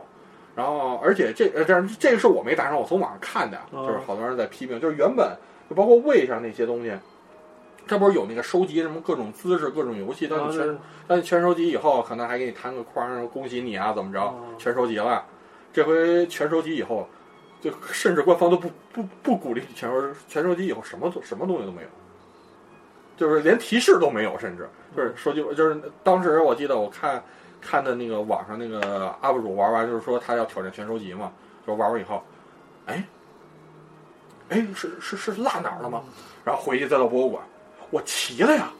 [0.54, 5.34] 然后而且这呃这样这个是我没打上，我从网上看的，哦就是好多人在批评，就是原本
[5.70, 6.92] 就包括位上那些东西，
[7.86, 14.44] 它不是有那个收集什么各种姿势、各种游戏，当你全啊当你全收集以后，可能还给你弹个框儿，恭喜你啊，怎么着哦？
[14.58, 15.24] 全收集了。
[15.72, 17.08] 这回全收集以后，
[17.62, 21.88] 就甚至官方都不不不鼓励你全收全收集以后什么都什么东西都没有，
[23.16, 27.22] 就是连提示都没有，甚至就是说句就是当时我记得我看
[27.60, 31.32] 看的那个网上那个 UP 主玩完，就是说他要挑战全收集嘛，
[31.64, 32.22] 就玩完以后，
[32.86, 33.04] 哎，
[34.48, 36.02] 哎是是是落哪儿了吗？
[36.44, 37.42] 然后回去再到博物馆，
[37.90, 38.72] 我齐了呀，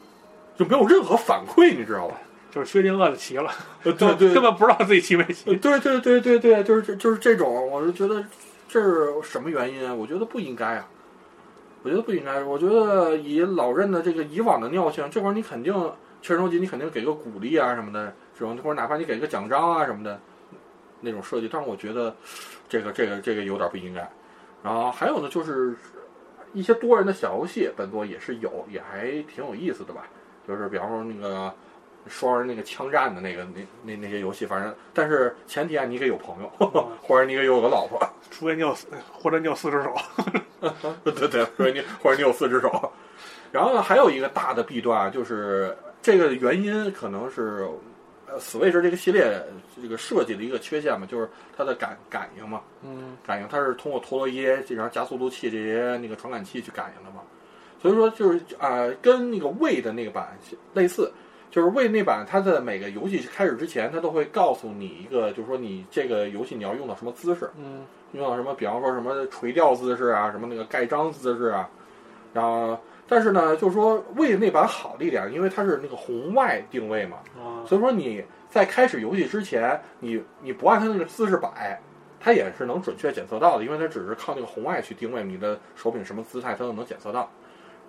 [0.57, 2.15] 就没有任何反馈，你知道吧？
[2.51, 3.49] 就是薛定谔的齐了，
[3.83, 5.55] 呃对对 根本不知道自己齐没齐。
[5.55, 8.23] 对对对对对，就是这就是这种，我是觉得
[8.73, 9.93] 这是什么原因啊？
[9.93, 10.89] 我觉得不应该啊，
[11.83, 12.43] 我觉得不应该。
[12.43, 15.71] 我觉得以老任的这个以往的尿性，这会儿你肯定
[16.23, 20.19] 全收集，你肯定给个鼓励啊什么的，这种或者哪怕你给个奖章啊什么的，
[21.01, 21.47] 那种设计。
[21.47, 22.15] 但是我觉得
[22.67, 24.09] 这个这个这个有点不应该。
[24.63, 25.75] 然后还有呢，就是
[26.51, 30.07] 一些多人的小游戏，本作也是有，也还挺有意思的吧。
[30.47, 31.53] 就是比方说那个
[32.07, 36.49] 双人那个枪战的那个那那那些游戏，反正但是前提啊，你得有朋友，
[37.01, 37.99] 或者你得有个老婆，
[38.29, 39.93] 除非你有四，或者你有四只手。
[41.03, 42.91] 对对，或者你或者你有四只手。
[43.51, 47.67] 然后呢，还有一个大的弊端啊，就是这个原因可能是
[48.27, 49.41] 呃 Switch 这个系列
[49.81, 57.21] 这个设计的一个缺陷嘛，就是它的感感应嘛，嗯感应它是通过陀螺仪、这然后加速度器这些那个传感器去感应的嘛。
[57.81, 60.35] 所以说就是啊、呃跟那个 w 的那个版
[60.73, 61.11] 类似，
[61.53, 71.69] 就是为那版它在每个游戏开始之前，它都会告诉你一个，就是说你这个游戏你要用到什么姿势，嗯用到什么，比方说什么垂钓姿势啊，什么那个盖章姿势啊，
[72.33, 72.75] 然后
[73.07, 81.79] 但是呢，就是说为那版好的一点，因为它是那个红外定位嘛，啊所以说你在开始游戏之前，你你不按它那个姿势摆，
[82.19, 87.29] 它也是能准确检测到的，因为它只是靠那个红外去定位你的手柄什么姿态，它都能检测到。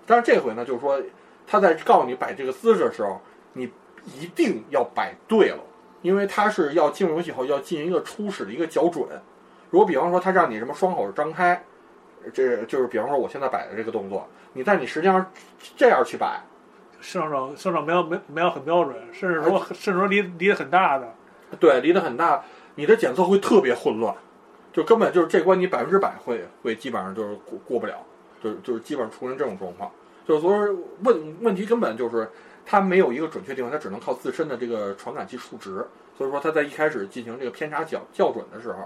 [0.05, 1.01] 但是这回呢，就是说
[1.47, 3.21] 它在告诉你摆这个姿势的时候，
[3.55, 3.73] 你
[4.21, 5.59] 一定要摆对了，
[6.03, 9.09] 因为它是要进入游戏后要进行一个初始的一个校准。
[9.71, 11.65] 如果比方说它让你什么双手张开，
[12.33, 15.31] 这就是比方说我现在摆的这个动作，你在你实际上
[15.77, 16.41] 这样去摆，
[17.01, 21.13] 上手上手没有没没有很标准，甚至说甚至说离离得很大的，
[21.59, 22.45] 对，离得很大，
[22.77, 24.15] 你的检测会特别混乱，
[24.73, 27.95] 就根本就是这关你百分之百会会基本上就是过过不了，
[28.43, 29.91] 就是就是基本上出现这种状况，
[30.27, 30.51] 就是说
[31.03, 32.31] 问问题根本就是
[32.65, 35.87] 它没有一个准确定位，它只能靠自身的这个传感器数值，
[36.17, 38.79] 所以说它在一开始进行这个偏差校校准的时候，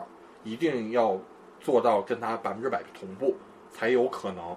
[0.44, 1.18] 一定要
[1.60, 3.36] 做到跟它百分之百同步，
[3.72, 4.56] 才有可能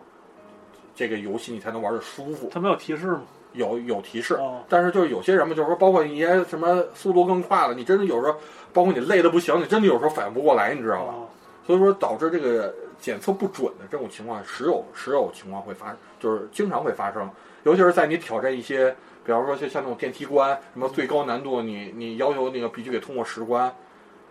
[0.95, 2.49] 这个游戏你才能玩的舒服。
[2.51, 3.23] 它没有提示吗？
[3.53, 8.37] 有有提示，哦，但是就是有些人嘛，就是说，包括一些什么速度更快了，你真的有时候，
[8.71, 11.13] 包括你累的不行，你真的有时候反应不过来，你知道吧？
[11.13, 11.27] 哦
[11.63, 17.29] 所以说导致这个检测不准的这种情况，时有时有情况会发，就是经常会发生，
[17.63, 18.93] 尤其是在你挑战一些，
[19.23, 23.73] 比方说就像那种电梯关，什么最高难度，你你要求那个必须得通过十关，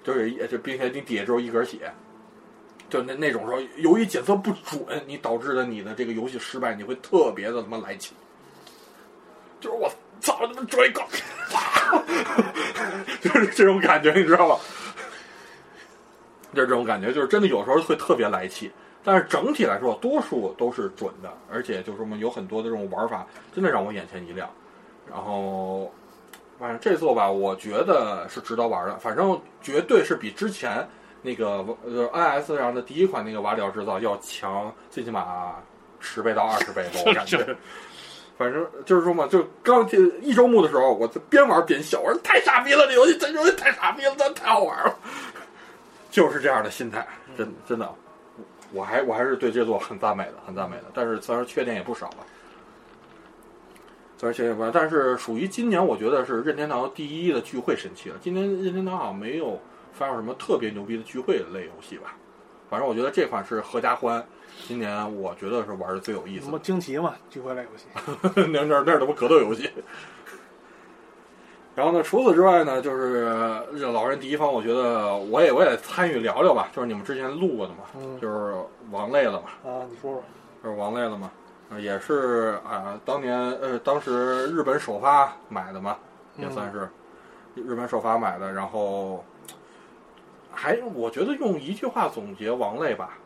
[0.03, 1.93] 就是就并且你底下只有一格血。
[2.89, 8.15] 就那那种时候，由于检测不准，你导致的你的这个游戏失败，你会特别的他妈来气。
[9.61, 9.89] 就是我
[10.21, 11.03] 操他妈追狗，
[13.21, 14.59] 就是这种感觉，你知道吧？
[16.53, 18.73] 就是这种感觉，就是真的有时候会特别来气。
[19.05, 24.51] 但是整体来说，多数都是准的，而且就是我们有很多的这种玩法，真的让我眼前一亮。
[25.11, 25.93] 然后，
[26.59, 28.97] 反正这座吧，我觉得是值得玩的。
[28.99, 30.89] 反正绝对是比之前
[31.23, 35.57] 那个呃 NS 上的第一款那个瓦里奥制造要强，最起码
[35.99, 37.45] 十倍到二十倍吧，我感觉。
[38.39, 44.97] 反正就是说嘛，就刚进一周目的时候，我就边玩边笑，我说太傻逼了，这游戏真游戏太傻逼了，真太好玩了，
[46.11, 47.07] 就是这样的心态，
[47.37, 47.95] 真真的，
[48.73, 50.85] 我还我还是对这座很赞美的，很赞美的。
[50.95, 52.25] 但是虽然缺点也不少吧，
[54.21, 58.17] 虽然缺点不少，但是属于今年我觉得是任天堂第一的聚会神器了。
[58.21, 59.59] 今年任天堂好像没有
[59.95, 62.15] 发售什么特别牛逼的聚会类游戏吧，
[62.69, 64.23] 反正我觉得这款是合家欢。
[64.69, 66.59] 今年我觉得是玩的最有意思的什么。
[66.59, 67.87] 惊奇嘛，聚会类游戏。
[68.53, 69.71] 那那那是他妈格斗游戏。
[71.75, 73.27] 然后呢，除此之外呢，就是
[73.79, 78.55] 这老人第一方，我觉得我也我也参与聊聊吧，就是你们之前录过的嘛，嗯就是
[78.91, 80.23] 王累了嘛，啊，你说说。
[80.63, 81.40] 就是王累了嘛，呃
[81.79, 85.97] 也是啊，当年呃当时日本首发买的嘛，
[86.37, 86.89] 也嗯算是
[87.55, 89.25] 日本首发买的，然后
[90.53, 93.19] 还我觉得用一句话总结王类吧，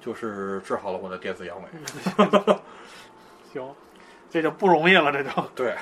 [0.00, 2.58] 就是治好了我的电子阳痿。
[3.52, 3.74] 行，
[4.30, 5.30] 这就不容易了，这就。
[5.54, 5.76] 对，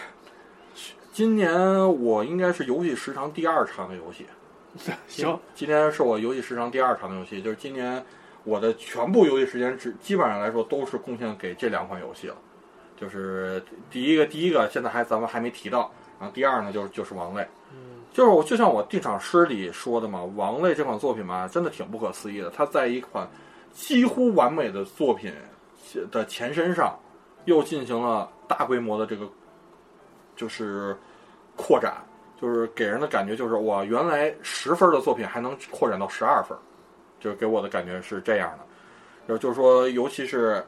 [1.12, 1.52] 今年
[2.00, 4.26] 我应该是游戏时长第二长的游戏。
[5.06, 8.04] 行，今天是我游戏时长第二长的游戏，就是今年
[8.44, 12.36] 我的全部游戏时间只基本上来说都是贡献给这两款游戏了。
[12.96, 22.50] 就是第一个，第一个现在还咱们还没提到，然后第二呢就是就是王类，嗯就是我就像我定场诗里说的嘛，王类这款作品嘛，真的挺不可思议的。
[22.50, 23.28] 它在一款
[23.72, 25.32] 几乎完美的作品
[26.10, 26.98] 的前身上，
[27.44, 29.30] 又进行了大规模的这个
[30.34, 30.96] 就是
[31.54, 31.98] 扩展，
[32.40, 36.58] 就是给人的感觉就是我，原来十分的作品还能扩展到十二分，
[37.20, 38.64] 就是给我的感觉是这样的。
[39.28, 40.64] 就就是说，尤其是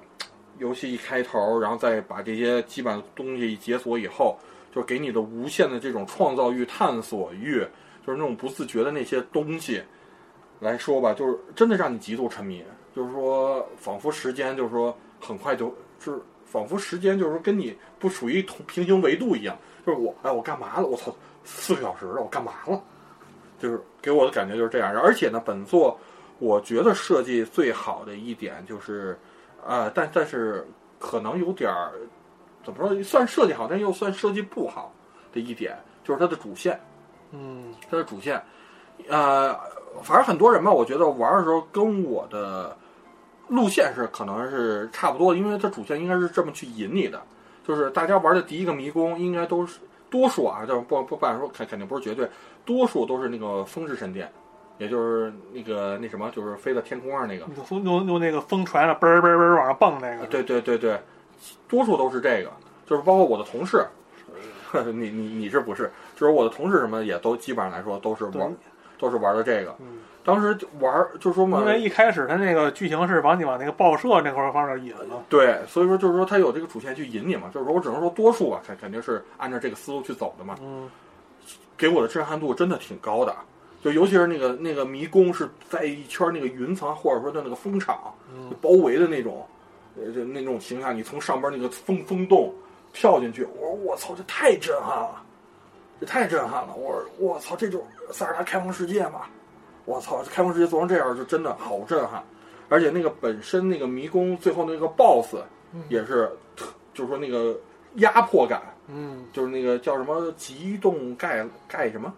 [0.58, 4.38] 游戏一开头，然后再把这些基本东西一解锁以后，
[4.74, 7.60] 就给你的无限的这种创造欲、探索欲，
[8.06, 9.82] 就是那种不自觉的那些东西
[10.60, 12.62] 来说吧，就是真的让你极度沉迷。
[12.94, 19.56] 就是说，仿佛时间就是说很快就就是仿佛时间就是说跟你不属于同平行维度一样。
[19.86, 20.86] 就是我哎，我干嘛了？
[20.86, 21.14] 我操，
[21.44, 22.78] 四个小时了，我干嘛了？
[23.58, 24.94] 就是给我的感觉就是这样。
[25.00, 25.98] 而且呢，本作
[26.40, 29.16] 我觉得设计最好的一点就是，
[29.64, 30.66] 呃，但但是
[30.98, 31.92] 可能有点儿
[32.64, 34.92] 怎么说，算设计好，但又算设计不好
[35.32, 36.80] 的一点，就是它的主线。
[37.30, 37.72] 嗯。
[37.90, 38.40] 它的主线，
[39.08, 39.52] 呃，
[40.02, 42.76] 反正很多人吧，我觉得玩的时候跟我的
[43.48, 47.20] 路线是可能是差不多，因为它主线应该是这么去引你的，
[47.66, 52.28] 就是大家玩的第一个迷宫应该都是多数啊，就是不不不敢说肯肯定不是绝对，
[52.64, 54.30] 多数都是那个风之神殿，
[54.80, 60.26] 也就是那个那什么，就是飞到天空上那个，用用用那个风船了，嘣儿嘣儿嘣儿往上蹦那个。
[60.26, 60.98] 对对对对，
[61.68, 62.50] 多数都是这个，
[62.86, 63.86] 就是包括我的同事，
[64.92, 65.90] 你你你是不是？
[66.16, 68.56] 就是我的同事什么也都基本上来说都是对玩，
[68.98, 69.76] 都是玩的这个。
[69.80, 75.22] 嗯，当时玩儿就说嘛因，为一开始他那个剧情是往你往那个报社那块儿方面引了。
[75.28, 80.88] 对，所以说就是说他有这个主线去引你嘛，就是说我只能说多数啊，肯肯定是按照这个思路去走的嘛，嗯
[81.76, 83.34] 给我的震撼度真的挺高的。
[83.82, 89.46] 就尤其是那个那个迷宫是在一圈那个云层或者说叫那个风场嗯包围的那种，
[89.96, 92.54] 呃，就那种形象，你从上边那个风风洞
[92.92, 95.22] 跳进去，我说我操，这太震撼了，
[95.98, 96.74] 这太震撼了！
[96.74, 97.82] 我说我操，这种
[98.12, 99.22] 塞尔达开放世界嘛，
[99.86, 102.22] 我操，开放世界做成这样就真的好震撼，
[102.68, 105.36] 而且那个本身那个迷宫最后那个 BOSS
[105.88, 107.58] 也是特，就是说那个
[107.94, 112.12] 压迫感，嗯，就是那个叫什么极冻盖盖什么。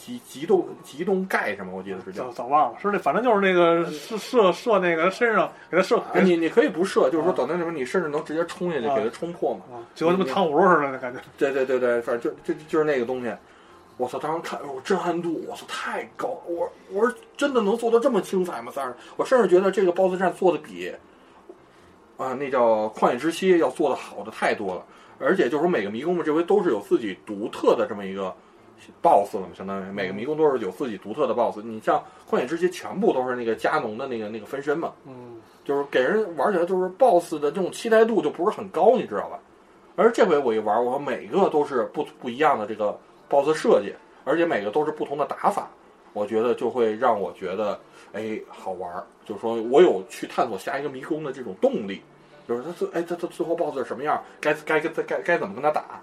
[0.00, 1.76] 极极冻极冻盖什么？
[1.76, 9.62] 我记得是叫早早忘了，是那反正就是那个射射射那个身上给他射，哎，你你可以不射，就是说等那什么，你甚至能直接冲下去给他冲破嘛，
[9.94, 11.20] 就跟他妈糖葫芦似的那感觉。
[11.36, 13.30] 对对对对，反正就就就是那个东西。
[13.96, 14.18] 我操！
[14.18, 16.40] 当时看，我震撼度，我操，太高！
[16.46, 18.72] 我我说真的能做到这么精彩吗？
[18.74, 20.90] 三儿，我甚至觉得这个 BOSS 战做的比
[22.16, 24.82] 啊那叫《旷野之息》要做的好的太多了。
[25.18, 28.34] 而且就是说每个迷宫嘛，这回都是有自己独特的这么一个。
[29.02, 31.60] BOSS 了嘛，相当于每个迷宫都是有自己独特的 BOSS。
[31.62, 39.38] 你像旷野之息，全部都是那个加农的那个那个分身嘛，嗯，就是给人玩起来就是 BOSS 的这种期待度就不是很高，你知道吧？
[39.96, 42.98] 而这回我一玩，我每个都是不不一样的这个
[43.28, 43.94] BOSS 设计，
[44.24, 45.68] 而且每个都是不同的打法，
[46.12, 47.78] 我觉得就会让我觉得
[48.12, 48.90] 哎好玩，
[49.26, 52.00] 就是说我有去探索下一个迷宫的这种动力，
[52.48, 56.00] 就是他最哎他他最后 BOSS 是什么样，该该该该该怎么跟他打。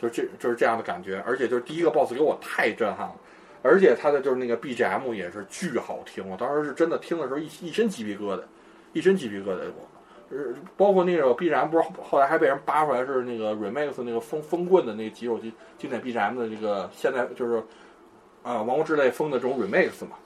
[0.00, 3.16] 就是这就是这样的感觉，而且就是第一个 boss 给我太震撼了，
[3.62, 8.40] 而且他的就是那个 BGM 也是巨好听，我当时是真的听的时候一一身鸡皮疙瘩，
[8.94, 9.58] 一身鸡皮疙瘩。
[9.76, 9.88] 我，
[10.30, 17.58] 呃，包括那个 BGM 不是后来还被人扒出来是那个 remix 那个风风棍的那个几首经经典 BGM 的这个现在就是
[18.42, 20.16] 啊《王国之泪》风的这种 remix 嘛，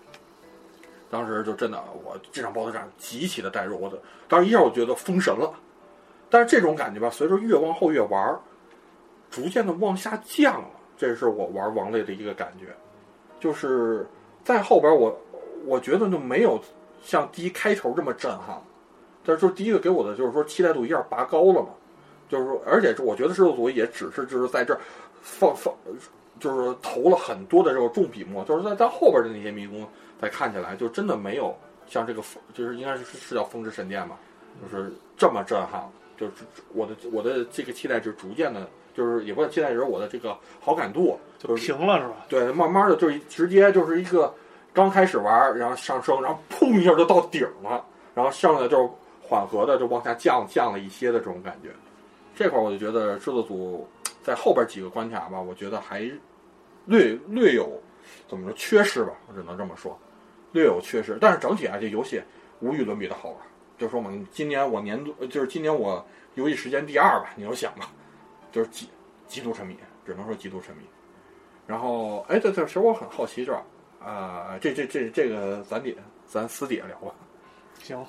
[1.10, 3.98] 当时就真的我这场 boss 战极其的带入，我的
[4.28, 5.52] 当时一下我觉得封神了，
[6.30, 8.38] 但是这种感觉吧，随着越往后越玩。
[9.34, 12.66] 逐渐的往下降了，这是我玩王类的一个感觉，
[13.40, 14.06] 就是
[14.44, 15.18] 在后边我
[15.66, 16.60] 我觉得就没有
[17.02, 18.62] 像第一开头这么震撼，
[19.24, 21.70] 但是就第一个给我的就是说期待度一下拔高了嘛，
[22.28, 24.80] 就是说而且我觉得制作组也只是就是在这儿
[25.20, 25.74] 放放
[26.38, 29.84] 就是投了很多的这种重笔墨，就是在在后边的那些迷宫
[30.22, 31.52] 在看起来就真的没有
[31.88, 34.16] 像这个就是应该是是叫风之神殿嘛，
[34.62, 36.32] 就是这么震撼，就是
[36.72, 38.68] 我的我的这个期待值逐渐的。
[38.94, 42.14] 就是也不期待人我的这个好感度就平了是吧？
[42.28, 44.32] 对，慢慢的就直接就是一个
[44.72, 47.84] 刚开始玩，然后上升，然后砰一下就到顶了，
[48.14, 48.88] 然后剩下就
[49.20, 51.70] 缓和的就往下降降了一些的这种感觉。
[52.34, 53.86] 这块我就觉得制作组
[54.22, 56.08] 在后边几个关卡吧，我觉得还
[56.86, 57.80] 略略有
[58.28, 59.98] 怎么说缺失吧，我只能这么说，
[60.52, 61.18] 略有缺失。
[61.20, 62.22] 但是整体啊，这游戏
[62.60, 63.38] 无与伦比的好玩。
[63.76, 66.04] 就说嘛，今年我年度就是今年我
[66.34, 67.90] 游戏时间第二吧，你就想吧。
[68.54, 68.88] 就是极
[69.26, 69.76] 极度沉迷，
[70.06, 70.84] 只能说极度沉迷。
[71.66, 74.08] 然后，哎，对对，其实我很好奇，就是吧？
[74.08, 77.12] 啊，这这这这个，咱得咱私底下聊吧。
[77.80, 78.06] 行。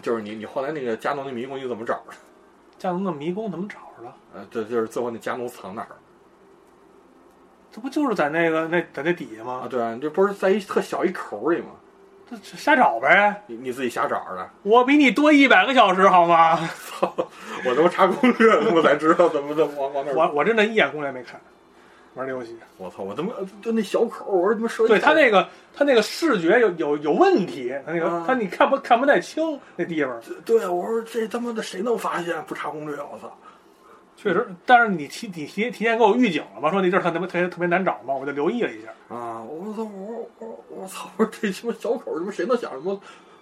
[0.00, 2.14] 就是你你后来那个加农的迷宫你怎么找的？
[2.78, 4.14] 加农的迷宫怎么找着的？
[4.32, 5.96] 呃，这就是最后那加农藏哪儿？
[7.70, 9.62] 这不就是在那个那在那底下吗？
[9.64, 11.72] 啊，对啊，这不是在一特小一口里吗？
[12.30, 14.50] 这瞎找呗，你你自己瞎找的。
[14.62, 16.56] 我比你多一百个小时，好吗？
[16.90, 17.14] 操！
[17.64, 20.12] 我他妈查攻略，我才知道怎么怎么往往那。
[20.14, 21.40] 我我真的一眼攻略没看，
[22.14, 22.56] 玩这游戏。
[22.78, 23.02] 我操！
[23.02, 23.30] 我他妈
[23.62, 24.88] 就那小口，我说他妈手。
[24.88, 30.18] 对他那个他那个视觉有有有问题，他那个他你看不看不太清那地方。
[30.44, 32.96] 对，我说这他妈的谁能发现不查攻略？
[32.96, 33.36] 我操！
[34.24, 36.70] 确实，但是你提你提提前给我预警了嘛？
[36.70, 38.14] 说那地儿特别特别特别难找嘛？
[38.14, 38.88] 我就留意了一下。
[39.14, 39.42] 啊！
[39.42, 39.82] 我操！
[39.84, 41.10] 我我我操！
[41.18, 42.18] 我这他妈小口？
[42.18, 42.98] 他妈谁能想什么？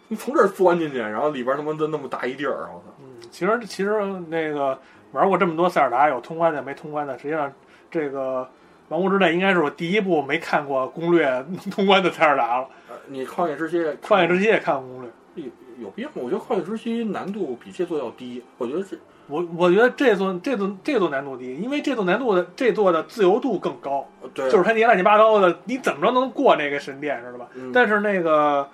[0.09, 2.69] 你从这儿钻进去，然后里边他妈的那么大一地儿！
[2.75, 2.95] 我操！
[2.99, 4.77] 嗯，其实其实那个
[5.13, 7.53] 玩过这么多塞尔达，有通关的没通关的，实际上
[7.89, 8.43] 这个
[8.89, 12.67] 《王国之泪》应该是我第一部没看过攻略通关的塞尔达了。
[13.07, 15.11] 你旷野之息，旷野之息也看过攻略？
[15.37, 16.17] 有有必要吗？
[16.17, 18.43] 我觉得旷野之息难度比这座要低。
[18.59, 18.97] 我觉得这。
[19.33, 27.49] 我我觉得这座这座这座难度低，因为这座难度的这座的自由度更高，对，就是它那些乱七八糟的，你怎么着能过那个神殿，知道吧？
[27.73, 28.69] 但是那个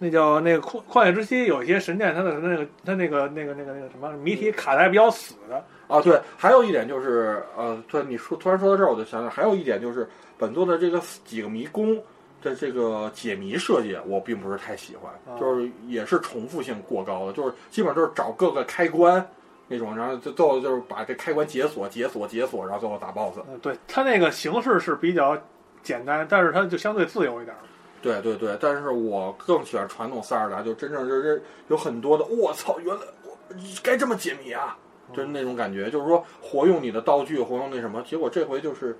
[0.00, 6.00] 那叫那个旷旷野之息，有一些神殿，它的那个它那个那个那个那个什么谜题卡的还比较死的啊。
[6.00, 11.94] 对，还有一点就是，呃，对，你说突然说到这儿，我就想想，还有一点就是本作的这个几个迷宫
[12.42, 19.24] 的这个解谜设计，我并不是太喜欢，就是也是重复性过高的，就是基本上就是找各个开关。
[19.72, 23.38] 那种，然后就最后就是把这开关解锁、解锁、解锁，然后最后打 BOSS。
[23.48, 25.36] 嗯，对，它那个形式是比较
[25.82, 27.56] 简单，但是它就相对自由一点。
[28.02, 33.36] 对对对，但是我更喜欢传统塞尔达，就真正就是有很多的，我操，原来我
[33.82, 34.76] 该这么解谜啊，
[35.14, 38.02] 就是那种感觉，就是说活用你的道具，活用那什么。
[38.02, 38.98] 结果这回就是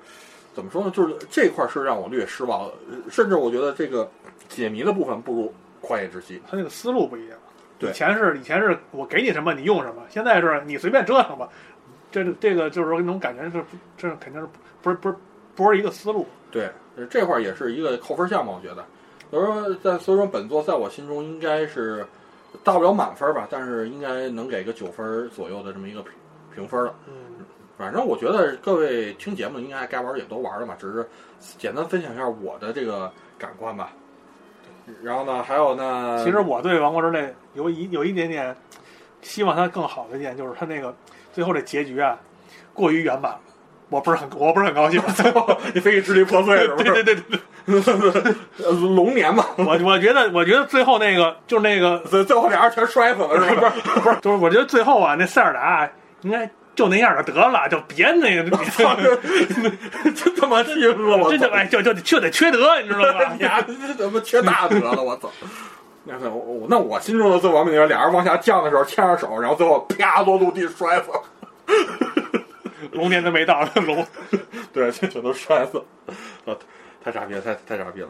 [0.54, 0.90] 怎么说呢？
[0.90, 2.70] 就是这块是让我略失望，
[3.10, 4.08] 甚至我觉得这个
[4.48, 5.52] 解谜的部分不如
[5.86, 6.36] 《旷野之息》。
[6.48, 7.36] 它那个思路不一样。
[7.88, 11.48] 以前是以前是我给你什么你用什么，现在是你随便折腾吧。
[12.10, 13.64] 这这个就是说那种感觉是
[13.96, 14.48] 这肯定是
[14.82, 15.16] 不是不是
[15.54, 16.26] 不是一个思路。
[16.50, 16.70] 对，
[17.08, 18.84] 这块儿也是一个扣分项嘛，我觉得。
[19.30, 22.04] 所以说，在所以说本作在我心中应该是
[22.62, 26.12] 大不了满分吧，但是应该能给个九分左右的这么一个评
[26.54, 26.94] 评分了。
[27.06, 27.46] 嗯，
[27.78, 31.08] 反正我觉得各位听节目应该该玩也都玩了嘛，只是
[31.40, 33.90] 简单分享一下我的这个感官吧。
[35.02, 37.20] 然后呢，还有呢，其实我对《王国之泪》
[37.54, 38.54] 有一有一点点
[39.20, 40.94] 希望它更好的一点，就是它那个
[41.32, 42.18] 最后这结局啊，
[42.72, 43.40] 过于圆满了，
[43.88, 45.00] 我不是很我不是很高兴。
[45.14, 46.92] 最后你非得支离破碎是不是？
[47.02, 47.24] 对对对
[47.64, 48.34] 对，
[48.64, 53.70] 呃 龙年嘛，我我觉得我觉得最后那个就是那个最最后俩人全摔死了是吧？
[53.84, 55.88] 不是不是，就是我觉得最后啊，那塞尔达
[56.22, 58.50] 应该就那样就得了，就别那个，
[60.16, 61.30] 真他妈气死我！
[61.30, 63.36] 这就哎就就就得缺德，你知道吧？
[63.38, 65.02] 呀，这怎么缺大德了？
[65.02, 65.30] 我操！
[66.04, 71.22] 那我我那我心中的最完美就是俩人往下降的时候牵着手，然后最后啪落陆地摔死了。
[72.90, 74.04] 龙年都没到，龙
[74.72, 75.82] 对，这全都摔死
[77.02, 78.08] 太傻逼了，太太傻逼了。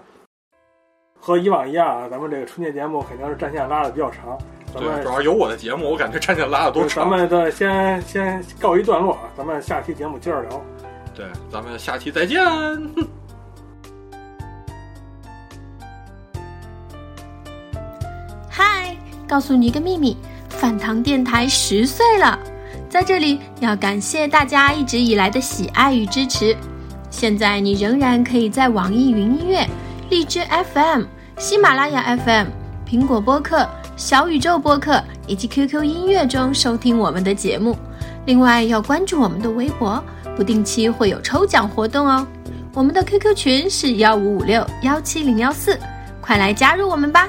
[1.20, 4.36] 和以往一样啊，咱们这个春节节目肯定是战线拉的比较长。
[4.74, 7.06] 咱对，们主要有我的节目，我感觉战线拉的多咱。
[7.06, 10.60] 们的先先告一段落啊，咱们下期节目接着聊。
[11.14, 12.43] 对，咱们下期再见。
[18.55, 18.95] 嗨，
[19.27, 20.15] 告诉你一个秘密，
[20.51, 22.39] 饭堂电台十岁了，
[22.87, 26.55] 在这里要感谢大家一直以来的喜爱与支持。
[27.11, 29.66] 现在你仍然可以在网易云音乐、
[30.11, 31.05] 荔枝 FM、
[31.39, 32.49] 喜马拉雅 FM、
[32.87, 33.66] 苹果播客、
[33.97, 37.74] 小宇宙播客以及 QQ 音乐中收听我们的节目。
[38.27, 40.05] 另外要关注我们的微博，
[40.37, 42.27] 不定期会有抽奖活动哦。
[42.74, 45.79] 我们的 QQ 群是幺五五六幺七零幺四，
[46.20, 47.27] 快来加入我们吧！